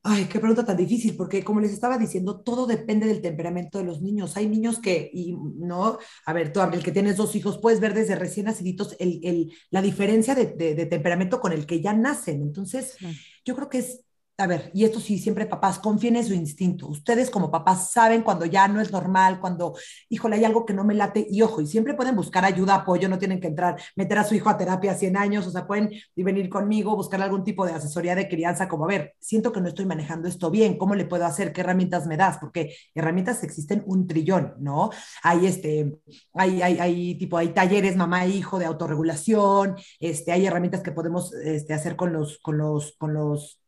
Ay, 0.04 0.26
qué 0.26 0.40
pregunta 0.40 0.66
tan 0.66 0.78
difícil, 0.78 1.16
porque 1.16 1.44
como 1.44 1.60
les 1.60 1.72
estaba 1.72 2.00
diciendo, 2.00 2.42
todo 2.42 2.66
depende 2.66 3.06
del 3.06 3.22
temperamento 3.22 3.78
de 3.78 3.84
los 3.84 4.02
niños. 4.02 4.36
Hay 4.36 4.48
niños 4.48 4.80
que, 4.80 5.12
y 5.14 5.34
no, 5.34 6.00
a 6.26 6.34
ver, 6.34 6.52
tú, 6.52 6.60
el 6.60 6.84
que 6.84 6.92
tienes 6.92 7.18
dos 7.18 7.36
hijos, 7.36 7.60
puedes 7.60 7.80
ver 7.80 7.94
desde 7.94 8.16
recién 8.16 8.48
naciditos 8.48 8.96
el, 9.00 9.20
el, 9.24 9.54
la 9.70 9.84
diferencia 9.84 10.34
de, 10.34 10.48
de, 10.48 10.86
temperamento 10.88 11.40
con 11.40 11.54
el 11.54 11.68
que 11.68 11.82
ya 11.82 11.94
nacen. 11.94 12.42
Entonces, 12.42 12.98
yo 13.46 13.56
creo 13.56 13.70
que 13.70 13.78
es 13.78 14.02
a 14.38 14.48
ver, 14.48 14.72
y 14.74 14.86
esto 14.86 15.00
sí, 15.00 15.20
siempre 15.20 15.46
papás, 15.46 15.78
confíen 15.78 16.15
en 16.15 16.26
su 16.26 16.34
instinto. 16.34 16.88
Ustedes 16.88 17.30
como 17.30 17.52
papás 17.52 17.91
saben 17.91 18.24
cuando 18.24 18.46
ya 18.46 18.67
no 18.67 18.82
es 18.82 18.91
normal, 18.91 19.39
cuando, 19.39 19.76
híjole, 20.10 20.38
hay 20.38 20.46
algo 20.46 20.65
que 20.65 20.74
no 20.74 20.84
me 20.84 20.96
late, 20.96 21.28
y 21.30 21.41
ojo, 21.44 21.62
y 21.62 21.67
siempre 21.67 21.94
pueden 21.94 22.15
buscar 22.15 22.44
ayuda, 22.44 22.76
apoyo, 22.76 23.08
no 23.08 23.20
tienen 23.20 23.39
que 23.39 23.48
entrar, 23.48 23.80
meter 23.96 24.17
a 24.17 24.24
su 24.24 24.34
hijo 24.34 24.50
a 24.50 24.58
terapia 24.58 24.94
a 24.94 24.96
100 24.96 25.15
años, 25.15 25.46
o 25.46 25.52
sea, 25.52 25.67
pueden 25.67 25.91
venir 26.15 26.50
conmigo, 26.50 26.96
buscar 26.96 27.22
algún 27.22 27.44
tipo 27.44 27.65
de 27.65 27.74
asesoría 27.74 28.15
de 28.15 28.28
crianza, 28.28 28.67
como, 28.67 28.86
a 28.86 28.88
ver, 28.88 29.13
siento 29.20 29.52
que 29.52 29.62
no 29.62 29.67
estoy 29.67 29.86
manejando 29.86 30.28
esto 30.28 30.50
bien, 30.50 30.78
¿cómo 30.78 30.96
le 30.96 31.06
puedo 31.06 31.26
hacer? 31.26 31.54
¿Qué 31.54 31.62
herramientas 31.62 32.08
me 32.08 32.17
das? 32.17 32.39
Porque 32.39 32.76
herramientas 32.96 33.44
existen 33.44 33.84
un 33.86 34.08
trillón, 34.08 34.56
¿no? 34.60 34.89
Hay 35.24 35.46
este, 35.46 36.00
hay, 36.34 36.62
hay, 36.63 36.80
hay 36.80 37.15
tipo, 37.15 37.38
hay 37.38 37.50
talleres 37.50 37.96
mamá 37.96 38.26
e 38.26 38.30
hijo 38.30 38.58
de 38.58 38.65
autorregulación, 38.65 39.76
este, 40.00 40.32
hay 40.32 40.48
herramientas 40.48 40.82
que 40.82 40.91
podemos 40.91 41.34
este, 41.34 41.74
hacer 41.76 41.96
con 41.96 42.12
los, 42.12 42.39
con 42.39 42.58
los, 42.58 42.96
con 42.98 43.13
los 43.13 43.61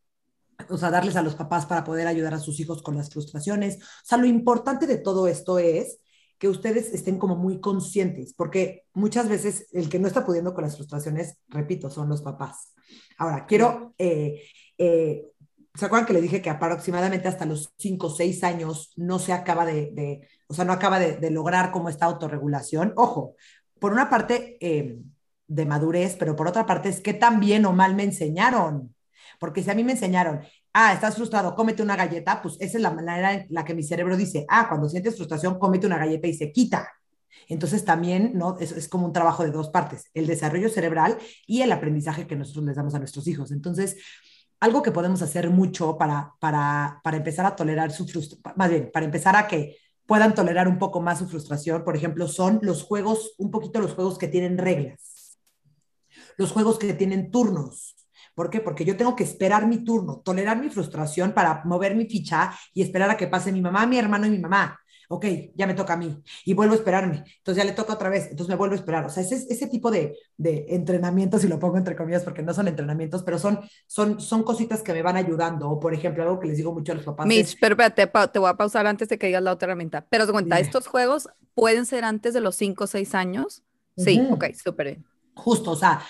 o 0.69 0.78
sea, 0.78 0.91
darles 0.91 1.15
a 1.15 1.21
los 1.21 1.36
papás 1.36 1.65
para 1.65 1.84
poder 1.84 2.08
ayudar 2.08 2.34
a 2.34 2.39
sus 2.39 2.60
hijos 2.60 2.82
con 2.82 2.95
las 2.95 3.10
frustraciones. 3.10 3.78
O 3.78 4.06
sea, 4.06 4.17
lo 4.17 4.26
importante 4.26 4.88
de 4.88 4.97
todo 4.97 5.28
esto 5.28 5.60
es 5.60 5.99
que 6.43 6.49
ustedes 6.49 6.93
estén 6.93 7.17
como 7.17 7.36
muy 7.36 7.62
conscientes, 7.62 8.34
porque 8.34 8.84
muchas 8.93 9.30
veces 9.30 9.67
el 9.71 9.88
que 9.88 9.99
no 9.99 10.08
está 10.08 10.26
pudiendo 10.26 10.54
con 10.54 10.65
las 10.65 10.76
frustraciones, 10.76 11.38
repito, 11.47 11.89
son 11.89 12.10
los 12.10 12.21
papás. 12.21 12.73
Ahora, 13.17 13.45
quiero, 13.45 13.93
eh, 13.97 14.41
eh, 14.78 15.26
¿se 15.73 15.86
acuerdan 15.86 16.06
que 16.06 16.13
le 16.13 16.21
dije 16.21 16.41
que 16.41 16.49
aproximadamente 16.49 17.28
hasta 17.28 17.45
los 17.45 17.73
5 17.78 18.08
o 18.08 18.10
6 18.10 18.43
años 18.43 18.91
no 18.97 19.19
se 19.19 19.32
acaba 19.32 19.65
de, 19.65 20.28
o 20.47 20.54
sea, 20.54 20.65
no 20.65 20.73
acaba 20.73 20.99
de, 20.99 21.32
lograr 21.32 21.71
como 21.71 21.88
esta 21.88 22.08
autorregulación? 22.08 22.93
Ojo, 22.97 23.36
por 23.80 23.93
una 23.93 24.10
parte 24.10 24.58
eh, 24.60 24.97
de 25.47 25.65
madurez, 25.65 26.15
pero 26.17 26.36
por 26.36 26.47
otra 26.47 26.65
parte 26.65 26.89
es 26.89 26.99
que 26.99 27.13
tan 27.13 27.39
bien 27.39 27.65
o 27.65 27.73
mal 27.73 27.95
me 27.95 28.04
enseñaron. 28.04 28.92
Porque 29.43 29.62
si 29.62 29.69
a 29.69 29.75
mí 29.75 29.84
me 29.84 29.91
enseñaron 29.91 30.39
ah, 30.71 30.93
estás 30.93 31.15
frustrado, 31.15 31.53
cómete 31.53 31.84
una 31.84 31.97
galleta, 31.97 32.41
pues 32.41 32.56
esa 32.62 32.77
es 32.77 32.82
la 32.82 32.91
manera 32.91 33.34
en 33.34 33.47
la 33.49 33.65
que 33.65 33.73
mi 33.73 33.84
cerebro 33.84 34.15
dice, 34.15 34.45
ah, 34.47 34.69
cuando 34.69 34.88
sientes 34.88 35.17
frustración, 35.17 35.60
cómete 35.60 35.86
una 35.86 35.97
galleta 35.97 36.27
y 36.27 36.34
se 36.34 36.53
quita. 36.53 36.88
Entonces 37.49 37.84
también, 37.84 38.32
¿no? 38.36 38.58
Es, 38.58 38.71
es 38.71 38.88
como 38.88 39.06
un 39.06 39.12
trabajo 39.12 39.43
de 39.43 39.51
dos 39.51 39.67
partes, 39.67 40.10
el 40.13 40.27
desarrollo 40.27 40.69
cerebral 40.69 41.17
y 41.45 41.62
el 41.62 41.73
aprendizaje 41.73 42.25
que 42.25 42.38
nosotros 42.38 42.63
les 42.63 42.77
damos 42.77 42.95
a 42.95 42.99
nuestros 42.99 43.27
hijos. 43.27 43.51
Entonces, 43.51 43.97
algo 44.62 44.82
que 44.82 44.93
podemos 44.93 45.21
hacer 45.21 45.49
mucho 45.49 45.97
para, 45.97 46.36
para, 46.39 47.01
para 47.03 47.17
empezar 47.17 47.45
a 47.45 47.53
tolerar 47.58 47.91
su 47.91 48.08
frustración, 48.08 48.53
más 48.56 48.69
bien, 48.69 48.91
para 48.93 49.06
empezar 49.06 49.36
a 49.36 49.45
que 49.45 49.75
puedan 50.06 50.34
tolerar 50.34 50.69
un 50.69 50.79
poco 50.79 51.01
más 51.01 51.19
su 51.19 51.27
frustración, 51.27 51.84
por 51.84 51.97
ejemplo, 51.97 52.29
son 52.29 52.60
los 52.62 52.82
juegos, 52.84 53.36
un 53.38 53.51
poquito 53.51 53.82
los 53.82 53.91
juegos 53.93 54.17
que 54.17 54.29
tienen 54.29 54.58
reglas, 54.58 55.38
los 56.38 56.53
juegos 56.53 56.79
que 56.79 56.93
tienen 56.93 57.29
turnos. 57.29 57.97
¿Por 58.34 58.50
qué? 58.50 58.62
Porque 58.62 58.86
yo 58.86 58.98
tengo 58.98 59.15
que 59.15 59.24
esperar 59.24 59.67
mi 59.67 59.84
turno, 59.84 60.22
tolerar 60.24 60.60
mi 60.60 60.69
frustración 60.69 61.34
para 61.34 61.63
mover 61.65 61.96
mi 61.96 62.06
ficha 62.06 62.54
y 62.74 62.82
esperar 62.82 63.10
a 63.10 63.17
que 63.17 63.28
pase 63.28 63.52
mi 63.52 63.62
mamá, 63.62 63.86
mi 63.86 63.98
hermano 63.98 64.28
y 64.28 64.32
mi 64.32 64.39
mamá 64.39 64.80
ok, 65.13 65.26
ya 65.56 65.67
me 65.67 65.74
toca 65.74 65.93
a 65.93 65.98
mí 65.98 66.24
y 66.46 66.54
vuelvo 66.54 66.74
a 66.74 66.78
esperarme, 66.78 67.24
entonces 67.38 67.63
ya 67.63 67.69
le 67.69 67.76
toca 67.76 67.93
otra 67.93 68.10
vez, 68.10 68.24
entonces 68.32 68.50
me 68.50 68.56
vuelvo 68.56 68.74
a 68.74 68.78
esperar. 68.78 69.06
O 69.06 69.10
sea, 69.10 69.24
ese, 69.24 69.36
ese 69.36 69.67
tipo 69.67 69.91
de, 69.91 70.17
de 70.38 70.65
entrenamientos, 70.69 71.43
y 71.43 71.48
lo 71.48 71.60
pongo 71.60 71.78
entre 71.78 71.96
comillas 71.96 72.24
porque 72.24 72.41
no 72.41 72.54
son 72.54 72.67
entrenamientos, 72.67 73.24
pero 73.24 73.38
son, 73.38 73.60
son, 73.88 74.19
son 74.19 74.43
cositas 74.43 74.82
que 74.82 74.93
me 74.93 75.02
van 75.02 75.17
ayudando. 75.17 75.69
O 75.69 75.80
por 75.80 75.93
ejemplo, 75.93 76.24
algo 76.24 76.39
que 76.39 76.48
les 76.48 76.58
digo 76.58 76.74
mucho 76.74 76.91
a 76.91 76.96
los 76.96 77.06
papás. 77.06 77.28
Mitch, 77.28 77.58
pero 77.60 77.74
espérate, 77.74 78.08
te 78.32 78.39
voy 78.39 78.50
a 78.50 78.56
pausar 78.56 78.88
antes 78.88 79.10
de 79.10 79.17
que 79.17 79.28
digas 79.28 79.43
la 79.43 79.52
otra 79.52 79.67
herramienta. 79.67 80.06
Pero 80.10 80.26
de 80.26 80.32
cuenta, 80.32 80.60
¿estos 80.60 80.88
juegos 80.88 81.30
pueden 81.54 81.86
ser 81.86 82.04
antes 82.04 82.34
de 82.34 82.41
los 82.41 82.56
5 82.56 82.86
o 82.86 82.88
6 82.88 83.15
años? 83.15 83.63
Sí, 83.98 84.19
ok, 84.32 84.46
súper 84.54 84.88
bien. 84.88 85.06
Justo, 85.36 85.72
o 85.72 85.76
sea, 85.76 86.02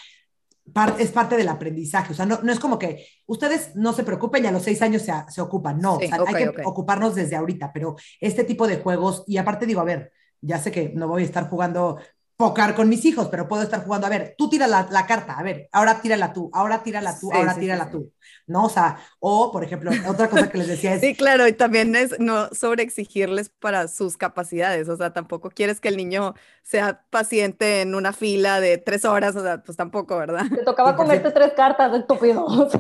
es 0.98 1.12
parte 1.12 1.38
del 1.38 1.50
aprendizaje. 1.50 2.14
O 2.14 2.16
sea, 2.16 2.26
no, 2.26 2.40
no, 2.42 2.52
es 2.52 2.60
como 2.60 2.80
que 2.80 3.06
ustedes 3.26 3.76
no 3.76 3.94
se 3.94 4.04
preocupen 4.04 4.44
y 4.44 4.48
a 4.48 4.52
los 4.52 4.64
seis 4.64 4.82
años 4.82 5.02
se, 5.02 5.14
se 5.30 5.42
ocupan. 5.42 5.80
No, 5.80 5.96
o 5.96 6.00
sea, 6.00 6.20
hay 6.28 6.36
que 6.36 6.62
ocuparnos 6.64 7.16
desde 7.16 7.36
ahorita, 7.36 7.72
pero 7.74 7.96
este 8.20 8.44
tipo 8.44 8.68
de 8.68 8.78
juegos, 8.78 9.24
y 9.28 9.38
aparte 9.38 9.66
digo, 9.66 9.82
a 9.82 9.86
ver, 9.86 10.12
ya 10.42 10.60
sé 10.60 10.72
que 10.72 10.92
no 10.96 11.08
voy 11.08 11.24
a 11.24 11.26
estar 11.26 11.50
jugando 11.50 12.00
pocar 12.36 12.76
con 12.76 12.90
mis 12.90 13.06
hijos, 13.06 13.28
pero 13.30 13.48
puedo 13.48 13.64
estar 13.64 13.86
jugando, 13.86 14.08
a 14.08 14.10
ver, 14.10 14.36
tú 14.38 14.50
tira 14.50 14.68
la, 14.68 14.88
la 14.90 15.06
carta, 15.06 15.34
a 15.34 15.44
ver, 15.44 15.70
ahora 15.72 16.02
tírala 16.02 16.34
tú, 16.34 16.50
ahora 16.54 16.82
tírala 16.82 17.18
tú, 17.18 17.32
ahora 17.32 17.56
tírala 17.56 17.90
tú, 17.90 18.12
¿no? 18.48 18.66
O 18.66 18.70
sea, 18.70 18.98
o 19.20 19.52
por 19.52 19.64
ejemplo, 19.64 19.92
otra 20.08 20.30
cosa 20.30 20.50
que 20.50 20.58
les 20.58 20.68
decía 20.68 20.96
es... 20.96 21.02
Sí, 21.04 21.16
claro, 21.16 21.48
y 21.48 21.54
también 21.54 21.96
es 21.96 22.20
no 22.20 22.50
sobre 22.50 22.84
exigirles 22.84 23.50
para 23.50 23.88
sus 23.88 24.18
capacidades, 24.18 24.90
o 24.90 24.98
sea, 24.98 25.14
tampoco 25.14 25.52
quieres 25.52 25.80
que 25.80 25.90
el 25.90 25.98
niño 25.98 26.34
sea 26.64 27.04
paciente 27.10 27.82
en 27.82 27.94
una 27.94 28.14
fila 28.14 28.62
de 28.62 28.78
tres 28.78 29.04
horas, 29.04 29.36
o 29.36 29.44
sea, 29.44 29.62
pues 29.62 29.78
tampoco, 29.78 30.18
¿verdad? 30.18 30.46
Te 30.50 30.64
tocaba 30.64 30.96
comerte 30.96 31.30
tres 31.32 31.54
cartas, 31.54 31.94
estúpido. 31.94 32.48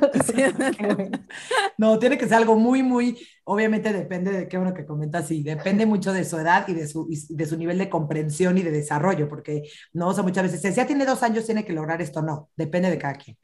no, 1.77 1.99
tiene 1.99 2.17
que 2.17 2.25
ser 2.25 2.35
algo 2.35 2.55
muy, 2.55 2.81
muy, 2.81 3.19
obviamente 3.43 3.91
depende 3.91 4.31
de 4.31 4.47
qué 4.47 4.57
uno 4.57 4.73
que 4.73 4.85
comentas, 4.85 5.27
sí, 5.27 5.43
depende 5.43 5.85
mucho 5.85 6.13
de 6.13 6.23
su 6.23 6.37
edad 6.37 6.65
y 6.69 6.73
de 6.73 6.87
su, 6.87 7.07
de 7.29 7.45
su 7.45 7.57
nivel 7.57 7.77
de 7.77 7.89
comprensión 7.89 8.57
y 8.57 8.63
de 8.63 8.71
desarrollo, 8.71 9.27
porque, 9.27 9.63
no, 9.91 10.07
o 10.07 10.13
sea, 10.13 10.23
muchas 10.23 10.43
veces, 10.43 10.61
si 10.61 10.71
ya 10.71 10.87
tiene 10.87 11.05
dos 11.05 11.21
años, 11.21 11.45
tiene 11.45 11.65
que 11.65 11.73
lograr 11.73 12.01
esto, 12.01 12.21
no, 12.21 12.49
depende 12.55 12.89
de 12.89 12.97
cada 12.97 13.15
quien. 13.15 13.37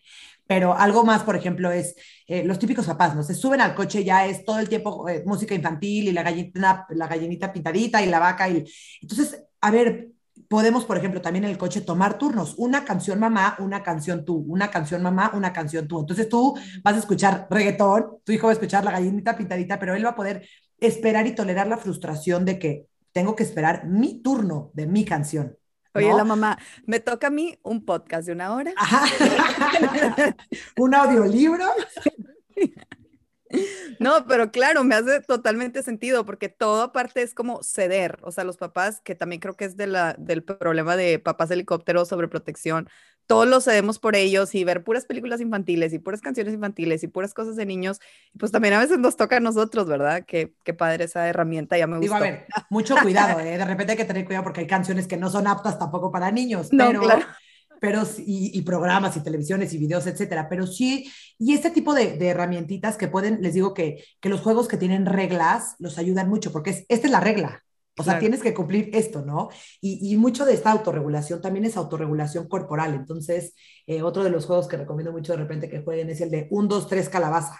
Pero 0.48 0.76
algo 0.76 1.04
más, 1.04 1.22
por 1.22 1.36
ejemplo, 1.36 1.70
es 1.70 1.96
eh, 2.26 2.44
los 2.44 2.58
típicos 2.58 2.88
papás, 2.88 3.16
¿no? 3.16 3.22
Se 3.22 3.36
suben 3.36 3.62
al 3.62 3.76
coche, 3.76 4.04
ya 4.04 4.26
es 4.26 4.44
todo 4.44 4.58
el 4.58 4.68
tiempo 4.68 5.08
eh, 5.08 5.22
música 5.24 5.54
infantil 5.54 6.08
y 6.08 6.12
la 6.12 6.24
gallinita, 6.24 6.88
la 6.90 7.08
gallinita 7.08 7.54
pintadita 7.54 8.02
y 8.02 8.08
la 8.08 8.18
vaca. 8.18 8.50
Y... 8.50 8.66
Entonces, 9.00 9.44
a 9.62 9.70
ver, 9.70 10.10
podemos, 10.50 10.84
por 10.84 10.98
ejemplo, 10.98 11.22
también 11.22 11.46
en 11.46 11.52
el 11.52 11.58
coche 11.58 11.80
tomar 11.80 12.18
turnos. 12.18 12.56
Una 12.58 12.84
canción 12.84 13.20
mamá, 13.20 13.56
una 13.60 13.84
canción 13.84 14.26
tú, 14.26 14.44
una 14.48 14.70
canción 14.70 15.02
mamá, 15.02 15.32
una 15.34 15.54
canción 15.54 15.88
tú. 15.88 16.02
Entonces 16.02 16.28
tú 16.28 16.58
vas 16.84 16.96
a 16.96 17.00
escuchar 17.00 17.48
reggaetón, 17.50 18.18
tu 18.26 18.32
hijo 18.34 18.48
va 18.48 18.52
a 18.52 18.54
escuchar 18.54 18.84
la 18.84 18.92
gallinita 18.92 19.38
pintadita, 19.38 19.80
pero 19.80 19.96
él 19.96 20.04
va 20.04 20.10
a 20.10 20.16
poder 20.16 20.46
esperar 20.80 21.28
y 21.28 21.36
tolerar 21.36 21.68
la 21.68 21.78
frustración 21.78 22.44
de 22.46 22.58
que 22.58 22.88
tengo 23.12 23.36
que 23.36 23.44
esperar 23.44 23.86
mi 23.86 24.22
turno 24.22 24.72
de 24.74 24.88
mi 24.88 25.06
canción. 25.06 25.56
Oye, 25.94 26.14
la 26.14 26.24
mamá, 26.24 26.58
me 26.86 27.00
toca 27.00 27.28
a 27.28 27.32
mí 27.32 27.58
un 27.64 27.86
podcast 27.86 28.28
de 28.28 28.34
una 28.34 28.54
hora. 28.54 28.74
un 30.78 30.96
audiolibro. 30.96 31.66
No, 34.00 34.26
pero 34.28 34.52
claro, 34.52 34.84
me 34.84 34.96
hace 34.96 35.22
totalmente 35.22 35.84
sentido 35.84 36.26
porque 36.26 36.50
todo 36.50 36.84
aparte 36.84 37.22
es 37.22 37.34
como 37.34 37.64
ceder, 37.64 38.20
o 38.22 38.32
sea, 38.32 38.44
los 38.44 38.58
papás, 38.58 39.02
que 39.02 39.16
también 39.16 39.42
creo 39.42 39.56
que 39.56 39.66
es 39.66 39.76
de 39.76 39.88
la, 39.88 40.16
del 40.18 40.44
problema 40.44 40.96
de 40.96 41.20
papás 41.20 41.52
helicópteros 41.52 42.08
sobre 42.08 42.28
protección, 42.28 42.90
todos 43.26 43.48
lo 43.48 43.62
cedemos 43.62 44.00
por 44.00 44.16
ellos 44.16 44.56
y 44.56 44.64
ver 44.64 44.84
puras 44.84 45.06
películas 45.06 45.42
infantiles 45.42 45.94
y 45.94 46.00
puras 46.00 46.22
canciones 46.22 46.54
infantiles 46.54 47.04
y 47.04 47.08
puras 47.08 47.34
cosas 47.34 47.56
de 47.56 47.66
niños, 47.66 48.00
pues 48.40 48.52
también 48.52 48.74
a 48.74 48.80
veces 48.80 48.98
nos 48.98 49.18
toca 49.18 49.38
a 49.38 49.40
nosotros, 49.40 49.88
¿verdad? 49.88 50.24
Qué, 50.26 50.54
qué 50.64 50.74
padre 50.74 51.04
esa 51.06 51.28
herramienta, 51.28 51.78
ya 51.78 51.86
me 51.86 51.98
gusta. 51.98 52.16
Digo, 52.16 52.16
a 52.16 52.20
ver, 52.20 52.48
mucho 52.70 52.96
cuidado, 52.98 53.40
¿eh? 53.40 53.58
de 53.58 53.66
repente 53.66 53.92
hay 53.92 53.98
que 53.98 54.06
tener 54.06 54.26
cuidado 54.26 54.44
porque 54.44 54.62
hay 54.62 54.68
canciones 54.68 55.08
que 55.08 55.18
no 55.18 55.30
son 55.30 55.48
aptas 55.48 55.78
tampoco 55.78 56.12
para 56.12 56.32
niños, 56.32 56.70
no, 56.72 56.88
pero... 56.88 57.02
Claro 57.02 57.26
pero 57.80 58.04
y, 58.18 58.62
programas 58.62 59.16
y 59.18 59.22
televisiones 59.22 59.74
y 59.74 59.78
videos, 59.78 60.06
etcétera. 60.08 60.48
Pero 60.50 60.68
sí, 60.68 61.12
y 61.38 61.54
este 61.54 61.70
tipo 61.70 61.94
de, 61.94 62.18
de, 62.18 62.28
herramientitas 62.28 62.98
que 62.98 63.08
pueden, 63.08 63.42
les 63.42 63.54
digo 63.54 63.74
que, 63.74 64.04
que 64.20 64.30
los 64.30 64.42
juegos 64.42 64.68
que 64.68 64.78
tienen 64.78 65.06
reglas 65.06 65.76
los 65.80 65.98
ayudan 65.98 66.30
mucho, 66.30 66.52
porque 66.52 66.72
es, 66.72 66.86
esta 66.90 67.08
es 67.08 67.12
la 67.12 67.20
regla. 67.20 67.64
O 67.98 68.04
sea, 68.04 68.18
tienes 68.18 68.42
que 68.42 68.54
cumplir 68.54 68.90
esto, 68.94 69.26
¿no? 69.26 69.50
Y, 69.82 70.00
y, 70.10 70.16
mucho 70.16 70.46
de 70.46 70.54
esta 70.54 70.72
autorregulación 70.72 71.42
también 71.42 71.66
es 71.66 71.76
autorregulación 71.76 72.48
corporal. 72.48 72.94
Entonces, 72.94 73.54
eh, 73.88 74.02
otro 74.02 74.24
de 74.24 74.30
los 74.30 74.46
juegos 74.46 74.70
que 74.70 74.78
recomiendo 74.78 75.12
mucho 75.12 75.34
de 75.34 75.40
repente 75.40 75.70
que 75.70 75.82
jueguen 75.82 76.10
es 76.10 76.22
el 76.22 76.32
de 76.32 76.48
un, 76.50 76.70
dos, 76.70 76.88
tres, 76.88 77.10
calabaza. 77.10 77.60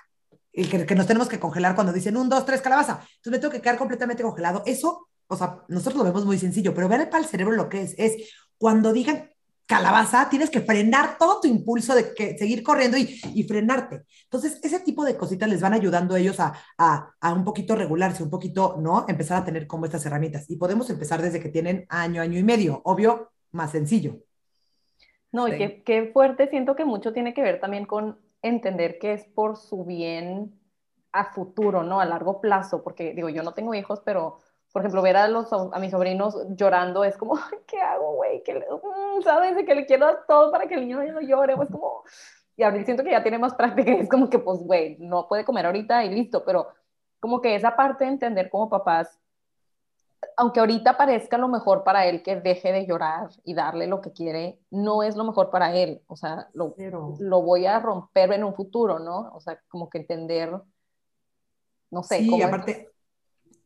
El 0.54 0.70
que, 0.70 0.86
que 0.86 0.96
nos 0.96 1.08
tenemos 1.08 1.28
que 1.28 1.42
congelar 1.42 1.76
cuando 1.76 1.92
dicen 1.92 2.16
un, 2.16 2.30
dos, 2.30 2.46
tres, 2.46 2.62
calabaza. 2.62 3.02
Entonces 3.18 3.32
me 3.32 3.40
tengo 3.40 3.52
que 3.52 3.62
quedar 3.62 3.78
completamente 3.78 4.24
congelado. 4.24 4.64
Eso, 4.66 5.10
o 5.28 5.36
sea, 5.36 5.62
nosotros 5.68 5.98
lo 5.98 6.06
vemos 6.06 6.26
muy 6.26 6.38
sencillo, 6.38 6.74
pero 6.74 6.88
vean 6.88 7.10
para 7.10 7.22
el 7.22 7.30
cerebro 7.30 7.56
lo 7.56 7.68
que 7.68 7.82
es. 7.82 7.96
Es 7.98 8.32
cuando 8.58 8.94
digan 8.94 9.30
calabaza, 9.70 10.28
tienes 10.30 10.50
que 10.50 10.62
frenar 10.62 11.20
todo 11.20 11.42
tu 11.42 11.48
impulso 11.48 11.94
de 11.94 12.16
que, 12.16 12.36
seguir 12.40 12.64
corriendo 12.64 12.98
y, 12.98 13.22
y, 13.36 13.44
frenarte. 13.44 14.02
Entonces, 14.24 14.60
ese 14.64 14.80
tipo 14.80 15.06
de 15.06 15.16
cositas 15.16 15.48
les 15.48 15.62
van 15.62 15.74
ayudando 15.74 16.16
a 16.16 16.20
ellos 16.20 16.40
a, 16.40 16.54
a, 16.76 17.14
a, 17.22 17.34
un 17.34 17.44
poquito 17.44 17.76
regularse, 17.76 18.24
un 18.24 18.32
poquito, 18.32 18.78
¿no? 18.80 19.06
Empezar 19.08 19.44
a 19.44 19.46
tener 19.46 19.68
como 19.68 19.86
estas 19.86 20.04
herramientas. 20.08 20.50
Y 20.50 20.56
podemos 20.56 20.90
empezar 20.90 21.22
desde 21.22 21.40
que 21.40 21.50
tienen 21.50 21.86
año, 21.88 22.20
año 22.20 22.40
y 22.40 22.44
medio. 22.44 22.82
Obvio, 22.84 23.30
más 23.52 23.70
sencillo. 23.70 24.18
No, 25.32 25.48
y 25.48 25.52
qué, 25.52 25.84
qué 25.84 26.10
fuerte, 26.12 26.50
siento 26.50 26.76
que 26.76 26.86
mucho 26.86 27.14
tiene 27.14 27.36
que 27.36 27.44
ver 27.44 27.60
también 27.60 27.86
con 27.86 28.18
entender 28.42 28.98
que 28.98 29.14
es 29.14 29.26
por 29.26 29.56
su 29.56 29.86
bien 29.86 30.60
a 31.12 31.26
futuro, 31.26 31.84
¿no? 31.84 32.00
A 32.00 32.06
largo 32.06 32.42
plazo, 32.42 32.82
porque 32.82 33.14
digo, 33.14 33.30
yo 33.30 33.44
no 33.44 33.54
tengo 33.54 33.76
hijos, 33.76 34.02
pero 34.04 34.40
por 34.72 34.82
ejemplo, 34.82 35.02
ver 35.02 35.18
a, 35.18 35.28
los, 35.28 35.52
a 35.52 35.80
mis 35.80 35.92
sobrinos 35.92 36.38
llorando 36.50 37.04
es 37.04 37.18
como, 37.18 37.36
¿qué 37.68 37.80
hago, 37.80 38.16
güey? 38.16 38.44
Mm, 38.48 39.22
¿Sabes? 39.24 39.56
De 39.56 39.66
que 39.66 39.76
le 39.76 39.86
quiero 39.86 40.06
dar 40.06 40.26
todo 40.28 40.52
para 40.52 40.68
que 40.68 40.76
el 40.76 40.82
niño 40.82 41.04
no 41.12 41.22
llore, 41.22 41.56
pues 41.56 41.70
como... 41.70 42.04
Y 42.56 42.64
ahora 42.64 42.84
siento 42.84 43.04
que 43.04 43.12
ya 43.12 43.24
tiene 43.24 43.40
más 43.40 43.54
práctica, 43.56 43.92
es 43.94 44.10
como 44.10 44.30
que, 44.30 44.40
pues, 44.40 44.60
güey, 44.60 44.98
no 45.00 45.28
puede 45.28 45.46
comer 45.46 45.66
ahorita 45.66 46.04
y 46.04 46.10
listo, 46.10 46.44
pero 46.46 46.68
como 47.20 47.42
que 47.42 47.56
esa 47.56 47.76
parte 47.76 48.06
de 48.06 48.12
entender 48.12 48.50
como 48.50 48.70
papás, 48.70 49.20
aunque 50.36 50.60
ahorita 50.60 50.98
parezca 50.98 51.38
lo 51.38 51.48
mejor 51.48 51.84
para 51.84 52.06
él 52.06 52.22
que 52.22 52.36
deje 52.36 52.72
de 52.72 52.86
llorar 52.86 53.30
y 53.46 53.54
darle 53.54 53.88
lo 53.88 54.02
que 54.02 54.12
quiere, 54.12 54.60
no 54.70 55.04
es 55.04 55.16
lo 55.16 55.24
mejor 55.24 55.50
para 55.50 55.74
él, 55.74 56.02
o 56.08 56.16
sea, 56.16 56.50
lo, 56.54 56.76
lo 57.20 57.42
voy 57.42 57.66
a 57.66 57.80
romper 57.80 58.34
en 58.34 58.44
un 58.44 58.54
futuro, 58.54 59.00
¿no? 59.00 59.32
O 59.34 59.40
sea, 59.40 59.60
como 59.70 59.90
que 59.90 60.00
entender, 60.00 60.52
no 61.92 62.04
sé. 62.04 62.20
Sí, 62.20 62.42
aparte, 62.42 62.90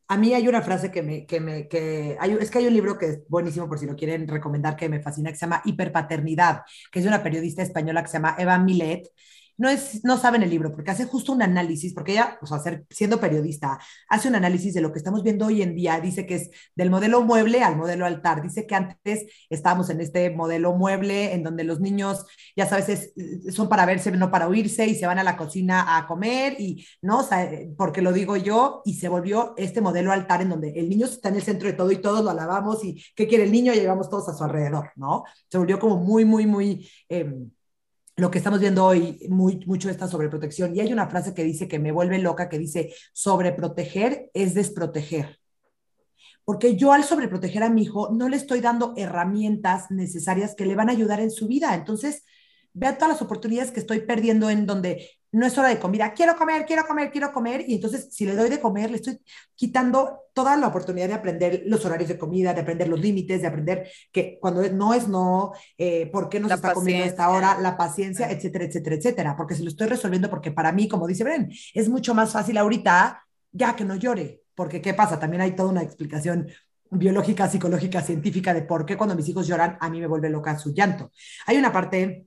a 0.08 0.16
mí 0.16 0.34
hay 0.34 0.48
una 0.48 0.62
frase 0.62 0.90
que 0.90 1.02
me, 1.02 1.26
que 1.26 1.40
me, 1.40 1.68
que 1.68 2.16
hay, 2.20 2.32
es 2.32 2.50
que 2.50 2.58
hay 2.58 2.66
un 2.66 2.74
libro 2.74 2.98
que 2.98 3.06
es 3.06 3.28
buenísimo 3.28 3.68
por 3.68 3.78
si 3.78 3.86
lo 3.86 3.96
quieren 3.96 4.28
recomendar, 4.28 4.76
que 4.76 4.88
me 4.88 5.00
fascina, 5.02 5.30
que 5.30 5.36
se 5.36 5.46
llama 5.46 5.62
Hiperpaternidad, 5.64 6.62
que 6.92 6.98
es 6.98 7.04
de 7.04 7.08
una 7.08 7.22
periodista 7.22 7.62
española 7.62 8.02
que 8.02 8.08
se 8.08 8.18
llama 8.18 8.36
Eva 8.38 8.58
Milet, 8.58 9.08
no, 9.56 9.68
es, 9.68 10.04
no 10.04 10.18
saben 10.18 10.42
el 10.42 10.50
libro, 10.50 10.72
porque 10.72 10.90
hace 10.90 11.04
justo 11.04 11.32
un 11.32 11.42
análisis, 11.42 11.94
porque 11.94 12.12
ella, 12.12 12.38
o 12.42 12.46
sea, 12.46 12.60
siendo 12.90 13.20
periodista, 13.20 13.78
hace 14.08 14.28
un 14.28 14.34
análisis 14.34 14.74
de 14.74 14.80
lo 14.80 14.92
que 14.92 14.98
estamos 14.98 15.22
viendo 15.22 15.46
hoy 15.46 15.62
en 15.62 15.74
día, 15.74 16.00
dice 16.00 16.26
que 16.26 16.36
es 16.36 16.50
del 16.74 16.90
modelo 16.90 17.22
mueble 17.22 17.62
al 17.62 17.76
modelo 17.76 18.06
altar, 18.06 18.42
dice 18.42 18.66
que 18.66 18.74
antes 18.74 19.26
estábamos 19.48 19.90
en 19.90 20.00
este 20.00 20.30
modelo 20.30 20.74
mueble 20.74 21.34
en 21.34 21.42
donde 21.42 21.64
los 21.64 21.80
niños, 21.80 22.26
ya 22.56 22.66
sabes, 22.66 23.12
son 23.50 23.68
para 23.68 23.86
verse, 23.86 24.10
no 24.12 24.30
para 24.30 24.48
oírse, 24.48 24.86
y 24.86 24.94
se 24.94 25.06
van 25.06 25.18
a 25.18 25.24
la 25.24 25.36
cocina 25.36 25.96
a 25.96 26.06
comer, 26.06 26.56
y 26.58 26.86
no, 27.02 27.20
o 27.20 27.22
sea, 27.22 27.50
porque 27.76 28.02
lo 28.02 28.12
digo 28.12 28.36
yo, 28.36 28.82
y 28.84 28.94
se 28.94 29.08
volvió 29.08 29.54
este 29.56 29.80
modelo 29.80 30.12
altar 30.12 30.42
en 30.42 30.50
donde 30.50 30.70
el 30.70 30.88
niño 30.88 31.06
está 31.06 31.28
en 31.28 31.36
el 31.36 31.42
centro 31.42 31.68
de 31.68 31.74
todo 31.74 31.90
y 31.92 31.96
todos 31.96 32.24
lo 32.24 32.30
alabamos, 32.30 32.84
y 32.84 33.02
qué 33.14 33.26
quiere 33.26 33.44
el 33.44 33.52
niño, 33.52 33.72
y 33.72 33.76
llegamos 33.76 34.08
todos 34.08 34.28
a 34.28 34.34
su 34.34 34.44
alrededor, 34.44 34.90
¿no? 34.96 35.24
Se 35.48 35.58
volvió 35.58 35.78
como 35.78 35.96
muy, 35.96 36.24
muy, 36.24 36.46
muy... 36.46 36.88
Eh, 37.08 37.32
lo 38.16 38.30
que 38.30 38.38
estamos 38.38 38.60
viendo 38.60 38.84
hoy, 38.84 39.18
muy, 39.28 39.64
mucho 39.66 39.90
esta 39.90 40.06
sobreprotección. 40.06 40.74
Y 40.74 40.80
hay 40.80 40.92
una 40.92 41.08
frase 41.08 41.34
que 41.34 41.44
dice 41.44 41.66
que 41.66 41.78
me 41.78 41.92
vuelve 41.92 42.18
loca, 42.18 42.48
que 42.48 42.58
dice, 42.58 42.94
sobreproteger 43.12 44.30
es 44.34 44.54
desproteger. 44.54 45.40
Porque 46.44 46.76
yo 46.76 46.92
al 46.92 47.04
sobreproteger 47.04 47.62
a 47.62 47.70
mi 47.70 47.82
hijo 47.82 48.10
no 48.12 48.28
le 48.28 48.36
estoy 48.36 48.60
dando 48.60 48.92
herramientas 48.96 49.90
necesarias 49.90 50.54
que 50.54 50.66
le 50.66 50.76
van 50.76 50.90
a 50.90 50.92
ayudar 50.92 51.20
en 51.20 51.30
su 51.30 51.48
vida. 51.48 51.74
Entonces, 51.74 52.24
vea 52.74 52.98
todas 52.98 53.14
las 53.14 53.22
oportunidades 53.22 53.70
que 53.70 53.80
estoy 53.80 54.00
perdiendo 54.00 54.50
en 54.50 54.66
donde 54.66 55.08
no 55.34 55.46
es 55.46 55.58
hora 55.58 55.68
de 55.68 55.80
comida, 55.80 56.12
quiero 56.12 56.36
comer, 56.36 56.64
quiero 56.64 56.86
comer, 56.86 57.10
quiero 57.10 57.32
comer, 57.32 57.64
y 57.66 57.74
entonces 57.74 58.08
si 58.12 58.24
le 58.24 58.36
doy 58.36 58.48
de 58.48 58.60
comer, 58.60 58.90
le 58.90 58.96
estoy 58.96 59.18
quitando 59.56 60.20
toda 60.32 60.56
la 60.56 60.68
oportunidad 60.68 61.08
de 61.08 61.14
aprender 61.14 61.62
los 61.66 61.84
horarios 61.84 62.08
de 62.08 62.18
comida, 62.18 62.54
de 62.54 62.60
aprender 62.60 62.86
los 62.86 63.00
límites, 63.00 63.40
de 63.40 63.48
aprender 63.48 63.90
que 64.12 64.38
cuando 64.40 64.62
no 64.70 64.94
es 64.94 65.08
no, 65.08 65.52
eh, 65.76 66.06
por 66.12 66.28
qué 66.28 66.38
no 66.38 66.48
se 66.48 66.54
está 66.54 66.72
comiendo 66.72 67.04
a 67.04 67.08
esta 67.08 67.30
hora, 67.30 67.58
la 67.60 67.76
paciencia, 67.76 68.30
etcétera, 68.30 68.64
etcétera, 68.64 68.96
etcétera, 68.96 69.36
porque 69.36 69.56
se 69.56 69.64
lo 69.64 69.70
estoy 69.70 69.88
resolviendo 69.88 70.30
porque 70.30 70.52
para 70.52 70.70
mí, 70.70 70.88
como 70.88 71.08
dice 71.08 71.24
Bren, 71.24 71.50
es 71.74 71.88
mucho 71.88 72.14
más 72.14 72.32
fácil 72.32 72.56
ahorita 72.56 73.24
ya 73.50 73.74
que 73.74 73.84
no 73.84 73.96
llore, 73.96 74.42
porque 74.54 74.80
¿qué 74.80 74.94
pasa? 74.94 75.18
También 75.18 75.40
hay 75.40 75.56
toda 75.56 75.70
una 75.70 75.82
explicación 75.82 76.48
biológica, 76.90 77.48
psicológica, 77.48 78.02
científica 78.02 78.54
de 78.54 78.62
por 78.62 78.86
qué 78.86 78.96
cuando 78.96 79.16
mis 79.16 79.28
hijos 79.28 79.48
lloran 79.48 79.76
a 79.80 79.90
mí 79.90 80.00
me 80.00 80.06
vuelve 80.06 80.30
loca 80.30 80.56
su 80.58 80.72
llanto. 80.72 81.10
Hay 81.46 81.56
una 81.56 81.72
parte 81.72 82.26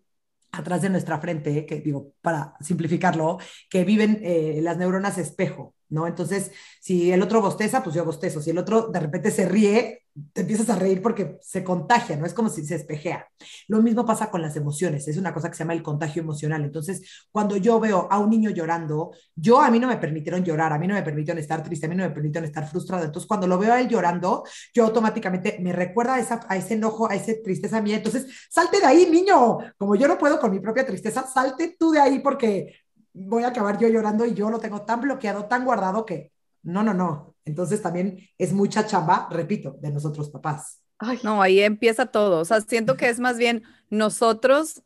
atrás 0.51 0.81
de 0.81 0.89
nuestra 0.89 1.19
frente, 1.19 1.65
que 1.65 1.81
digo, 1.81 2.13
para 2.21 2.53
simplificarlo, 2.61 3.37
que 3.69 3.83
viven 3.83 4.19
eh, 4.23 4.59
las 4.61 4.77
neuronas 4.77 5.17
espejo. 5.17 5.75
¿no? 5.89 6.07
Entonces, 6.07 6.51
si 6.81 7.11
el 7.11 7.21
otro 7.21 7.41
bosteza, 7.41 7.83
pues 7.83 7.95
yo 7.95 8.05
bostezo. 8.05 8.41
Si 8.41 8.49
el 8.49 8.57
otro 8.57 8.87
de 8.89 8.99
repente 8.99 9.31
se 9.31 9.47
ríe, 9.47 10.03
te 10.33 10.41
empiezas 10.41 10.69
a 10.69 10.75
reír 10.75 11.01
porque 11.01 11.37
se 11.41 11.63
contagia, 11.63 12.17
¿no? 12.17 12.25
Es 12.25 12.33
como 12.33 12.49
si 12.49 12.65
se 12.65 12.75
espejea. 12.75 13.27
Lo 13.67 13.81
mismo 13.81 14.05
pasa 14.05 14.29
con 14.29 14.41
las 14.41 14.55
emociones, 14.55 15.07
es 15.07 15.17
una 15.17 15.33
cosa 15.33 15.49
que 15.49 15.55
se 15.55 15.63
llama 15.63 15.73
el 15.73 15.83
contagio 15.83 16.21
emocional. 16.21 16.63
Entonces, 16.63 17.27
cuando 17.31 17.57
yo 17.57 17.79
veo 17.79 18.07
a 18.09 18.19
un 18.19 18.29
niño 18.29 18.49
llorando, 18.49 19.11
yo 19.35 19.61
a 19.61 19.69
mí 19.69 19.79
no 19.79 19.87
me 19.87 19.97
permitieron 19.97 20.43
llorar, 20.43 20.73
a 20.73 20.79
mí 20.79 20.87
no 20.87 20.95
me 20.95 21.03
permitieron 21.03 21.39
estar 21.39 21.63
triste, 21.63 21.85
a 21.85 21.89
mí 21.89 21.95
no 21.95 22.03
me 22.03 22.09
permitieron 22.09 22.45
estar 22.45 22.67
frustrado. 22.67 23.05
Entonces, 23.05 23.27
cuando 23.27 23.47
lo 23.47 23.57
veo 23.57 23.73
a 23.73 23.79
él 23.79 23.87
llorando, 23.87 24.43
yo 24.73 24.85
automáticamente 24.85 25.57
me 25.59 25.71
recuerda 25.73 26.15
a, 26.15 26.19
esa, 26.19 26.39
a 26.47 26.57
ese 26.57 26.73
enojo, 26.75 27.09
a 27.09 27.15
esa 27.15 27.33
tristeza 27.43 27.81
mía. 27.81 27.97
Entonces, 27.97 28.25
salte 28.49 28.79
de 28.79 28.85
ahí, 28.85 29.07
niño. 29.09 29.57
Como 29.77 29.95
yo 29.95 30.07
no 30.07 30.17
puedo 30.17 30.39
con 30.39 30.51
mi 30.51 30.59
propia 30.59 30.85
tristeza, 30.85 31.27
salte 31.27 31.75
tú 31.77 31.91
de 31.91 31.99
ahí 31.99 32.19
porque 32.19 32.75
voy 33.13 33.43
a 33.43 33.49
acabar 33.49 33.77
yo 33.77 33.87
llorando 33.87 34.25
y 34.25 34.33
yo 34.33 34.49
lo 34.49 34.59
tengo 34.59 34.81
tan 34.83 35.01
bloqueado, 35.01 35.45
tan 35.45 35.65
guardado 35.65 36.05
que 36.05 36.31
no, 36.63 36.83
no, 36.83 36.93
no. 36.93 37.36
Entonces 37.47 37.81
también 37.81 38.19
es 38.37 38.51
mucha 38.51 38.85
chamba, 38.85 39.29
repito, 39.31 39.77
de 39.79 39.89
nosotros 39.89 40.29
papás. 40.29 40.81
Ay, 40.99 41.17
no, 41.23 41.41
ahí 41.41 41.61
empieza 41.61 42.07
todo. 42.07 42.41
O 42.41 42.45
sea, 42.45 42.59
siento 42.59 42.97
que 42.97 43.07
es 43.07 43.19
más 43.19 43.37
bien 43.37 43.63
nosotros 43.89 44.83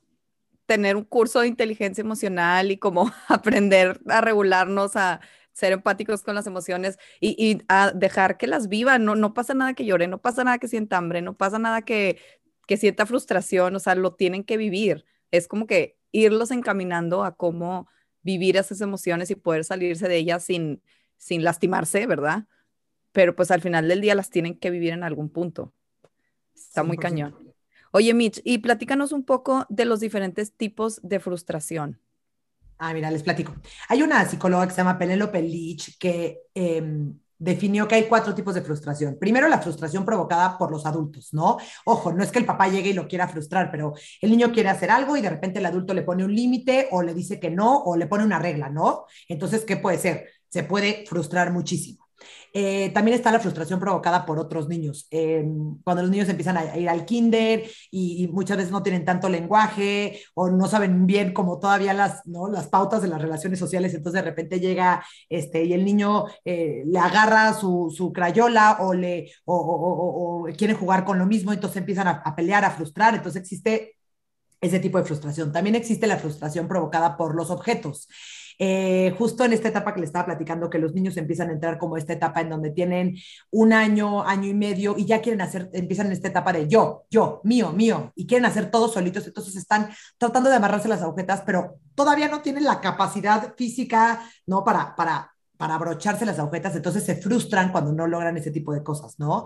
tener 0.67 0.95
un 0.95 1.03
curso 1.03 1.39
de 1.41 1.47
inteligencia 1.47 2.01
emocional 2.01 2.69
y 2.69 2.77
como 2.77 3.11
aprender 3.27 3.99
a 4.07 4.21
regularnos, 4.21 4.95
a 4.95 5.21
ser 5.53 5.73
empáticos 5.73 6.21
con 6.21 6.35
las 6.35 6.45
emociones 6.47 6.97
y, 7.19 7.35
y, 7.37 7.63
a 7.67 7.91
dejar 7.93 8.37
que 8.37 8.45
las 8.45 8.67
vivan. 8.67 9.03
No, 9.03 9.15
no 9.15 9.33
pasa 9.33 9.55
nada 9.55 9.73
que 9.73 9.85
llore, 9.85 10.07
no 10.07 10.21
pasa 10.21 10.43
nada 10.43 10.59
que 10.59 10.67
sienta 10.67 10.97
hambre, 10.97 11.23
no 11.23 11.35
pasa 11.35 11.57
nada 11.57 11.81
que, 11.81 12.19
que 12.67 12.77
sienta 12.77 13.07
frustración. 13.07 13.75
O 13.75 13.79
sea, 13.79 13.95
lo 13.95 14.13
tienen 14.13 14.43
que 14.43 14.57
vivir. 14.57 15.05
Es 15.31 15.47
como 15.47 15.65
que 15.65 15.97
irlos 16.11 16.51
encaminando 16.51 17.23
a 17.23 17.35
cómo 17.35 17.87
vivir 18.21 18.55
esas 18.55 18.81
emociones 18.81 19.31
y 19.31 19.35
poder 19.35 19.63
salirse 19.63 20.07
de 20.07 20.17
ellas 20.17 20.43
sin, 20.43 20.83
sin 21.21 21.43
lastimarse, 21.43 22.07
¿verdad? 22.07 22.45
Pero 23.11 23.35
pues 23.35 23.51
al 23.51 23.61
final 23.61 23.87
del 23.87 24.01
día 24.01 24.15
las 24.15 24.31
tienen 24.31 24.57
que 24.57 24.71
vivir 24.71 24.91
en 24.91 25.03
algún 25.03 25.29
punto. 25.29 25.71
Está 26.55 26.81
muy 26.81 26.97
cañón. 26.97 27.37
Oye, 27.91 28.11
Mitch, 28.15 28.41
y 28.43 28.57
platícanos 28.57 29.11
un 29.11 29.23
poco 29.23 29.67
de 29.69 29.85
los 29.85 29.99
diferentes 29.99 30.57
tipos 30.57 30.99
de 31.03 31.19
frustración. 31.19 32.01
Ah, 32.79 32.91
mira, 32.95 33.11
les 33.11 33.21
platico. 33.21 33.53
Hay 33.89 34.01
una 34.01 34.25
psicóloga 34.25 34.65
que 34.65 34.71
se 34.71 34.77
llama 34.77 34.97
Penélope 34.97 35.43
Leach 35.43 35.99
que 35.99 36.39
em, 36.55 37.13
definió 37.37 37.87
que 37.87 37.95
hay 37.95 38.03
cuatro 38.05 38.33
tipos 38.33 38.55
de 38.55 38.63
frustración. 38.63 39.17
Primero, 39.19 39.47
la 39.47 39.59
frustración 39.59 40.03
provocada 40.03 40.57
por 40.57 40.71
los 40.71 40.87
adultos, 40.87 41.33
¿no? 41.33 41.57
Ojo, 41.85 42.11
no 42.11 42.23
es 42.23 42.31
que 42.31 42.39
el 42.39 42.45
papá 42.45 42.67
llegue 42.67 42.89
y 42.89 42.93
lo 42.93 43.07
quiera 43.07 43.27
frustrar, 43.27 43.69
pero 43.69 43.93
el 44.21 44.31
niño 44.31 44.51
quiere 44.51 44.69
hacer 44.69 44.89
algo 44.89 45.15
y 45.15 45.21
de 45.21 45.29
repente 45.29 45.59
el 45.59 45.67
adulto 45.67 45.93
le 45.93 46.01
pone 46.01 46.25
un 46.25 46.33
límite 46.33 46.87
o 46.89 47.03
le 47.03 47.13
dice 47.13 47.39
que 47.39 47.51
no 47.51 47.83
o 47.83 47.95
le 47.95 48.07
pone 48.07 48.23
una 48.23 48.39
regla, 48.39 48.69
¿no? 48.69 49.05
Entonces, 49.27 49.65
¿qué 49.65 49.77
puede 49.77 49.99
ser? 49.99 50.40
Se 50.51 50.63
puede 50.63 51.05
frustrar 51.07 51.51
muchísimo. 51.51 52.01
Eh, 52.53 52.89
también 52.93 53.15
está 53.15 53.31
la 53.31 53.39
frustración 53.39 53.79
provocada 53.79 54.25
por 54.25 54.37
otros 54.37 54.67
niños. 54.67 55.07
Eh, 55.11 55.45
cuando 55.83 56.01
los 56.03 56.11
niños 56.11 56.27
empiezan 56.27 56.57
a 56.57 56.77
ir 56.77 56.89
al 56.89 57.05
kinder 57.05 57.63
y, 57.89 58.27
muchas 58.31 58.57
veces 58.57 58.71
no 58.71 58.83
tienen 58.83 59.05
tanto 59.05 59.29
lenguaje 59.29 60.21
o 60.33 60.49
no 60.49 60.67
saben 60.67 61.05
bien 61.05 61.33
como 61.33 61.59
todavía 61.59 61.93
las, 61.93 62.25
¿no? 62.25 62.47
las 62.49 62.67
pautas 62.67 63.01
de 63.01 63.07
las 63.07 63.21
relaciones 63.21 63.59
sociales, 63.59 63.93
entonces 63.93 64.21
de 64.21 64.29
repente 64.29 64.59
llega 64.59 65.03
este, 65.29 65.63
y 65.63 65.73
el 65.73 65.85
niño 65.85 66.25
eh, 66.45 66.83
le 66.85 66.99
agarra 66.99 67.53
su, 67.53 68.11
crayola 68.13 68.77
o, 68.81 68.93
le, 68.93 69.31
o, 69.45 70.47
quiere 70.57 70.73
jugar 70.73 71.05
con 71.05 71.19
lo 71.19 71.25
mismo, 71.25 71.53
entonces 71.53 71.77
empiezan 71.77 72.07
a, 72.07 72.21
a 72.25 72.35
pelear, 72.35 72.65
a 72.65 72.71
frustrar, 72.71 73.15
entonces 73.15 73.41
existe 73.41 73.95
ese 74.59 74.79
tipo 74.79 74.97
de 74.97 75.05
frustración. 75.05 75.51
También 75.51 75.75
existe 75.75 76.07
la 76.07 76.17
frustración 76.17 76.67
provocada 76.67 77.17
por 77.17 77.35
los 77.35 77.49
objetos. 77.49 78.07
Eh, 78.63 79.15
justo 79.17 79.43
en 79.43 79.53
esta 79.53 79.69
etapa 79.69 79.91
que 79.91 80.01
le 80.01 80.05
estaba 80.05 80.27
platicando, 80.27 80.69
que 80.69 80.77
los 80.77 80.93
niños 80.93 81.17
empiezan 81.17 81.49
a 81.49 81.53
entrar 81.53 81.79
como 81.79 81.97
esta 81.97 82.13
etapa 82.13 82.41
en 82.41 82.49
donde 82.49 82.69
tienen 82.69 83.17
un 83.49 83.73
año, 83.73 84.21
año 84.21 84.47
y 84.47 84.53
medio 84.53 84.93
y 84.95 85.05
ya 85.05 85.19
quieren 85.19 85.41
hacer, 85.41 85.71
empiezan 85.73 86.05
en 86.05 86.11
esta 86.11 86.27
etapa 86.27 86.53
de 86.53 86.67
yo, 86.67 87.05
yo, 87.09 87.41
mío, 87.43 87.73
mío, 87.73 88.13
y 88.15 88.27
quieren 88.27 88.45
hacer 88.45 88.69
todos 88.69 88.93
solitos, 88.93 89.25
entonces 89.25 89.55
están 89.55 89.89
tratando 90.19 90.51
de 90.51 90.57
amarrarse 90.57 90.87
las 90.87 91.01
agujetas, 91.01 91.41
pero 91.43 91.79
todavía 91.95 92.27
no 92.27 92.41
tienen 92.43 92.65
la 92.65 92.81
capacidad 92.81 93.55
física, 93.57 94.29
¿no? 94.45 94.63
Para, 94.63 94.95
para, 94.95 95.33
para 95.57 95.73
abrocharse 95.73 96.27
las 96.27 96.37
agujetas, 96.37 96.75
entonces 96.75 97.03
se 97.03 97.15
frustran 97.15 97.71
cuando 97.71 97.93
no 97.93 98.05
logran 98.05 98.37
ese 98.37 98.51
tipo 98.51 98.73
de 98.73 98.83
cosas, 98.83 99.17
¿no? 99.17 99.45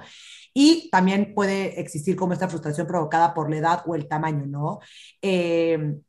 Y 0.53 0.89
también 0.89 1.34
puede 1.34 1.80
existir 1.80 2.18
como 2.18 2.34
esta 2.34 2.49
frustración 2.49 2.86
provocada 2.86 3.34
por 3.34 3.49
la 3.49 3.57
edad 3.59 3.84
o 3.86 3.95
el 3.95 4.09
tamaño, 4.09 4.45
¿no? 4.45 4.80
Eh, 5.22 6.01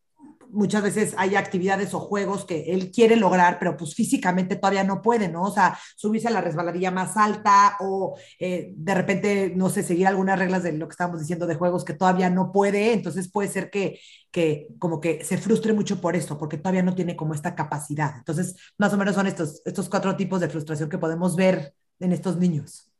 muchas 0.51 0.82
veces 0.82 1.14
hay 1.16 1.36
actividades 1.36 1.94
o 1.94 2.01
juegos 2.01 2.44
que 2.44 2.72
él 2.72 2.90
quiere 2.90 3.16
lograr, 3.16 3.59
pero 3.59 3.76
pues 3.76 3.94
físicamente 3.94 4.57
todavía 4.57 4.84
no 4.84 5.03
puede, 5.03 5.28
¿no? 5.28 5.42
O 5.42 5.51
sea, 5.51 5.78
subirse 5.97 6.28
a 6.28 6.30
la 6.30 6.40
resbaladilla 6.40 6.90
más 6.90 7.16
alta 7.16 7.76
o 7.80 8.16
eh, 8.38 8.72
de 8.76 8.94
repente, 8.94 9.53
no 9.55 9.68
sé, 9.68 9.82
seguir 9.82 10.07
algunas 10.07 10.38
reglas 10.38 10.62
de 10.62 10.72
lo 10.72 10.88
que 10.88 10.92
estábamos 10.92 11.20
diciendo 11.20 11.47
de 11.47 11.55
juegos 11.55 11.84
que 11.84 11.94
todavía 11.94 12.30
no 12.30 12.53
puede, 12.53 12.92
entonces 12.92 13.30
puede 13.30 13.49
ser 13.49 13.70
que, 13.70 14.01
que 14.30 14.68
como 14.78 15.01
que 15.01 15.24
se 15.24 15.38
frustre 15.38 15.72
mucho 15.72 16.01
por 16.01 16.16
esto, 16.16 16.38
porque 16.38 16.59
todavía 16.59 16.82
no 16.82 16.94
tiene 16.94 17.16
como 17.16 17.34
esta 17.34 17.55
capacidad. 17.55 18.16
Entonces, 18.16 18.57
más 18.78 18.92
o 18.92 18.97
menos 18.97 19.14
son 19.14 19.26
estos, 19.26 19.62
estos 19.64 19.88
cuatro 19.88 20.16
tipos 20.16 20.40
de 20.40 20.49
frustración 20.49 20.88
que 20.88 20.99
podemos 20.99 21.36
ver 21.36 21.74
en 22.01 22.12
estos 22.12 22.36
niños. 22.36 22.90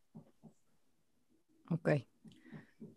Ok. 1.71 2.07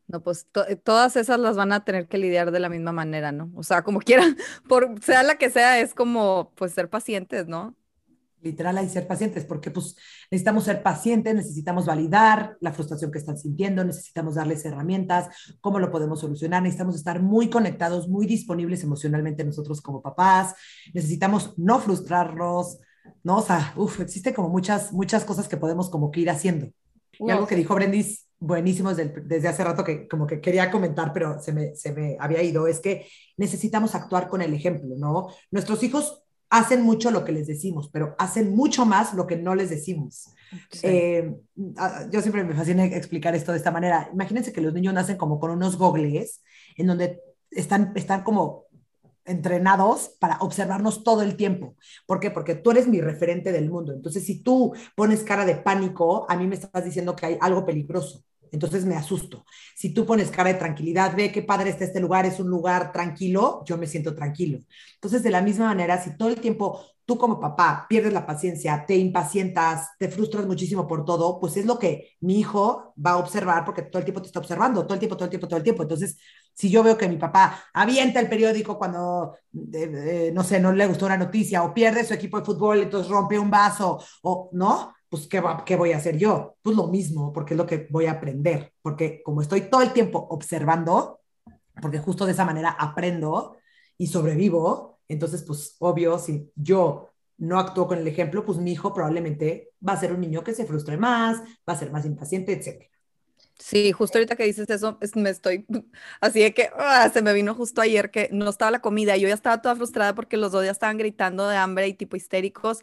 No, 0.10 0.24
pues 0.24 0.48
todas 0.84 1.16
esas 1.16 1.40
las 1.40 1.56
van 1.56 1.72
a 1.72 1.86
tener 1.86 2.08
que 2.08 2.18
lidiar 2.18 2.50
de 2.50 2.60
la 2.60 2.68
misma 2.68 2.92
manera, 2.92 3.32
¿no? 3.32 3.52
O 3.56 3.62
sea, 3.62 3.84
como 3.84 4.00
quieran, 4.00 4.36
por 4.68 5.00
sea 5.04 5.22
la 5.22 5.38
que 5.38 5.52
sea, 5.52 5.80
es 5.80 5.94
como 5.94 6.52
pues 6.56 6.74
ser 6.74 6.90
pacientes, 6.90 7.48
¿no? 7.48 7.76
Literal 8.42 8.76
hay 8.80 8.90
ser 8.90 9.06
pacientes, 9.06 9.46
porque 9.46 9.70
pues 9.70 9.98
necesitamos 10.32 10.64
ser 10.64 10.82
pacientes, 10.82 11.36
necesitamos 11.36 11.86
validar 11.86 12.58
la 12.60 12.72
frustración 12.72 13.12
que 13.12 13.20
están 13.20 13.38
sintiendo, 13.38 13.84
necesitamos 13.84 14.34
darles 14.34 14.66
herramientas, 14.66 15.28
cómo 15.62 15.78
lo 15.78 15.92
podemos 15.92 16.22
solucionar, 16.22 16.64
necesitamos 16.64 16.96
estar 16.96 17.22
muy 17.22 17.52
conectados, 17.52 18.08
muy 18.08 18.26
disponibles 18.26 18.82
emocionalmente 18.82 19.44
nosotros 19.44 19.80
como 19.80 20.02
papás, 20.02 20.56
necesitamos 20.92 21.54
no 21.58 21.80
frustrarlos, 21.80 22.80
¿no? 23.24 23.38
O 23.38 23.42
sea, 23.44 23.74
uf, 23.76 24.00
existe 24.00 24.34
como 24.34 24.50
muchas, 24.50 24.92
muchas 24.92 25.24
cosas 25.24 25.48
que 25.48 25.58
podemos 25.58 25.88
como 25.92 26.10
que 26.10 26.22
ir 26.22 26.32
haciendo. 26.32 26.72
Y 27.20 27.30
algo 27.30 27.46
que 27.46 27.56
dijo 27.58 27.76
Brendis 27.76 28.29
buenísimos 28.40 28.96
desde 28.98 29.48
hace 29.48 29.64
rato 29.64 29.84
que 29.84 30.08
como 30.08 30.26
que 30.26 30.40
quería 30.40 30.72
comentar, 30.72 31.12
pero 31.14 31.42
se 31.42 31.52
me, 31.52 31.76
se 31.76 31.92
me 31.92 32.18
había 32.20 32.42
ido, 32.42 32.68
es 32.68 32.80
que 32.80 33.08
necesitamos 33.38 33.96
actuar 33.96 34.28
con 34.28 34.42
el 34.42 34.54
ejemplo, 34.54 34.96
¿no? 34.98 35.28
Nuestros 35.52 35.84
hijos 35.84 36.24
hacen 36.50 36.82
mucho 36.82 37.12
lo 37.12 37.24
que 37.24 37.32
les 37.32 37.48
decimos, 37.48 37.90
pero 37.92 38.16
hacen 38.18 38.56
mucho 38.56 38.86
más 38.86 39.14
lo 39.14 39.28
que 39.28 39.38
no 39.38 39.56
les 39.56 39.70
decimos. 39.70 40.34
Eh, 40.82 41.32
yo 41.56 42.22
siempre 42.22 42.44
me 42.44 42.56
fascina 42.56 42.86
explicar 42.86 43.36
esto 43.36 43.52
de 43.52 43.60
esta 43.60 43.72
manera. 43.72 44.10
Imagínense 44.12 44.52
que 44.52 44.62
los 44.62 44.74
niños 44.74 44.94
nacen 44.94 45.18
como 45.18 45.40
con 45.40 45.52
unos 45.52 45.78
gogles 45.78 46.42
en 46.76 46.88
donde 46.88 47.22
están, 47.52 47.92
están 47.96 48.24
como 48.24 48.66
entrenados 49.26 50.16
para 50.20 50.38
observarnos 50.40 51.04
todo 51.04 51.22
el 51.22 51.36
tiempo. 51.36 51.76
¿Por 52.08 52.20
qué? 52.20 52.32
Porque 52.32 52.56
tú 52.56 52.72
eres 52.72 52.88
mi 52.88 53.00
referente 53.00 53.52
del 53.52 53.70
mundo. 53.70 53.94
Entonces, 53.94 54.26
si 54.26 54.42
tú 54.42 54.74
pones 54.96 55.24
cara 55.24 55.46
de 55.46 55.56
pánico, 55.56 56.26
a 56.30 56.36
mí 56.36 56.48
me 56.48 56.56
estás 56.56 56.84
diciendo 56.84 57.16
que 57.16 57.28
hay 57.28 57.38
algo 57.40 57.64
peligroso. 57.64 58.24
Entonces 58.52 58.86
me 58.86 58.96
asusto. 58.96 59.46
Si 59.76 59.94
tú 59.94 60.06
pones 60.06 60.32
cara 60.32 60.54
de 60.54 60.60
tranquilidad, 60.60 61.16
ve 61.16 61.32
qué 61.32 61.42
padre 61.42 61.70
está 61.70 61.84
este 61.84 62.00
lugar, 62.00 62.26
es 62.26 62.40
un 62.40 62.50
lugar 62.50 62.92
tranquilo, 62.92 63.64
yo 63.66 63.78
me 63.78 63.88
siento 63.88 64.16
tranquilo. 64.16 64.60
Entonces, 64.96 65.24
de 65.24 65.32
la 65.32 65.42
misma 65.42 65.66
manera, 65.68 66.02
si 66.02 66.18
todo 66.18 66.30
el 66.30 66.40
tiempo 66.40 66.82
tú 67.10 67.18
como 67.18 67.40
papá 67.40 67.88
pierdes 67.90 68.14
la 68.14 68.28
paciencia, 68.28 68.86
te 68.86 68.96
impacientas, 68.96 69.90
te 69.98 70.10
frustras 70.10 70.46
muchísimo 70.46 70.86
por 70.86 71.06
todo, 71.06 71.40
pues 71.40 71.58
es 71.58 71.66
lo 71.66 71.80
que 71.80 72.16
mi 72.20 72.40
hijo 72.40 72.94
va 73.04 73.12
a 73.12 73.18
observar 73.18 73.66
porque 73.66 73.82
todo 73.82 73.98
el 73.98 74.06
tiempo 74.06 74.22
te 74.22 74.28
está 74.28 74.38
observando, 74.38 74.84
todo 74.84 74.94
el 74.94 75.00
tiempo, 75.00 75.16
todo 75.18 75.26
el 75.26 75.32
tiempo, 75.32 75.48
todo 75.48 75.58
el 75.58 75.64
tiempo. 75.64 75.82
Entonces, 75.82 76.20
si 76.54 76.70
yo 76.70 76.84
veo 76.84 76.98
que 76.98 77.10
mi 77.10 77.18
papá 77.18 77.64
avienta 77.74 78.20
el 78.20 78.30
periódico 78.30 78.78
cuando, 78.78 79.34
eh, 79.74 80.28
eh, 80.28 80.32
no 80.36 80.44
sé, 80.44 80.60
no 80.60 80.72
le 80.72 80.86
gustó 80.86 81.08
una 81.08 81.18
noticia 81.18 81.64
o 81.64 81.74
pierde 81.74 82.06
su 82.06 82.14
equipo 82.14 82.38
de 82.40 82.46
fútbol, 82.46 82.82
entonces 82.84 83.10
rompe 83.10 83.40
un 83.40 83.50
vaso 83.50 84.00
o 84.22 84.50
no, 84.54 84.94
pues 85.10 85.28
¿qué, 85.28 85.44
¿qué 85.66 85.76
voy 85.76 85.92
a 85.92 85.98
hacer 85.98 86.18
yo? 86.18 86.56
Pues 86.62 86.76
lo 86.76 86.88
mismo, 86.88 87.34
porque 87.34 87.54
es 87.54 87.58
lo 87.58 87.66
que 87.66 87.88
voy 87.90 88.06
a 88.06 88.12
aprender, 88.14 88.74
porque 88.82 89.22
como 89.24 89.42
estoy 89.42 89.62
todo 89.62 89.82
el 89.82 89.94
tiempo 89.94 90.28
observando, 90.30 91.20
porque 91.82 92.00
justo 92.00 92.26
de 92.26 92.34
esa 92.34 92.46
manera 92.46 92.70
aprendo, 92.72 93.58
y 94.00 94.08
sobrevivo, 94.08 95.00
entonces, 95.08 95.44
pues 95.44 95.76
obvio, 95.80 96.18
si 96.18 96.52
yo 96.56 97.10
no 97.38 97.60
actúo 97.60 97.88
con 97.88 98.00
el 98.00 98.08
ejemplo, 98.08 98.46
pues 98.46 98.58
mi 98.58 98.72
hijo 98.72 98.94
probablemente 98.94 99.72
va 99.88 99.94
a 99.94 100.00
ser 100.00 100.14
un 100.14 100.22
niño 100.22 100.44
que 100.44 100.54
se 100.56 100.66
frustre 100.66 100.98
más, 100.98 101.42
va 101.68 101.74
a 101.74 101.76
ser 101.76 101.92
más 101.92 102.06
impaciente, 102.06 102.54
etc. 102.54 102.86
Sí, 103.58 103.92
justo 103.92 104.18
ahorita 104.18 104.38
que 104.38 104.46
dices 104.46 104.70
eso, 104.70 104.98
me 105.16 105.30
estoy 105.30 105.66
así 106.22 106.40
de 106.40 106.54
que 106.54 106.70
ah, 106.78 107.10
se 107.14 107.22
me 107.22 107.34
vino 107.34 107.54
justo 107.56 107.82
ayer 107.82 108.10
que 108.10 108.30
no 108.32 108.50
estaba 108.50 108.72
la 108.72 108.80
comida 108.80 109.18
yo 109.18 109.28
ya 109.28 109.34
estaba 109.34 109.62
toda 109.62 109.76
frustrada 109.76 110.16
porque 110.16 110.38
los 110.38 110.54
dos 110.54 110.64
ya 110.64 110.72
estaban 110.72 110.98
gritando 110.98 111.48
de 111.48 111.58
hambre 111.58 111.88
y 111.88 111.94
tipo 111.94 112.16
histéricos, 112.16 112.80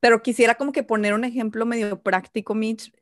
pero 0.00 0.22
quisiera 0.22 0.54
como 0.56 0.72
que 0.72 0.82
poner 0.82 1.14
un 1.14 1.24
ejemplo 1.24 1.66
medio 1.66 2.02
práctico, 2.02 2.54
Mitch, 2.54 2.92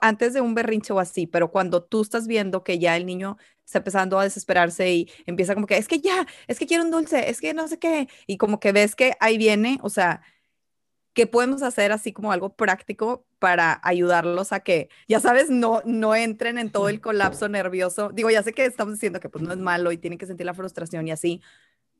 antes 0.00 0.32
de 0.34 0.40
un 0.40 0.54
berrinche 0.54 0.92
o 0.92 1.00
así, 1.00 1.26
pero 1.26 1.50
cuando 1.50 1.82
tú 1.82 2.02
estás 2.02 2.26
viendo 2.26 2.62
que 2.62 2.78
ya 2.78 2.96
el 2.96 3.06
niño 3.06 3.38
está 3.64 3.78
empezando 3.78 4.18
a 4.18 4.24
desesperarse 4.24 4.92
y 4.92 5.10
empieza 5.26 5.54
como 5.54 5.66
que, 5.66 5.76
es 5.76 5.88
que 5.88 6.00
ya, 6.00 6.26
es 6.46 6.58
que 6.58 6.66
quiero 6.66 6.84
un 6.84 6.90
dulce, 6.90 7.30
es 7.30 7.40
que 7.40 7.54
no 7.54 7.68
sé 7.68 7.78
qué, 7.78 8.08
y 8.26 8.36
como 8.36 8.60
que 8.60 8.72
ves 8.72 8.94
que 8.96 9.14
ahí 9.20 9.38
viene, 9.38 9.78
o 9.82 9.90
sea, 9.90 10.22
¿qué 11.12 11.26
podemos 11.26 11.62
hacer 11.62 11.92
así 11.92 12.12
como 12.12 12.32
algo 12.32 12.54
práctico 12.56 13.26
para 13.38 13.80
ayudarlos 13.82 14.52
a 14.52 14.60
que, 14.60 14.88
ya 15.08 15.20
sabes, 15.20 15.50
no, 15.50 15.82
no 15.84 16.14
entren 16.14 16.58
en 16.58 16.70
todo 16.70 16.88
el 16.88 17.00
colapso 17.00 17.48
nervioso? 17.48 18.10
Digo, 18.10 18.30
ya 18.30 18.42
sé 18.42 18.52
que 18.52 18.64
estamos 18.64 18.94
diciendo 18.94 19.20
que 19.20 19.28
pues 19.28 19.44
no 19.44 19.52
es 19.52 19.58
malo 19.58 19.92
y 19.92 19.98
tienen 19.98 20.18
que 20.18 20.26
sentir 20.26 20.46
la 20.46 20.54
frustración 20.54 21.08
y 21.08 21.12
así, 21.12 21.42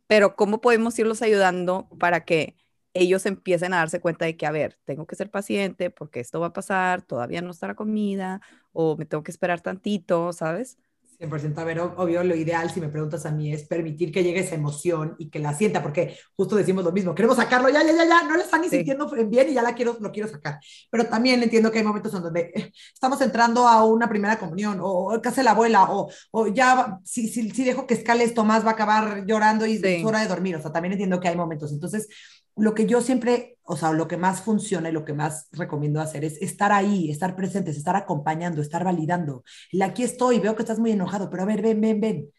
pero 0.06 0.36
¿cómo 0.36 0.60
podemos 0.60 0.98
irlos 0.98 1.22
ayudando 1.22 1.88
para 1.98 2.24
que 2.24 2.56
ellos 2.94 3.26
empiecen 3.26 3.72
a 3.72 3.78
darse 3.78 4.00
cuenta 4.00 4.24
de 4.24 4.36
que, 4.36 4.46
a 4.46 4.50
ver, 4.50 4.78
tengo 4.84 5.06
que 5.06 5.16
ser 5.16 5.30
paciente 5.30 5.90
porque 5.90 6.20
esto 6.20 6.40
va 6.40 6.48
a 6.48 6.52
pasar, 6.52 7.02
todavía 7.02 7.42
no 7.42 7.50
está 7.50 7.68
la 7.68 7.74
comida 7.74 8.40
o 8.72 8.96
me 8.96 9.06
tengo 9.06 9.22
que 9.22 9.30
esperar 9.30 9.60
tantito, 9.60 10.32
¿sabes? 10.32 10.78
100%. 11.20 11.58
A 11.58 11.64
ver, 11.64 11.80
obvio, 11.80 12.24
lo 12.24 12.34
ideal, 12.34 12.70
si 12.70 12.80
me 12.80 12.88
preguntas 12.88 13.26
a 13.26 13.30
mí, 13.30 13.52
es 13.52 13.64
permitir 13.64 14.10
que 14.10 14.22
llegue 14.22 14.40
esa 14.40 14.54
emoción 14.54 15.16
y 15.18 15.28
que 15.28 15.38
la 15.38 15.52
sienta, 15.54 15.82
porque 15.82 16.16
justo 16.34 16.56
decimos 16.56 16.82
lo 16.82 16.92
mismo, 16.92 17.14
queremos 17.14 17.36
sacarlo, 17.36 17.68
ya, 17.68 17.82
ya, 17.84 17.92
ya, 17.92 18.06
ya, 18.06 18.22
no 18.22 18.36
le 18.36 18.42
están 18.42 18.62
ni 18.62 18.68
sintiendo 18.68 19.10
bien 19.26 19.50
y 19.50 19.54
ya 19.54 19.62
la 19.62 19.74
quiero, 19.74 19.98
lo 20.00 20.10
quiero 20.10 20.28
sacar. 20.28 20.58
Pero 20.90 21.06
también 21.06 21.42
entiendo 21.42 21.70
que 21.70 21.78
hay 21.78 21.84
momentos 21.84 22.14
en 22.14 22.22
donde 22.22 22.52
eh, 22.54 22.72
estamos 22.92 23.20
entrando 23.20 23.68
a 23.68 23.84
una 23.84 24.08
primera 24.08 24.38
comunión, 24.38 24.78
o, 24.82 25.18
de 25.18 25.42
la 25.42 25.50
abuela, 25.50 25.84
o, 25.90 26.10
o 26.30 26.46
ya, 26.48 26.98
si, 27.04 27.28
si, 27.28 27.50
si, 27.50 27.64
dejo 27.64 27.86
que 27.86 27.94
escale 27.94 28.24
esto 28.24 28.44
más, 28.44 28.64
va 28.64 28.70
a 28.70 28.72
acabar 28.72 29.24
llorando 29.26 29.66
y 29.66 29.74
es 29.82 30.04
hora 30.04 30.20
de 30.20 30.26
dormir. 30.26 30.56
O 30.56 30.62
sea, 30.62 30.72
también 30.72 30.92
entiendo 30.92 31.20
que 31.20 31.28
hay 31.28 31.36
momentos. 31.36 31.70
Entonces, 31.72 32.08
lo 32.56 32.74
que 32.74 32.86
yo 32.86 33.00
siempre, 33.00 33.58
o 33.62 33.76
sea, 33.76 33.92
lo 33.92 34.08
que 34.08 34.16
más 34.16 34.42
funciona 34.42 34.88
y 34.88 34.92
lo 34.92 35.04
que 35.04 35.12
más 35.12 35.48
recomiendo 35.52 36.00
hacer 36.00 36.24
es 36.24 36.40
estar 36.42 36.72
ahí, 36.72 37.10
estar 37.10 37.36
presentes, 37.36 37.76
estar 37.76 37.96
acompañando, 37.96 38.60
estar 38.60 38.84
validando. 38.84 39.44
Y 39.70 39.82
aquí 39.82 40.02
estoy, 40.02 40.40
veo 40.40 40.56
que 40.56 40.62
estás 40.62 40.78
muy 40.78 40.92
enojado, 40.92 41.30
pero 41.30 41.42
a 41.42 41.46
ver, 41.46 41.62
ven, 41.62 41.80
ven, 41.80 42.00
ven. 42.00 42.32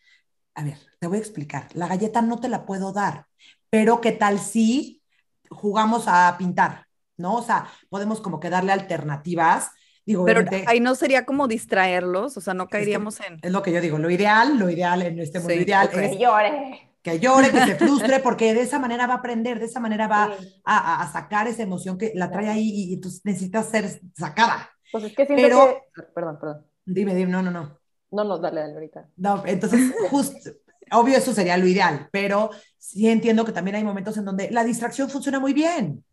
A 0.55 0.63
ver, 0.63 0.77
te 0.99 1.07
voy 1.07 1.17
a 1.17 1.21
explicar. 1.21 1.67
La 1.73 1.87
galleta 1.87 2.21
no 2.21 2.39
te 2.39 2.49
la 2.49 2.65
puedo 2.65 2.91
dar, 2.91 3.25
pero 3.69 4.01
¿qué 4.01 4.11
tal 4.11 4.39
si 4.39 5.01
jugamos 5.49 6.03
a 6.07 6.35
pintar? 6.37 6.87
¿No? 7.17 7.35
O 7.35 7.43
sea, 7.43 7.67
podemos 7.89 8.21
como 8.21 8.39
que 8.39 8.49
darle 8.49 8.71
alternativas. 8.71 9.71
Digo, 10.05 10.25
pero 10.25 10.43
ahí 10.65 10.79
no 10.79 10.95
sería 10.95 11.25
como 11.25 11.47
distraerlos, 11.47 12.35
o 12.35 12.41
sea, 12.41 12.53
no 12.53 12.67
caeríamos 12.67 13.19
en... 13.21 13.37
Es 13.41 13.51
lo 13.51 13.61
que 13.61 13.71
yo 13.71 13.79
digo, 13.79 13.99
lo 13.99 14.09
ideal, 14.09 14.57
lo 14.57 14.69
ideal 14.69 15.03
en 15.03 15.19
este 15.19 15.39
mundo 15.39 15.53
ideal 15.53 15.89
es... 15.93 16.17
Llore 16.17 16.90
que 17.01 17.19
llore, 17.19 17.51
que 17.51 17.65
se 17.65 17.75
frustre, 17.75 18.19
porque 18.19 18.53
de 18.53 18.61
esa 18.61 18.79
manera 18.79 19.07
va 19.07 19.15
a 19.15 19.17
aprender, 19.17 19.59
de 19.59 19.65
esa 19.65 19.79
manera 19.79 20.07
va 20.07 20.35
a, 20.63 21.01
a, 21.01 21.11
sacar 21.11 21.47
esa 21.47 21.63
emoción 21.63 21.97
que 21.97 22.11
la 22.15 22.29
trae 22.29 22.47
ahí 22.47 22.69
y, 22.69 22.93
entonces 22.93 23.21
necesita 23.23 23.63
ser 23.63 24.01
sacada. 24.15 24.69
Pues 24.91 25.05
es 25.05 25.15
que 25.15 25.25
siento 25.25 25.41
Pero, 25.41 25.81
que... 25.95 26.03
Perdón, 26.13 26.37
perdón. 26.39 26.65
Dime, 26.85 27.15
dime, 27.15 27.31
no, 27.31 27.41
no, 27.41 27.51
no. 27.51 27.77
No, 28.11 28.23
no, 28.23 28.37
dale, 28.37 28.61
dale 28.61 28.73
ahorita. 28.73 29.07
No, 29.17 29.43
entonces, 29.45 29.93
justo, 30.09 30.51
obvio 30.91 31.17
eso 31.17 31.33
sería 31.33 31.57
lo 31.57 31.65
ideal, 31.65 32.09
pero 32.11 32.51
sí 32.77 33.09
entiendo 33.09 33.45
que 33.45 33.53
también 33.53 33.75
hay 33.75 33.83
momentos 33.83 34.17
en 34.17 34.25
donde 34.25 34.51
la 34.51 34.63
distracción 34.63 35.09
funciona 35.09 35.39
muy 35.39 35.53
bien. 35.53 36.03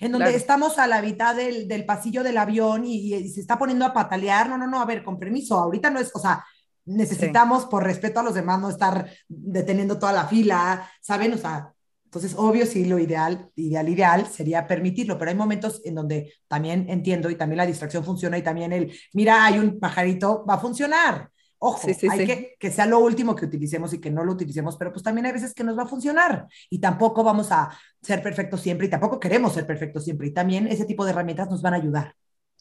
En 0.00 0.10
donde 0.10 0.34
estamos 0.34 0.76
a 0.78 0.88
la 0.88 1.00
mitad 1.00 1.36
del, 1.36 1.68
del 1.68 1.84
pasillo 1.84 2.24
del 2.24 2.36
avión 2.36 2.84
y, 2.84 3.14
y, 3.14 3.28
se 3.28 3.40
está 3.40 3.56
poniendo 3.58 3.84
a 3.84 3.92
patalear. 3.92 4.48
No, 4.48 4.58
no, 4.58 4.66
no, 4.66 4.80
a 4.80 4.84
ver, 4.84 5.04
con 5.04 5.20
permiso, 5.20 5.56
ahorita 5.56 5.88
no 5.90 6.00
es, 6.00 6.10
o 6.14 6.18
sea, 6.18 6.44
necesitamos, 6.88 7.66
por 7.66 7.84
respeto 7.84 8.20
a 8.20 8.22
los 8.22 8.34
demás, 8.34 8.60
no 8.60 8.70
estar 8.70 9.10
deteniendo 9.28 9.98
toda 9.98 10.12
la 10.12 10.26
fila, 10.26 10.90
¿saben? 11.00 11.34
O 11.34 11.38
sea, 11.38 11.72
entonces, 12.04 12.34
obvio, 12.38 12.64
sí, 12.64 12.86
lo 12.86 12.98
ideal, 12.98 13.50
ideal, 13.54 13.86
ideal 13.88 14.26
sería 14.26 14.66
permitirlo, 14.66 15.18
pero 15.18 15.30
hay 15.30 15.36
momentos 15.36 15.82
en 15.84 15.94
donde 15.94 16.32
también 16.48 16.86
entiendo 16.88 17.28
y 17.28 17.36
también 17.36 17.58
la 17.58 17.66
distracción 17.66 18.02
funciona 18.02 18.38
y 18.38 18.42
también 18.42 18.72
el, 18.72 18.92
mira, 19.12 19.44
hay 19.44 19.58
un 19.58 19.78
pajarito, 19.78 20.44
va 20.48 20.54
a 20.54 20.58
funcionar. 20.58 21.30
Ojo, 21.58 21.88
hay 21.88 22.26
que 22.26 22.56
que 22.58 22.70
sea 22.70 22.86
lo 22.86 23.00
último 23.00 23.34
que 23.34 23.44
utilicemos 23.44 23.92
y 23.92 24.00
que 24.00 24.10
no 24.10 24.24
lo 24.24 24.32
utilicemos, 24.32 24.76
pero 24.76 24.92
pues 24.92 25.02
también 25.02 25.26
hay 25.26 25.32
veces 25.32 25.52
que 25.52 25.64
nos 25.64 25.76
va 25.76 25.82
a 25.82 25.86
funcionar 25.86 26.46
y 26.70 26.80
tampoco 26.80 27.24
vamos 27.24 27.50
a 27.50 27.70
ser 28.00 28.22
perfectos 28.22 28.60
siempre 28.60 28.86
y 28.86 28.90
tampoco 28.90 29.18
queremos 29.18 29.52
ser 29.52 29.66
perfectos 29.66 30.04
siempre 30.04 30.28
y 30.28 30.32
también 30.32 30.68
ese 30.68 30.84
tipo 30.84 31.04
de 31.04 31.10
herramientas 31.10 31.50
nos 31.50 31.60
van 31.60 31.74
a 31.74 31.78
ayudar. 31.78 32.14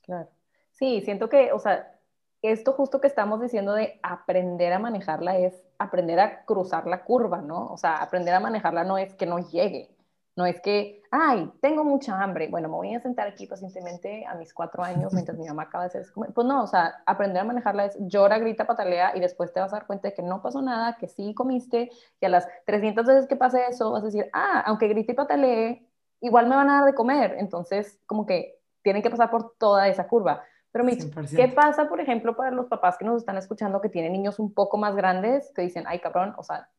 Claro. 0.04 0.30
Sí, 0.72 1.02
siento 1.06 1.30
que, 1.30 1.52
o 1.52 1.60
sea, 1.60 1.97
esto 2.42 2.74
justo 2.74 3.02
que 3.02 3.08
estamos 3.08 3.42
diciendo 3.42 3.74
de 3.74 4.00
aprender 4.04 4.74
a 4.74 4.80
manejarla 4.80 5.38
es 5.38 5.64
aprender 5.80 6.20
a 6.20 6.46
cruzar 6.46 6.88
la 6.88 7.04
curva, 7.04 7.42
¿no? 7.42 7.68
O 7.68 7.78
sea, 7.78 7.98
aprender 7.98 8.34
a 8.34 8.40
manejarla 8.40 8.84
no 8.84 8.98
es 8.98 9.16
que 9.16 9.26
no 9.26 9.40
llegue, 9.40 9.90
no 10.36 10.46
es 10.46 10.62
que, 10.62 11.02
ay, 11.10 11.52
tengo 11.62 11.84
mucha 11.84 12.22
hambre, 12.22 12.48
bueno, 12.48 12.70
me 12.70 12.76
voy 12.76 12.94
a 12.94 13.00
sentar 13.00 13.28
aquí 13.28 13.48
pacientemente 13.48 14.26
a 14.26 14.36
mis 14.36 14.54
cuatro 14.54 14.84
años 14.84 15.14
mientras 15.14 15.38
mi 15.38 15.48
mamá 15.48 15.64
acaba 15.64 15.86
de 15.86 16.00
hacer 16.00 16.06
Pues 16.14 16.48
no, 16.48 16.64
o 16.64 16.68
sea, 16.68 17.02
aprender 17.08 17.42
a 17.42 17.46
manejarla 17.46 17.86
es 17.86 17.98
llora, 18.00 18.38
grita, 18.38 18.68
patalea 18.68 19.16
y 19.16 19.20
después 19.20 19.52
te 19.52 19.60
vas 19.60 19.74
a 19.74 19.78
dar 19.78 19.88
cuenta 19.88 20.10
de 20.10 20.14
que 20.14 20.22
no 20.22 20.42
pasó 20.42 20.62
nada, 20.62 20.98
que 20.98 21.08
sí 21.08 21.34
comiste 21.34 21.90
y 22.20 22.26
a 22.26 22.30
las 22.30 22.48
300 22.66 23.06
veces 23.06 23.28
que 23.28 23.36
pase 23.36 23.66
eso 23.68 23.92
vas 23.92 24.04
a 24.04 24.06
decir, 24.06 24.30
ah, 24.34 24.64
aunque 24.68 24.88
grite 24.88 25.14
y 25.14 25.16
patalee, 25.16 25.88
igual 26.22 26.48
me 26.48 26.56
van 26.56 26.70
a 26.70 26.76
dar 26.78 26.86
de 26.86 26.94
comer. 26.96 27.36
Entonces, 27.40 28.00
como 28.06 28.26
que 28.26 28.60
tienen 28.84 29.02
que 29.02 29.10
pasar 29.10 29.30
por 29.30 29.56
toda 29.58 29.88
esa 29.88 30.08
curva. 30.08 30.44
Pero 30.84 31.28
¿qué 31.36 31.48
pasa, 31.48 31.88
por 31.88 32.00
ejemplo, 32.00 32.36
para 32.36 32.52
los 32.52 32.68
papás 32.68 32.98
que 32.98 33.06
nos 33.06 33.18
están 33.18 33.38
escuchando 33.38 33.82
que 33.82 33.90
tienen 33.90 34.12
niños 34.12 34.40
un 34.40 34.54
poco 34.54 34.78
más 34.78 34.96
grandes 34.96 35.52
que 35.56 35.62
dicen, 35.62 35.86
ay, 35.88 36.00
cabrón, 36.00 36.34
o 36.38 36.44
sea, 36.44 36.70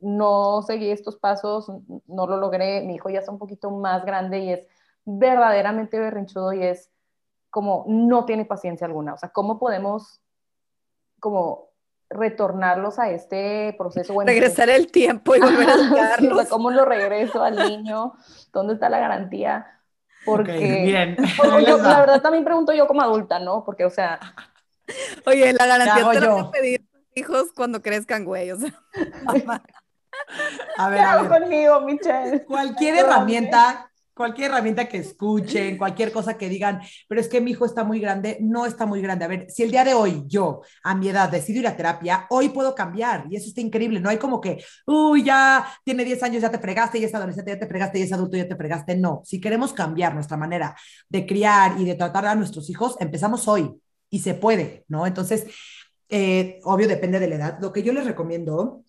no 0.00 0.62
seguí 0.62 0.90
estos 0.90 1.16
pasos, 1.16 1.70
no 2.06 2.26
lo 2.26 2.36
logré, 2.36 2.82
mi 2.82 2.94
hijo 2.94 3.08
ya 3.08 3.20
está 3.20 3.32
un 3.32 3.38
poquito 3.38 3.70
más 3.70 4.04
grande 4.04 4.38
y 4.40 4.52
es 4.52 4.66
verdaderamente 5.04 5.98
berrinchudo 5.98 6.52
y 6.52 6.64
es 6.64 6.90
como 7.50 7.84
no 7.88 8.24
tiene 8.24 8.44
paciencia 8.44 8.86
alguna. 8.86 9.14
O 9.14 9.18
sea, 9.18 9.30
¿cómo 9.30 9.58
podemos 9.58 10.20
como 11.20 11.70
retornarlos 12.10 12.98
a 12.98 13.10
este 13.10 13.74
proceso? 13.78 14.12
Bueno, 14.12 14.28
Regresar 14.28 14.68
el 14.68 14.90
tiempo 14.90 15.34
y 15.34 15.40
volver 15.40 15.68
a 15.68 15.74
educarlos. 15.74 16.48
¿Cómo 16.48 16.70
lo 16.70 16.84
regreso 16.84 17.42
al 17.42 17.56
niño? 17.56 18.14
¿Dónde 18.52 18.74
está 18.74 18.88
la 18.88 18.98
garantía? 18.98 19.75
Porque, 20.26 20.82
bien. 20.84 21.16
la 21.82 22.00
verdad 22.00 22.20
también 22.20 22.44
pregunto 22.44 22.72
yo 22.74 22.86
como 22.86 23.00
adulta, 23.00 23.38
¿no? 23.38 23.64
Porque, 23.64 23.84
o 23.84 23.90
sea... 23.90 24.20
Oye, 25.24 25.52
la 25.52 25.66
garantía 25.66 26.10
te 26.10 26.20
la 26.20 26.40
a 26.40 26.50
pedir 26.50 26.84
hijos 27.14 27.52
cuando 27.54 27.80
crezcan, 27.80 28.24
güey, 28.24 28.50
o 28.50 28.58
sea... 28.58 28.72
A 30.78 30.88
ver, 30.88 31.00
a 31.00 31.22
ver. 31.22 31.42
conmigo, 31.42 31.80
Michelle? 31.82 32.44
Cualquier 32.46 32.96
herramienta 32.96 33.90
cualquier 34.16 34.50
herramienta 34.50 34.88
que 34.88 34.96
escuchen, 34.96 35.76
cualquier 35.78 36.10
cosa 36.10 36.38
que 36.38 36.48
digan, 36.48 36.80
pero 37.06 37.20
es 37.20 37.28
que 37.28 37.40
mi 37.40 37.50
hijo 37.50 37.66
está 37.66 37.84
muy 37.84 38.00
grande, 38.00 38.38
no 38.40 38.64
está 38.64 38.86
muy 38.86 39.02
grande. 39.02 39.26
A 39.26 39.28
ver, 39.28 39.50
si 39.50 39.62
el 39.62 39.70
día 39.70 39.84
de 39.84 39.92
hoy 39.92 40.24
yo, 40.26 40.62
a 40.82 40.94
mi 40.94 41.10
edad, 41.10 41.28
decido 41.28 41.60
ir 41.60 41.66
a 41.66 41.76
terapia, 41.76 42.26
hoy 42.30 42.48
puedo 42.48 42.74
cambiar 42.74 43.26
y 43.30 43.36
eso 43.36 43.48
está 43.48 43.60
increíble. 43.60 44.00
No 44.00 44.08
hay 44.08 44.16
como 44.16 44.40
que, 44.40 44.64
uy, 44.86 45.22
ya 45.22 45.66
tiene 45.84 46.04
10 46.04 46.22
años, 46.22 46.42
ya 46.42 46.50
te 46.50 46.58
fregaste, 46.58 46.98
ya 46.98 47.06
es 47.06 47.14
adolescente, 47.14 47.50
ya 47.50 47.58
te 47.58 47.66
fregaste, 47.66 47.98
ya 47.98 48.04
es 48.06 48.12
adulto, 48.12 48.36
ya 48.38 48.48
te 48.48 48.56
fregaste. 48.56 48.96
No, 48.96 49.20
si 49.24 49.38
queremos 49.38 49.74
cambiar 49.74 50.14
nuestra 50.14 50.38
manera 50.38 50.74
de 51.10 51.26
criar 51.26 51.78
y 51.78 51.84
de 51.84 51.94
tratar 51.94 52.24
a 52.26 52.34
nuestros 52.34 52.70
hijos, 52.70 52.96
empezamos 53.00 53.46
hoy 53.46 53.70
y 54.08 54.20
se 54.20 54.32
puede, 54.32 54.84
¿no? 54.88 55.06
Entonces, 55.06 55.46
eh, 56.08 56.60
obvio, 56.64 56.88
depende 56.88 57.18
de 57.20 57.28
la 57.28 57.34
edad. 57.34 57.58
Lo 57.60 57.72
que 57.72 57.82
yo 57.82 57.92
les 57.92 58.06
recomiendo 58.06 58.85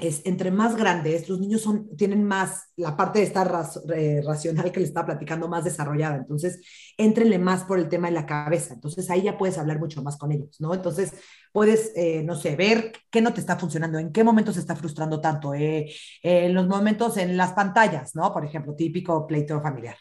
es 0.00 0.22
entre 0.24 0.50
más 0.50 0.76
grandes, 0.76 1.28
los 1.28 1.40
niños 1.40 1.60
son, 1.62 1.96
tienen 1.96 2.24
más 2.24 2.64
la 2.76 2.96
parte 2.96 3.20
de 3.20 3.26
estar 3.26 3.50
eh, 3.94 4.22
racional 4.24 4.72
que 4.72 4.80
le 4.80 4.86
está 4.86 5.04
platicando 5.04 5.48
más 5.48 5.64
desarrollada. 5.64 6.16
Entonces, 6.16 6.60
éntrenle 6.96 7.38
más 7.38 7.64
por 7.64 7.78
el 7.78 7.88
tema 7.88 8.08
de 8.08 8.14
la 8.14 8.26
cabeza. 8.26 8.74
Entonces, 8.74 9.08
ahí 9.10 9.22
ya 9.22 9.38
puedes 9.38 9.58
hablar 9.58 9.78
mucho 9.78 10.02
más 10.02 10.16
con 10.16 10.32
ellos, 10.32 10.60
¿no? 10.60 10.74
Entonces, 10.74 11.12
puedes, 11.52 11.92
eh, 11.96 12.22
no 12.24 12.36
sé, 12.36 12.56
ver 12.56 12.92
qué 13.10 13.20
no 13.20 13.34
te 13.34 13.40
está 13.40 13.56
funcionando, 13.56 13.98
en 13.98 14.12
qué 14.12 14.24
momento 14.24 14.52
se 14.52 14.60
está 14.60 14.76
frustrando 14.76 15.20
tanto, 15.20 15.54
eh, 15.54 15.90
en 16.22 16.54
los 16.54 16.68
momentos 16.68 17.16
en 17.16 17.36
las 17.36 17.52
pantallas, 17.52 18.14
¿no? 18.14 18.32
Por 18.32 18.44
ejemplo, 18.44 18.74
típico 18.74 19.26
pleito 19.26 19.60
familiar. 19.60 19.96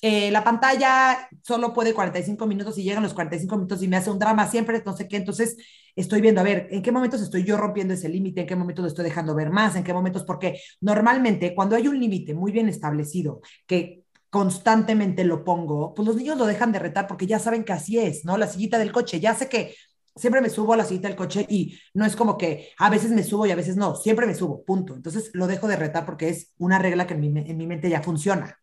Eh, 0.00 0.30
la 0.30 0.44
pantalla 0.44 1.28
solo 1.42 1.72
puede 1.72 1.92
45 1.92 2.46
minutos 2.46 2.78
y 2.78 2.84
llegan 2.84 3.02
los 3.02 3.14
45 3.14 3.56
minutos 3.56 3.82
y 3.82 3.88
me 3.88 3.96
hace 3.96 4.10
un 4.10 4.18
drama 4.18 4.46
siempre, 4.46 4.80
no 4.86 4.96
sé 4.96 5.08
qué, 5.08 5.16
entonces 5.16 5.56
estoy 6.00 6.20
viendo, 6.20 6.40
a 6.40 6.44
ver, 6.44 6.68
en 6.70 6.82
qué 6.82 6.92
momentos 6.92 7.20
estoy 7.20 7.44
yo 7.44 7.56
rompiendo 7.56 7.94
ese 7.94 8.08
límite, 8.08 8.42
en 8.42 8.46
qué 8.46 8.56
momentos 8.56 8.82
lo 8.82 8.88
estoy 8.88 9.04
dejando 9.04 9.34
ver 9.34 9.50
más, 9.50 9.76
en 9.76 9.84
qué 9.84 9.92
momentos, 9.92 10.24
porque 10.24 10.60
normalmente 10.80 11.54
cuando 11.54 11.76
hay 11.76 11.88
un 11.88 11.98
límite 11.98 12.34
muy 12.34 12.52
bien 12.52 12.68
establecido, 12.68 13.40
que 13.66 14.04
constantemente 14.30 15.24
lo 15.24 15.44
pongo, 15.44 15.94
pues 15.94 16.06
los 16.06 16.16
niños 16.16 16.36
lo 16.36 16.46
dejan 16.46 16.72
de 16.72 16.78
retar 16.78 17.06
porque 17.06 17.26
ya 17.26 17.38
saben 17.38 17.64
que 17.64 17.72
así 17.72 17.98
es, 17.98 18.24
¿no? 18.24 18.36
La 18.36 18.46
sillita 18.46 18.78
del 18.78 18.92
coche, 18.92 19.20
ya 19.20 19.34
sé 19.34 19.48
que 19.48 19.74
siempre 20.14 20.40
me 20.40 20.50
subo 20.50 20.74
a 20.74 20.76
la 20.76 20.84
sillita 20.84 21.08
del 21.08 21.16
coche 21.16 21.46
y 21.48 21.78
no 21.94 22.04
es 22.04 22.16
como 22.16 22.36
que 22.36 22.70
a 22.78 22.90
veces 22.90 23.10
me 23.10 23.22
subo 23.22 23.46
y 23.46 23.50
a 23.50 23.56
veces 23.56 23.76
no, 23.76 23.94
siempre 23.94 24.26
me 24.26 24.34
subo, 24.34 24.64
punto. 24.64 24.94
Entonces 24.94 25.30
lo 25.32 25.46
dejo 25.46 25.68
de 25.68 25.76
retar 25.76 26.04
porque 26.04 26.28
es 26.28 26.52
una 26.58 26.78
regla 26.78 27.06
que 27.06 27.14
en 27.14 27.20
mi, 27.20 27.26
en 27.28 27.56
mi 27.56 27.66
mente 27.66 27.88
ya 27.88 28.02
funciona. 28.02 28.58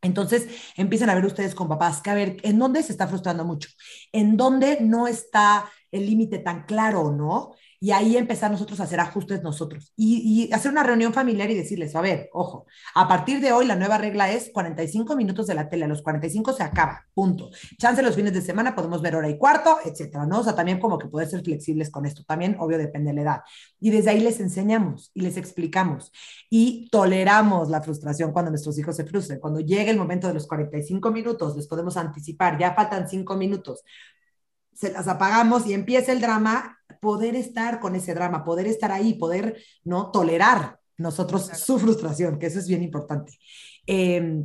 Entonces 0.00 0.46
empiezan 0.76 1.10
a 1.10 1.14
ver 1.14 1.26
ustedes 1.26 1.54
con 1.54 1.68
papás 1.68 2.00
que 2.00 2.10
a 2.10 2.14
ver 2.14 2.36
en 2.42 2.58
dónde 2.58 2.82
se 2.82 2.92
está 2.92 3.08
frustrando 3.08 3.44
mucho, 3.44 3.68
en 4.12 4.36
dónde 4.36 4.78
no 4.80 5.08
está 5.08 5.68
el 5.90 6.06
límite 6.06 6.38
tan 6.38 6.64
claro, 6.64 7.12
¿no? 7.12 7.52
y 7.80 7.92
ahí 7.92 8.16
empezar 8.16 8.50
nosotros 8.50 8.80
a 8.80 8.84
hacer 8.84 8.98
ajustes 8.98 9.42
nosotros 9.42 9.92
y, 9.96 10.50
hacer 10.52 10.72
una 10.72 10.82
reunión 10.82 11.12
familiar 11.12 11.50
y 11.50 11.54
decirles, 11.54 11.94
a 11.94 12.00
ver, 12.00 12.28
ojo, 12.32 12.66
a 12.94 13.06
partir 13.06 13.40
de 13.40 13.52
hoy 13.52 13.66
la 13.66 13.76
nueva 13.76 13.98
regla 13.98 14.32
es 14.32 14.50
45 14.52 15.14
minutos 15.14 15.46
de 15.46 15.54
la 15.54 15.68
tele, 15.68 15.84
a 15.84 15.88
los 15.88 16.02
45 16.02 16.52
se 16.52 16.62
acaba, 16.62 17.06
punto. 17.14 17.50
Chance 17.78 18.02
los 18.02 18.16
fines 18.16 18.32
de 18.32 18.40
semana 18.40 18.74
podemos 18.74 19.02
ver 19.02 19.14
hora 19.14 19.28
y 19.28 19.36
cuarto, 19.38 19.78
etcétera, 19.84 20.26
¿no? 20.26 20.40
O 20.40 20.44
sea, 20.44 20.54
también 20.54 20.80
como 20.80 20.98
que 20.98 21.08
poder 21.08 21.28
ser 21.28 21.42
flexibles 21.42 21.90
con 21.90 22.06
esto, 22.06 22.24
también 22.24 22.56
obvio 22.58 22.78
depende 22.78 23.10
de 23.10 23.16
la 23.16 23.22
edad. 23.22 23.40
Y 23.78 23.90
desde 23.90 24.10
ahí 24.10 24.20
les 24.20 24.40
enseñamos 24.40 25.10
y 25.14 25.20
les 25.20 25.36
explicamos 25.36 26.10
y 26.50 26.88
toleramos 26.90 27.68
la 27.68 27.82
frustración 27.82 28.32
cuando 28.32 28.50
nuestros 28.50 28.78
hijos 28.78 28.96
se 28.96 29.04
frustren. 29.04 29.38
Cuando 29.38 29.60
llegue 29.60 29.90
el 29.90 29.98
momento 29.98 30.26
de 30.26 30.34
los 30.34 30.46
45 30.46 31.10
minutos, 31.12 31.56
les 31.56 31.66
podemos 31.68 31.96
anticipar, 31.96 32.58
ya 32.58 32.74
faltan 32.74 33.08
5 33.08 33.36
minutos, 33.36 33.84
se 34.78 34.92
las 34.92 35.08
apagamos 35.08 35.66
y 35.66 35.72
empieza 35.72 36.12
el 36.12 36.20
drama, 36.20 36.78
poder 37.00 37.34
estar 37.34 37.80
con 37.80 37.96
ese 37.96 38.14
drama, 38.14 38.44
poder 38.44 38.68
estar 38.68 38.92
ahí, 38.92 39.14
poder 39.14 39.60
no 39.82 40.12
tolerar 40.12 40.78
nosotros 40.96 41.46
su 41.46 41.80
frustración, 41.80 42.38
que 42.38 42.46
eso 42.46 42.60
es 42.60 42.68
bien 42.68 42.84
importante. 42.84 43.36
Eh, 43.88 44.44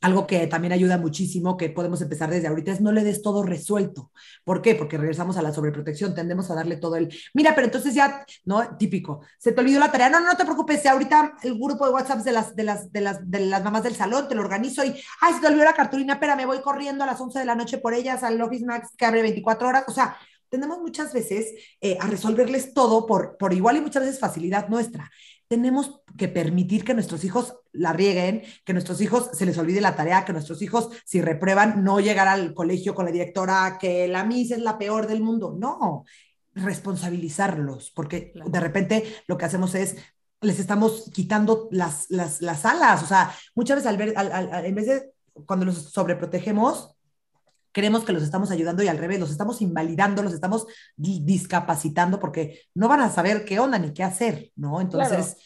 algo 0.00 0.26
que 0.26 0.46
también 0.46 0.72
ayuda 0.72 0.98
muchísimo, 0.98 1.56
que 1.56 1.70
podemos 1.70 2.00
empezar 2.02 2.30
desde 2.30 2.48
ahorita, 2.48 2.72
es 2.72 2.80
no 2.80 2.92
le 2.92 3.02
des 3.02 3.22
todo 3.22 3.42
resuelto. 3.42 4.10
¿Por 4.44 4.62
qué? 4.62 4.74
Porque 4.74 4.98
regresamos 4.98 5.36
a 5.36 5.42
la 5.42 5.52
sobreprotección, 5.52 6.14
tendemos 6.14 6.50
a 6.50 6.54
darle 6.54 6.76
todo 6.76 6.96
el, 6.96 7.12
mira, 7.34 7.54
pero 7.54 7.66
entonces 7.66 7.94
ya, 7.94 8.24
¿no? 8.44 8.76
Típico, 8.76 9.22
se 9.38 9.52
te 9.52 9.60
olvidó 9.60 9.80
la 9.80 9.90
tarea, 9.90 10.10
no, 10.10 10.20
no, 10.20 10.26
no 10.26 10.36
te 10.36 10.44
preocupes, 10.44 10.84
ahorita 10.86 11.34
el 11.42 11.54
grupo 11.58 11.86
de 11.86 11.92
WhatsApp 11.92 12.20
de 12.20 12.32
las, 12.32 12.54
de 12.54 12.62
las, 12.64 12.92
de 12.92 13.00
las, 13.00 13.30
de 13.30 13.40
las 13.40 13.64
mamás 13.64 13.82
del 13.82 13.96
salón, 13.96 14.28
te 14.28 14.34
lo 14.34 14.42
organizo 14.42 14.84
y, 14.84 14.94
ay, 15.20 15.34
se 15.34 15.40
te 15.40 15.46
olvidó 15.46 15.64
la 15.64 15.74
cartulina, 15.74 16.14
espera, 16.14 16.36
me 16.36 16.46
voy 16.46 16.60
corriendo 16.60 17.04
a 17.04 17.06
las 17.06 17.20
11 17.20 17.38
de 17.38 17.44
la 17.44 17.54
noche 17.54 17.78
por 17.78 17.94
ellas 17.94 18.22
al 18.22 18.40
Office 18.40 18.64
Max 18.64 18.90
que 18.96 19.06
abre 19.06 19.22
24 19.22 19.68
horas, 19.68 19.84
o 19.88 19.92
sea, 19.92 20.16
tenemos 20.48 20.78
muchas 20.78 21.12
veces 21.12 21.52
eh, 21.80 21.98
a 22.00 22.06
resolverles 22.06 22.72
todo 22.72 23.06
por, 23.06 23.36
por 23.36 23.52
igual 23.52 23.76
y 23.76 23.80
muchas 23.80 24.04
veces 24.04 24.20
facilidad 24.20 24.68
nuestra 24.68 25.10
tenemos 25.48 26.00
que 26.16 26.28
permitir 26.28 26.84
que 26.84 26.94
nuestros 26.94 27.24
hijos 27.24 27.56
la 27.72 27.92
rieguen, 27.92 28.42
que 28.64 28.72
nuestros 28.72 29.00
hijos 29.00 29.30
se 29.32 29.46
les 29.46 29.58
olvide 29.58 29.80
la 29.80 29.96
tarea, 29.96 30.24
que 30.24 30.32
nuestros 30.32 30.60
hijos, 30.62 30.90
si 31.04 31.20
reprueban, 31.20 31.84
no 31.84 32.00
llegar 32.00 32.28
al 32.28 32.54
colegio 32.54 32.94
con 32.94 33.04
la 33.04 33.12
directora, 33.12 33.78
que 33.80 34.08
la 34.08 34.24
MIS 34.24 34.52
es 34.52 34.60
la 34.60 34.78
peor 34.78 35.06
del 35.06 35.22
mundo. 35.22 35.54
No, 35.58 36.04
responsabilizarlos, 36.54 37.90
porque 37.90 38.32
de 38.34 38.60
repente 38.60 39.04
lo 39.26 39.36
que 39.36 39.44
hacemos 39.44 39.74
es 39.74 39.96
les 40.40 40.58
estamos 40.58 41.10
quitando 41.12 41.68
las, 41.70 42.06
las, 42.10 42.42
las 42.42 42.64
alas. 42.64 43.02
O 43.02 43.06
sea, 43.06 43.32
muchas 43.54 43.76
veces 43.76 43.88
al 43.88 43.96
ver, 43.96 44.14
en 44.64 44.74
vez 44.74 44.86
de 44.86 45.12
cuando 45.44 45.66
los 45.66 45.92
sobreprotegemos, 45.92 46.95
creemos 47.76 48.04
que 48.04 48.14
los 48.14 48.22
estamos 48.22 48.50
ayudando 48.50 48.82
y 48.82 48.88
al 48.88 48.96
revés, 48.96 49.20
los 49.20 49.30
estamos 49.30 49.60
invalidando, 49.60 50.22
los 50.22 50.32
estamos 50.32 50.66
discapacitando 50.96 52.18
porque 52.18 52.62
no 52.72 52.88
van 52.88 53.00
a 53.00 53.10
saber 53.10 53.44
qué 53.44 53.60
onda 53.60 53.78
ni 53.78 53.92
qué 53.92 54.02
hacer, 54.02 54.50
¿no? 54.56 54.80
Entonces, 54.80 55.36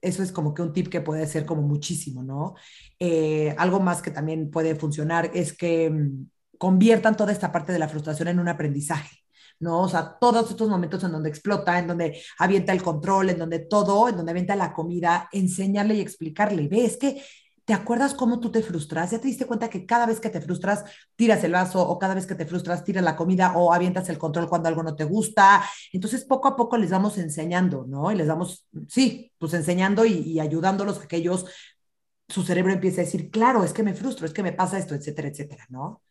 eso 0.00 0.22
es 0.22 0.30
como 0.30 0.54
que 0.54 0.62
un 0.62 0.72
tip 0.72 0.86
que 0.86 1.00
puede 1.00 1.26
ser 1.26 1.44
como 1.44 1.62
muchísimo, 1.62 2.22
¿no? 2.22 2.54
Eh, 2.96 3.56
algo 3.58 3.80
más 3.80 4.02
que 4.02 4.12
también 4.12 4.52
puede 4.52 4.76
funcionar 4.76 5.32
es 5.34 5.52
que 5.52 5.90
mm, 5.90 6.26
conviertan 6.58 7.16
toda 7.16 7.32
esta 7.32 7.50
parte 7.50 7.72
de 7.72 7.80
la 7.80 7.88
frustración 7.88 8.28
en 8.28 8.38
un 8.38 8.46
aprendizaje. 8.46 9.16
¿no? 9.58 9.82
O 9.82 9.88
sea, 9.88 10.16
todos 10.20 10.48
estos 10.48 10.68
momentos 10.68 11.02
en 11.02 11.10
donde 11.10 11.28
explota, 11.28 11.76
en 11.78 11.88
donde 11.88 12.20
avienta 12.38 12.72
el 12.72 12.82
control, 12.82 13.30
en 13.30 13.38
donde 13.38 13.60
todo, 13.60 14.08
en 14.08 14.16
donde 14.16 14.30
avienta 14.30 14.56
la 14.56 14.72
comida, 14.72 15.28
enseñarle 15.32 15.96
y 15.96 16.00
explicarle, 16.00 16.68
ve, 16.68 16.84
es 16.84 16.96
que 16.96 17.22
¿Te 17.72 17.76
acuerdas 17.76 18.12
cómo 18.12 18.38
tú 18.38 18.50
te 18.50 18.62
frustras? 18.62 19.12
¿Ya 19.12 19.18
te 19.18 19.28
diste 19.28 19.46
cuenta 19.46 19.70
que 19.70 19.86
cada 19.86 20.04
vez 20.04 20.20
que 20.20 20.28
te 20.28 20.42
frustras 20.42 20.84
tiras 21.16 21.42
el 21.42 21.52
vaso 21.52 21.80
o 21.80 21.98
cada 21.98 22.14
vez 22.14 22.26
que 22.26 22.34
te 22.34 22.44
frustras 22.44 22.84
tiras 22.84 23.02
la 23.02 23.16
comida 23.16 23.54
o 23.56 23.72
avientas 23.72 24.10
el 24.10 24.18
control 24.18 24.46
cuando 24.46 24.68
algo 24.68 24.82
no 24.82 24.94
te 24.94 25.04
gusta? 25.04 25.64
Entonces 25.90 26.26
poco 26.26 26.48
a 26.48 26.54
poco 26.54 26.76
les 26.76 26.90
vamos 26.90 27.16
enseñando, 27.16 27.86
¿no? 27.88 28.12
Y 28.12 28.14
les 28.14 28.28
vamos, 28.28 28.68
sí, 28.88 29.32
pues 29.38 29.54
enseñando 29.54 30.04
y, 30.04 30.38
ayudándolos 30.38 31.00
a 31.00 31.08
que 31.08 31.16
ellos, 31.16 31.46
su 32.28 32.42
cerebro 32.42 32.74
empiece 32.74 33.00
a 33.00 33.04
decir, 33.04 33.30
claro, 33.30 33.64
es 33.64 33.72
que 33.72 33.82
me 33.82 33.94
frustro, 33.94 34.26
es 34.26 34.34
que 34.34 34.42
me 34.42 34.52
pasa 34.52 34.76
esto, 34.76 34.94
etcétera, 34.94 35.28
etcétera, 35.28 35.64
¿no? 35.70 36.02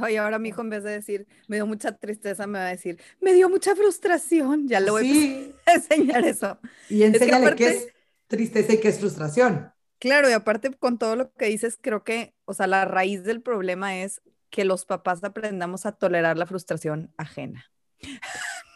Oye, 0.00 0.18
ahora 0.18 0.38
mi 0.38 0.50
hijo 0.50 0.60
en 0.60 0.70
vez 0.70 0.84
de 0.84 0.92
decir, 0.92 1.26
me 1.48 1.56
dio 1.56 1.66
mucha 1.66 1.96
tristeza, 1.96 2.46
me 2.46 2.60
va 2.60 2.66
a 2.66 2.70
decir, 2.70 3.00
me 3.20 3.32
dio 3.32 3.48
mucha 3.48 3.74
frustración. 3.74 4.68
Ya 4.68 4.78
le 4.78 4.92
voy 4.92 5.56
a 5.66 5.72
enseñar 5.74 6.24
eso. 6.24 6.56
Y 6.88 7.02
enséñale 7.02 7.56
que, 7.56 7.66
es 7.66 7.88
tristeza 8.28 8.74
y 8.74 8.78
que 8.78 8.86
es 8.90 9.00
frustración. 9.00 9.73
Claro, 9.98 10.28
y 10.28 10.32
aparte 10.32 10.70
con 10.72 10.98
todo 10.98 11.16
lo 11.16 11.32
que 11.34 11.46
dices, 11.46 11.78
creo 11.80 12.04
que, 12.04 12.34
o 12.44 12.54
sea, 12.54 12.66
la 12.66 12.84
raíz 12.84 13.24
del 13.24 13.42
problema 13.42 13.96
es 13.98 14.20
que 14.50 14.64
los 14.64 14.84
papás 14.84 15.24
aprendamos 15.24 15.86
a 15.86 15.92
tolerar 15.92 16.36
la 16.38 16.46
frustración 16.46 17.12
ajena. 17.16 17.64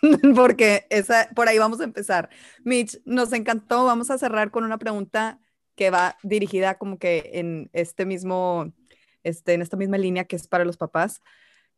Porque 0.35 0.87
esa, 0.91 1.29
por 1.35 1.49
ahí 1.49 1.59
vamos 1.59 1.81
a 1.81 1.85
empezar. 1.85 2.31
Mitch, 2.65 3.01
nos 3.05 3.33
encantó. 3.33 3.85
Vamos 3.85 4.11
a 4.11 4.19
cerrar 4.19 4.51
con 4.51 4.65
una 4.65 4.79
pregunta 4.79 5.41
que 5.77 5.91
va 5.91 6.17
dirigida 6.23 6.79
como 6.79 6.99
que 6.99 7.31
en 7.35 7.71
este 7.73 8.05
mismo, 8.07 8.73
este, 9.23 9.55
en 9.55 9.63
esta 9.63 9.77
misma 9.77 9.99
línea 9.99 10.25
que 10.25 10.37
es 10.37 10.49
para 10.49 10.65
los 10.65 10.77
papás. 10.77 11.23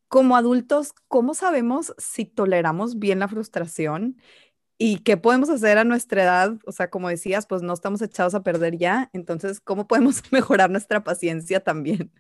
Como 0.09 0.37
adultos, 0.37 0.93
¿cómo 1.09 1.35
sabemos 1.35 1.95
si 1.99 2.25
toleramos 2.25 2.99
bien 2.99 3.21
la 3.21 3.29
frustración 3.29 4.17
¿Y 4.83 5.01
qué 5.01 5.19
podemos 5.19 5.51
hacer 5.51 5.77
a 5.77 5.85
nuestra 5.85 6.23
edad? 6.23 6.55
O 6.65 6.73
sea, 6.73 6.89
como 6.89 7.11
decías, 7.11 7.45
pues 7.45 7.61
no 7.61 7.75
estamos 7.75 8.01
echados 8.01 8.35
a 8.35 8.43
perder 8.43 8.79
ya. 8.79 9.11
Entonces, 9.13 9.61
¿cómo 9.61 9.87
podemos 9.87 10.23
mejorar 10.33 10.71
nuestra 10.71 11.05
paciencia 11.05 11.61
también? 11.61 12.11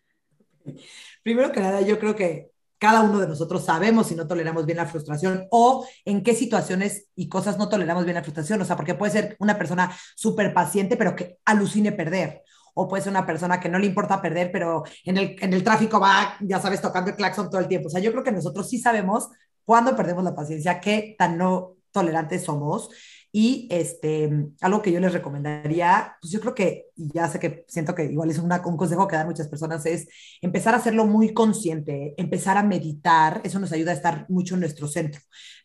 Primero 1.22 1.52
que 1.52 1.60
nada, 1.60 1.80
yo 1.80 1.98
creo 1.98 2.14
que 2.14 2.50
cada 2.76 3.00
uno 3.00 3.18
de 3.18 3.28
nosotros 3.28 3.64
sabemos 3.64 4.08
si 4.08 4.14
no 4.14 4.26
toleramos 4.26 4.66
bien 4.66 4.76
la 4.76 4.84
frustración 4.84 5.46
o 5.50 5.88
en 6.04 6.22
qué 6.22 6.34
situaciones 6.34 7.08
y 7.14 7.30
cosas 7.30 7.56
no 7.56 7.70
toleramos 7.70 8.04
bien 8.04 8.16
la 8.16 8.22
frustración. 8.22 8.60
O 8.60 8.66
sea, 8.66 8.76
porque 8.76 8.94
puede 8.94 9.12
ser 9.12 9.36
una 9.38 9.56
persona 9.56 9.96
súper 10.14 10.52
paciente, 10.52 10.98
pero 10.98 11.16
que 11.16 11.38
alucine 11.46 11.92
perder. 11.92 12.42
O 12.74 12.86
puede 12.86 13.02
ser 13.02 13.12
una 13.12 13.24
persona 13.24 13.58
que 13.58 13.70
no 13.70 13.78
le 13.78 13.86
importa 13.86 14.20
perder, 14.20 14.52
pero 14.52 14.82
en 15.04 15.16
el, 15.16 15.34
en 15.40 15.54
el 15.54 15.64
tráfico 15.64 15.98
va, 15.98 16.36
ya 16.40 16.60
sabes, 16.60 16.82
tocando 16.82 17.08
el 17.08 17.16
claxon 17.16 17.48
todo 17.48 17.62
el 17.62 17.68
tiempo. 17.68 17.88
O 17.88 17.90
sea, 17.90 18.02
yo 18.02 18.12
creo 18.12 18.22
que 18.22 18.32
nosotros 18.32 18.68
sí 18.68 18.78
sabemos 18.78 19.30
cuándo 19.64 19.96
perdemos 19.96 20.24
la 20.24 20.34
paciencia, 20.34 20.78
qué 20.78 21.14
tan 21.16 21.38
no 21.38 21.79
tolerantes 21.92 22.44
somos. 22.44 22.90
Y 23.32 23.68
este, 23.70 24.28
algo 24.60 24.82
que 24.82 24.90
yo 24.90 24.98
les 24.98 25.12
recomendaría, 25.12 26.16
pues 26.20 26.32
yo 26.32 26.40
creo 26.40 26.54
que, 26.54 26.86
ya 26.96 27.28
sé 27.28 27.38
que 27.38 27.64
siento 27.68 27.94
que 27.94 28.04
igual 28.06 28.28
es 28.30 28.38
una, 28.38 28.60
un 28.66 28.76
consejo 28.76 29.06
que 29.06 29.14
dan 29.14 29.28
muchas 29.28 29.46
personas, 29.46 29.86
es 29.86 30.08
empezar 30.42 30.74
a 30.74 30.78
hacerlo 30.78 31.06
muy 31.06 31.32
consciente, 31.32 32.14
empezar 32.16 32.56
a 32.56 32.64
meditar, 32.64 33.40
eso 33.44 33.60
nos 33.60 33.70
ayuda 33.70 33.92
a 33.92 33.94
estar 33.94 34.26
mucho 34.28 34.54
en 34.54 34.60
nuestro 34.60 34.88
centro 34.88 35.20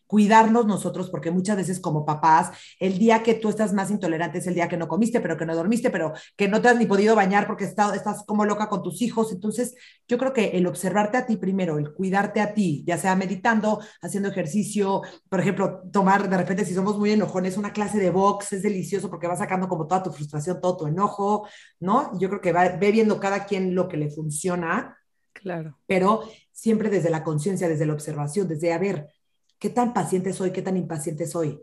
cuidarnos 0.06 0.66
nosotros, 0.66 1.10
porque 1.10 1.30
muchas 1.30 1.56
veces 1.56 1.80
como 1.80 2.04
papás, 2.04 2.50
el 2.78 2.98
día 2.98 3.22
que 3.22 3.34
tú 3.34 3.48
estás 3.48 3.72
más 3.72 3.90
intolerante 3.90 4.38
es 4.38 4.46
el 4.46 4.54
día 4.54 4.68
que 4.68 4.76
no 4.76 4.88
comiste, 4.88 5.20
pero 5.20 5.36
que 5.36 5.46
no 5.46 5.54
dormiste, 5.54 5.90
pero 5.90 6.12
que 6.36 6.48
no 6.48 6.60
te 6.60 6.68
has 6.68 6.76
ni 6.76 6.86
podido 6.86 7.14
bañar 7.14 7.46
porque 7.46 7.64
estás 7.64 8.24
como 8.26 8.44
loca 8.44 8.68
con 8.68 8.82
tus 8.82 9.02
hijos. 9.02 9.32
Entonces, 9.32 9.74
yo 10.08 10.18
creo 10.18 10.32
que 10.32 10.50
el 10.50 10.66
observarte 10.66 11.16
a 11.16 11.26
ti 11.26 11.36
primero, 11.36 11.78
el 11.78 11.92
cuidarte 11.92 12.40
a 12.40 12.54
ti, 12.54 12.84
ya 12.86 12.98
sea 12.98 13.16
meditando, 13.16 13.80
haciendo 14.00 14.28
ejercicio, 14.28 15.02
por 15.28 15.40
ejemplo, 15.40 15.82
tomar 15.92 16.28
de 16.28 16.36
repente, 16.36 16.64
si 16.64 16.74
somos 16.74 16.98
muy 16.98 17.12
enojones, 17.12 17.56
una 17.56 17.72
clase 17.72 17.98
de 17.98 18.10
box 18.10 18.52
es 18.52 18.62
delicioso 18.62 19.10
porque 19.10 19.26
va 19.26 19.36
sacando 19.36 19.68
como 19.68 19.86
toda 19.86 20.02
tu 20.02 20.12
frustración, 20.12 20.60
todo 20.60 20.76
tu 20.76 20.86
enojo, 20.86 21.48
¿no? 21.80 22.16
Yo 22.18 22.28
creo 22.28 22.40
que 22.40 22.52
va, 22.52 22.68
ve 22.68 22.92
viendo 22.92 23.20
cada 23.20 23.46
quien 23.46 23.74
lo 23.74 23.88
que 23.88 23.96
le 23.96 24.10
funciona. 24.10 24.96
Claro. 25.32 25.78
Pero 25.86 26.22
siempre 26.52 26.88
desde 26.88 27.10
la 27.10 27.22
conciencia, 27.22 27.68
desde 27.68 27.86
la 27.86 27.92
observación, 27.92 28.48
desde, 28.48 28.72
a 28.72 28.78
ver, 28.78 29.08
¿qué 29.58 29.70
tan 29.70 29.92
paciente 29.92 30.32
soy? 30.32 30.52
¿Qué 30.52 30.62
tan 30.62 30.76
impaciente 30.76 31.26
soy? 31.26 31.60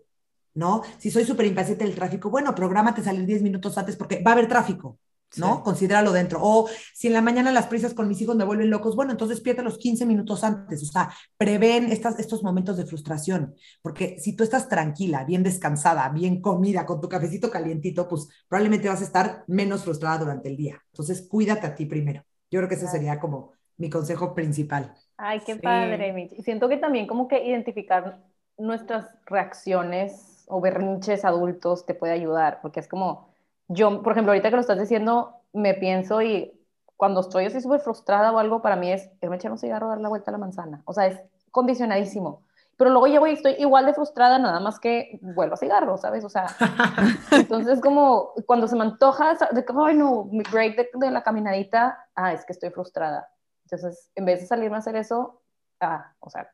¿No? 0.54 0.84
Si 1.00 1.10
soy 1.10 1.26
súper 1.26 1.48
impaciente 1.48 1.84
del 1.84 1.96
tráfico, 1.96 2.30
bueno, 2.30 2.54
prográmate 2.54 3.04
salir 3.04 3.26
10 3.26 3.42
minutos 3.42 3.78
antes 3.78 3.96
porque 3.96 4.22
va 4.22 4.32
a 4.32 4.34
haber 4.34 4.48
tráfico, 4.48 5.00
¿no? 5.38 5.64
Considéralo 5.64 6.12
dentro. 6.12 6.40
O 6.42 6.70
si 6.94 7.08
en 7.08 7.14
la 7.14 7.22
mañana 7.22 7.52
las 7.52 7.66
prisas 7.66 7.96
con 7.96 8.08
mis 8.08 8.22
hijos 8.22 8.36
me 8.36 8.44
vuelven 8.44 8.70
locos, 8.70 8.96
bueno, 8.96 9.12
entonces 9.12 9.38
despierta 9.38 9.64
los 9.64 9.80
15 9.80 10.06
minutos 10.06 10.44
antes. 10.44 10.84
O 10.84 10.86
sea, 10.86 11.12
prevén 11.38 11.92
estas, 11.92 12.20
estos 12.20 12.44
momentos 12.44 12.78
de 12.78 12.86
frustración. 12.86 13.56
Porque 13.82 14.18
si 14.20 14.36
tú 14.36 14.44
estás 14.44 14.70
tranquila, 14.70 15.24
bien 15.24 15.42
descansada, 15.42 16.08
bien 16.10 16.40
comida, 16.40 16.86
con 16.86 17.02
tu 17.02 17.10
cafecito 17.10 17.50
calientito, 17.50 18.08
pues 18.08 18.28
probablemente 18.48 18.90
vas 18.90 19.02
a 19.02 19.06
estar 19.06 19.44
menos 19.48 19.84
frustrada 19.84 20.20
durante 20.20 20.50
el 20.50 20.58
día. 20.58 20.84
Entonces, 20.92 21.28
cuídate 21.28 21.66
a 21.66 21.74
ti 21.76 21.88
primero. 21.88 22.24
Yo 22.52 22.60
creo 22.60 22.70
que 22.70 22.76
ese 22.76 22.88
sería 22.88 23.20
como 23.20 23.54
mi 23.78 23.90
consejo 23.90 24.34
principal. 24.34 24.94
Ay, 25.18 25.42
qué 25.46 25.56
padre, 25.56 26.12
Mitch. 26.14 26.34
Y 26.34 26.44
siento 26.44 26.68
que 26.70 26.78
también 26.78 27.08
como 27.08 27.28
que 27.28 27.46
identificar 27.46 28.20
nuestras 28.58 29.10
reacciones 29.26 30.46
o 30.48 30.62
berrinches 30.62 31.26
adultos 31.26 31.86
te 31.86 31.94
puede 31.94 32.14
ayudar, 32.14 32.60
porque 32.62 32.80
es 32.80 32.88
como, 32.88 33.30
yo, 33.68 34.02
por 34.02 34.14
ejemplo, 34.14 34.32
ahorita 34.32 34.50
que 34.50 34.56
lo 34.56 34.62
estás 34.62 34.80
diciendo, 34.80 35.36
me 35.54 35.74
pienso 35.74 36.22
y 36.22 36.52
cuando 36.98 37.22
estoy 37.22 37.46
así 37.46 37.62
súper 37.62 37.82
frustrada 37.82 38.32
o 38.32 38.40
algo, 38.40 38.62
para 38.62 38.76
mí 38.76 38.92
es 38.92 39.10
irme 39.22 39.36
echar 39.36 39.52
un 39.52 39.58
cigarro, 39.58 39.90
dar 39.90 40.00
la 40.00 40.10
vuelta 40.10 40.32
a 40.32 40.34
la 40.34 40.38
manzana. 40.38 40.82
O 40.86 40.94
sea, 40.94 41.08
es 41.08 41.20
condicionadísimo. 41.52 42.42
pero 42.78 42.90
luego 42.90 43.08
llego 43.08 43.28
y 43.28 43.34
estoy 43.34 43.54
igual 43.60 43.86
de 43.86 43.94
frustrada, 43.94 44.40
nada 44.40 44.60
más 44.60 44.80
que 44.80 45.20
vuelvo 45.22 45.54
a 45.54 45.58
cigarro, 45.58 45.98
¿sabes? 45.98 46.26
O 46.26 46.30
sea, 46.30 46.48
entonces 47.32 47.80
como 47.82 48.32
cuando 48.46 48.68
se 48.68 48.76
me 48.76 48.84
antoja, 48.84 49.38
de 49.52 49.64
que, 49.64 49.74
ay 49.76 49.96
no, 49.96 50.26
mi 50.32 50.44
break 50.52 50.76
de, 50.76 50.90
de, 50.94 51.12
la 51.12 51.24
caminadita, 51.24 52.08
ah, 52.16 52.34
es 52.34 52.46
que 52.46 52.54
estoy 52.54 52.72
frustrada. 52.72 53.30
Entonces, 53.66 54.12
en 54.16 54.26
vez 54.26 54.42
de 54.42 54.48
salirme 54.48 54.76
a 54.76 54.80
hacer 54.80 54.96
eso, 54.96 55.42
ah, 55.80 56.14
o 56.20 56.30
sea, 56.30 56.52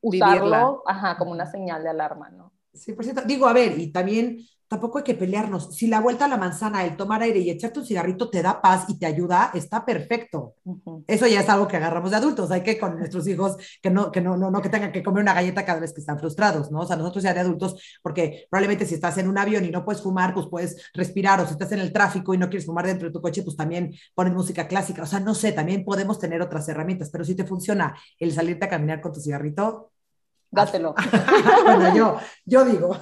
usarlo, 0.00 0.82
ajá, 0.86 1.16
como 1.16 1.30
una 1.30 1.46
señal 1.46 1.82
de 1.82 1.90
alarma, 1.90 2.30
¿no? 2.30 2.52
Sí, 2.74 2.92
por 2.94 3.04
cierto, 3.04 3.22
digo, 3.26 3.46
a 3.46 3.52
ver, 3.52 3.78
y 3.78 3.92
también 3.92 4.38
tampoco 4.66 4.96
hay 4.98 5.04
que 5.04 5.14
pelearnos. 5.14 5.76
Si 5.76 5.86
la 5.86 6.00
vuelta 6.00 6.24
a 6.24 6.28
la 6.28 6.38
manzana, 6.38 6.86
el 6.86 6.96
tomar 6.96 7.20
aire 7.20 7.40
y 7.40 7.50
echarte 7.50 7.80
un 7.80 7.84
cigarrito 7.84 8.30
te 8.30 8.40
da 8.40 8.62
paz 8.62 8.86
y 8.88 8.98
te 8.98 9.04
ayuda, 9.04 9.50
está 9.52 9.84
perfecto. 9.84 10.54
Eso 11.06 11.26
ya 11.26 11.40
es 11.40 11.48
algo 11.50 11.68
que 11.68 11.76
agarramos 11.76 12.10
de 12.10 12.16
adultos. 12.16 12.50
Hay 12.50 12.62
que 12.62 12.78
con 12.78 12.98
nuestros 12.98 13.28
hijos 13.28 13.58
que 13.82 13.90
no, 13.90 14.10
que 14.10 14.22
no, 14.22 14.38
no, 14.38 14.50
no 14.50 14.62
que 14.62 14.70
tengan 14.70 14.90
que 14.90 15.02
comer 15.02 15.22
una 15.22 15.34
galleta 15.34 15.66
cada 15.66 15.80
vez 15.80 15.92
que 15.92 16.00
están 16.00 16.18
frustrados, 16.18 16.70
¿no? 16.70 16.80
O 16.80 16.86
sea, 16.86 16.96
nosotros 16.96 17.22
ya 17.22 17.34
de 17.34 17.40
adultos, 17.40 17.76
porque 18.02 18.46
probablemente 18.48 18.86
si 18.86 18.94
estás 18.94 19.18
en 19.18 19.28
un 19.28 19.36
avión 19.36 19.66
y 19.66 19.70
no 19.70 19.84
puedes 19.84 20.02
fumar, 20.02 20.32
pues 20.32 20.46
puedes 20.50 20.90
respirar, 20.94 21.38
o 21.40 21.46
si 21.46 21.52
estás 21.52 21.72
en 21.72 21.80
el 21.80 21.92
tráfico 21.92 22.32
y 22.32 22.38
no 22.38 22.48
quieres 22.48 22.64
fumar 22.64 22.86
dentro 22.86 23.08
de 23.08 23.12
tu 23.12 23.20
coche, 23.20 23.42
pues 23.42 23.56
también 23.56 23.92
pones 24.14 24.32
música 24.32 24.66
clásica. 24.66 25.02
O 25.02 25.06
sea, 25.06 25.20
no 25.20 25.34
sé, 25.34 25.52
también 25.52 25.84
podemos 25.84 26.18
tener 26.18 26.40
otras 26.40 26.66
herramientas, 26.70 27.10
pero 27.10 27.24
si 27.26 27.34
te 27.34 27.44
funciona 27.44 27.94
el 28.18 28.32
salirte 28.32 28.64
a 28.64 28.70
caminar 28.70 29.02
con 29.02 29.12
tu 29.12 29.20
cigarrito, 29.20 29.91
dátelo. 30.52 30.94
bueno, 31.64 31.96
yo, 31.96 32.18
yo 32.44 32.64
digo. 32.64 32.96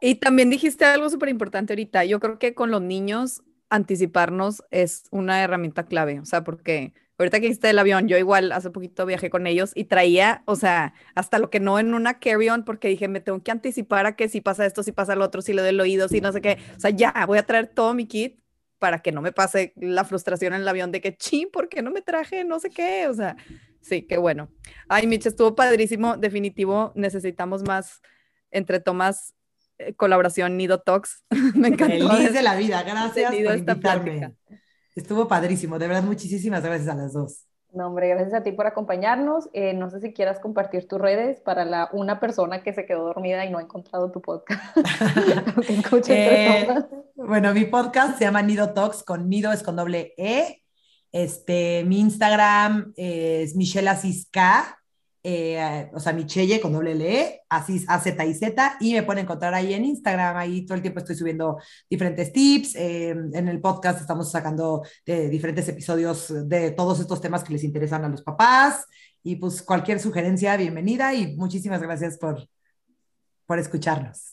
Y 0.00 0.16
también 0.16 0.50
dijiste 0.50 0.84
algo 0.84 1.10
súper 1.10 1.30
importante 1.30 1.72
ahorita. 1.72 2.04
Yo 2.04 2.20
creo 2.20 2.38
que 2.38 2.54
con 2.54 2.70
los 2.70 2.82
niños 2.82 3.42
anticiparnos 3.70 4.62
es 4.70 5.04
una 5.10 5.42
herramienta 5.42 5.86
clave, 5.86 6.20
o 6.20 6.24
sea, 6.24 6.44
porque 6.44 6.92
ahorita 7.18 7.38
que 7.38 7.46
dijiste 7.46 7.70
el 7.70 7.78
avión, 7.78 8.08
yo 8.08 8.18
igual 8.18 8.50
hace 8.52 8.70
poquito 8.70 9.06
viajé 9.06 9.30
con 9.30 9.46
ellos 9.46 9.72
y 9.74 9.84
traía, 9.84 10.42
o 10.46 10.56
sea, 10.56 10.94
hasta 11.14 11.38
lo 11.38 11.50
que 11.50 11.60
no 11.60 11.78
en 11.78 11.94
una 11.94 12.18
carry-on, 12.18 12.64
porque 12.64 12.88
dije, 12.88 13.08
me 13.08 13.20
tengo 13.20 13.42
que 13.42 13.50
anticipar 13.50 14.06
a 14.06 14.16
que 14.16 14.28
si 14.28 14.40
pasa 14.40 14.66
esto, 14.66 14.82
si 14.82 14.92
pasa 14.92 15.14
lo 15.14 15.24
otro, 15.24 15.40
si 15.40 15.52
le 15.52 15.62
doy 15.62 15.70
el 15.70 15.80
oído, 15.80 16.08
si 16.08 16.20
no 16.20 16.32
sé 16.32 16.40
qué, 16.40 16.58
o 16.76 16.80
sea, 16.80 16.90
ya, 16.90 17.12
voy 17.26 17.38
a 17.38 17.46
traer 17.46 17.68
todo 17.68 17.94
mi 17.94 18.06
kit 18.06 18.40
para 18.78 19.02
que 19.02 19.12
no 19.12 19.20
me 19.20 19.32
pase 19.32 19.72
la 19.76 20.04
frustración 20.04 20.54
en 20.54 20.62
el 20.62 20.68
avión 20.68 20.90
de 20.90 21.00
que, 21.00 21.16
ching, 21.16 21.50
¿por 21.52 21.68
qué 21.68 21.82
no 21.82 21.90
me 21.92 22.00
traje 22.02 22.44
no 22.44 22.58
sé 22.58 22.70
qué? 22.70 23.06
O 23.08 23.14
sea, 23.14 23.36
Sí, 23.80 24.02
qué 24.02 24.18
bueno. 24.18 24.48
Ay, 24.88 25.06
Mitch, 25.06 25.26
estuvo 25.26 25.54
padrísimo. 25.54 26.16
Definitivo, 26.16 26.92
necesitamos 26.94 27.62
más 27.62 28.00
entre 28.50 28.80
tomas 28.80 29.34
eh, 29.78 29.94
colaboración 29.94 30.56
Nido 30.56 30.80
Talks. 30.80 31.24
Me 31.54 31.68
encantó. 31.68 32.10
Feliz 32.10 32.32
de 32.32 32.42
la 32.42 32.56
vida. 32.56 32.82
Gracias 32.82 33.34
por 33.34 33.56
invitarme. 33.56 34.34
Estuvo 34.94 35.26
padrísimo. 35.28 35.78
De 35.78 35.88
verdad, 35.88 36.02
muchísimas 36.02 36.62
gracias 36.62 36.88
a 36.88 36.94
las 36.94 37.12
dos. 37.12 37.46
No, 37.72 37.86
hombre, 37.86 38.08
gracias 38.08 38.34
a 38.34 38.42
ti 38.42 38.50
por 38.50 38.66
acompañarnos. 38.66 39.48
Eh, 39.52 39.74
no 39.74 39.90
sé 39.90 40.00
si 40.00 40.12
quieras 40.12 40.40
compartir 40.40 40.88
tus 40.88 41.00
redes 41.00 41.40
para 41.40 41.64
la 41.64 41.88
una 41.92 42.18
persona 42.18 42.64
que 42.64 42.72
se 42.72 42.84
quedó 42.84 43.04
dormida 43.04 43.44
y 43.44 43.50
no 43.50 43.58
ha 43.58 43.62
encontrado 43.62 44.10
tu 44.10 44.20
podcast. 44.20 44.76
eh, 46.08 46.68
bueno, 47.14 47.54
mi 47.54 47.66
podcast 47.66 48.18
se 48.18 48.24
llama 48.24 48.42
Nido 48.42 48.72
Talks, 48.72 49.04
con 49.04 49.28
Nido 49.28 49.52
es 49.52 49.62
con 49.62 49.76
doble 49.76 50.14
E 50.16 50.59
este, 51.12 51.84
mi 51.84 52.00
Instagram 52.00 52.92
es 52.96 53.56
Michelle 53.56 53.88
Asisca, 53.88 54.76
eh, 55.22 55.90
o 55.92 56.00
sea, 56.00 56.14
Michelle 56.14 56.60
con 56.60 56.72
doble 56.72 56.92
L, 56.92 57.42
Asis 57.48 57.84
A 57.88 58.00
Z 58.00 58.24
I 58.24 58.34
Z, 58.34 58.76
y 58.80 58.94
me 58.94 59.02
pueden 59.02 59.24
encontrar 59.24 59.52
ahí 59.52 59.74
en 59.74 59.84
Instagram. 59.84 60.36
Ahí 60.36 60.64
todo 60.64 60.76
el 60.76 60.82
tiempo 60.82 61.00
estoy 61.00 61.16
subiendo 61.16 61.58
diferentes 61.90 62.32
tips. 62.32 62.74
Eh, 62.76 63.10
en 63.10 63.48
el 63.48 63.60
podcast 63.60 64.00
estamos 64.00 64.30
sacando 64.30 64.82
diferentes 65.04 65.68
episodios 65.68 66.48
de 66.48 66.70
todos 66.70 67.00
estos 67.00 67.20
temas 67.20 67.44
que 67.44 67.52
les 67.52 67.64
interesan 67.64 68.04
a 68.04 68.08
los 68.08 68.22
papás. 68.22 68.86
Y 69.22 69.36
pues 69.36 69.60
cualquier 69.60 70.00
sugerencia, 70.00 70.56
bienvenida 70.56 71.12
y 71.12 71.36
muchísimas 71.36 71.82
gracias 71.82 72.16
por, 72.16 72.48
por 73.46 73.58
escucharnos. 73.58 74.32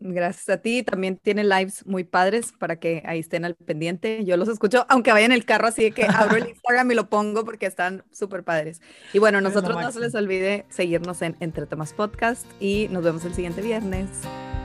Gracias 0.00 0.48
a 0.48 0.62
ti. 0.62 0.82
También 0.82 1.18
tiene 1.18 1.44
lives 1.44 1.86
muy 1.86 2.04
padres 2.04 2.52
para 2.58 2.76
que 2.76 3.02
ahí 3.06 3.18
estén 3.18 3.44
al 3.44 3.54
pendiente. 3.54 4.24
Yo 4.24 4.36
los 4.36 4.48
escucho, 4.48 4.86
aunque 4.88 5.12
vaya 5.12 5.26
en 5.26 5.32
el 5.32 5.44
carro, 5.44 5.68
así 5.68 5.92
que 5.92 6.04
abro 6.04 6.36
el 6.36 6.48
Instagram 6.48 6.90
y 6.90 6.94
lo 6.94 7.08
pongo 7.08 7.44
porque 7.44 7.66
están 7.66 8.02
súper 8.10 8.42
padres. 8.42 8.80
Y 9.12 9.18
bueno, 9.18 9.40
nosotros 9.40 9.80
no 9.80 9.92
se 9.92 10.00
les 10.00 10.14
olvide 10.14 10.64
seguirnos 10.70 11.20
en 11.22 11.36
Entre 11.40 11.66
Tomas 11.66 11.92
Podcast 11.92 12.46
y 12.60 12.88
nos 12.90 13.04
vemos 13.04 13.24
el 13.24 13.34
siguiente 13.34 13.60
viernes. 13.60 14.08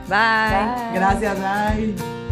bye. 0.08 0.94
Gracias, 0.94 1.36
bye. 1.38 2.25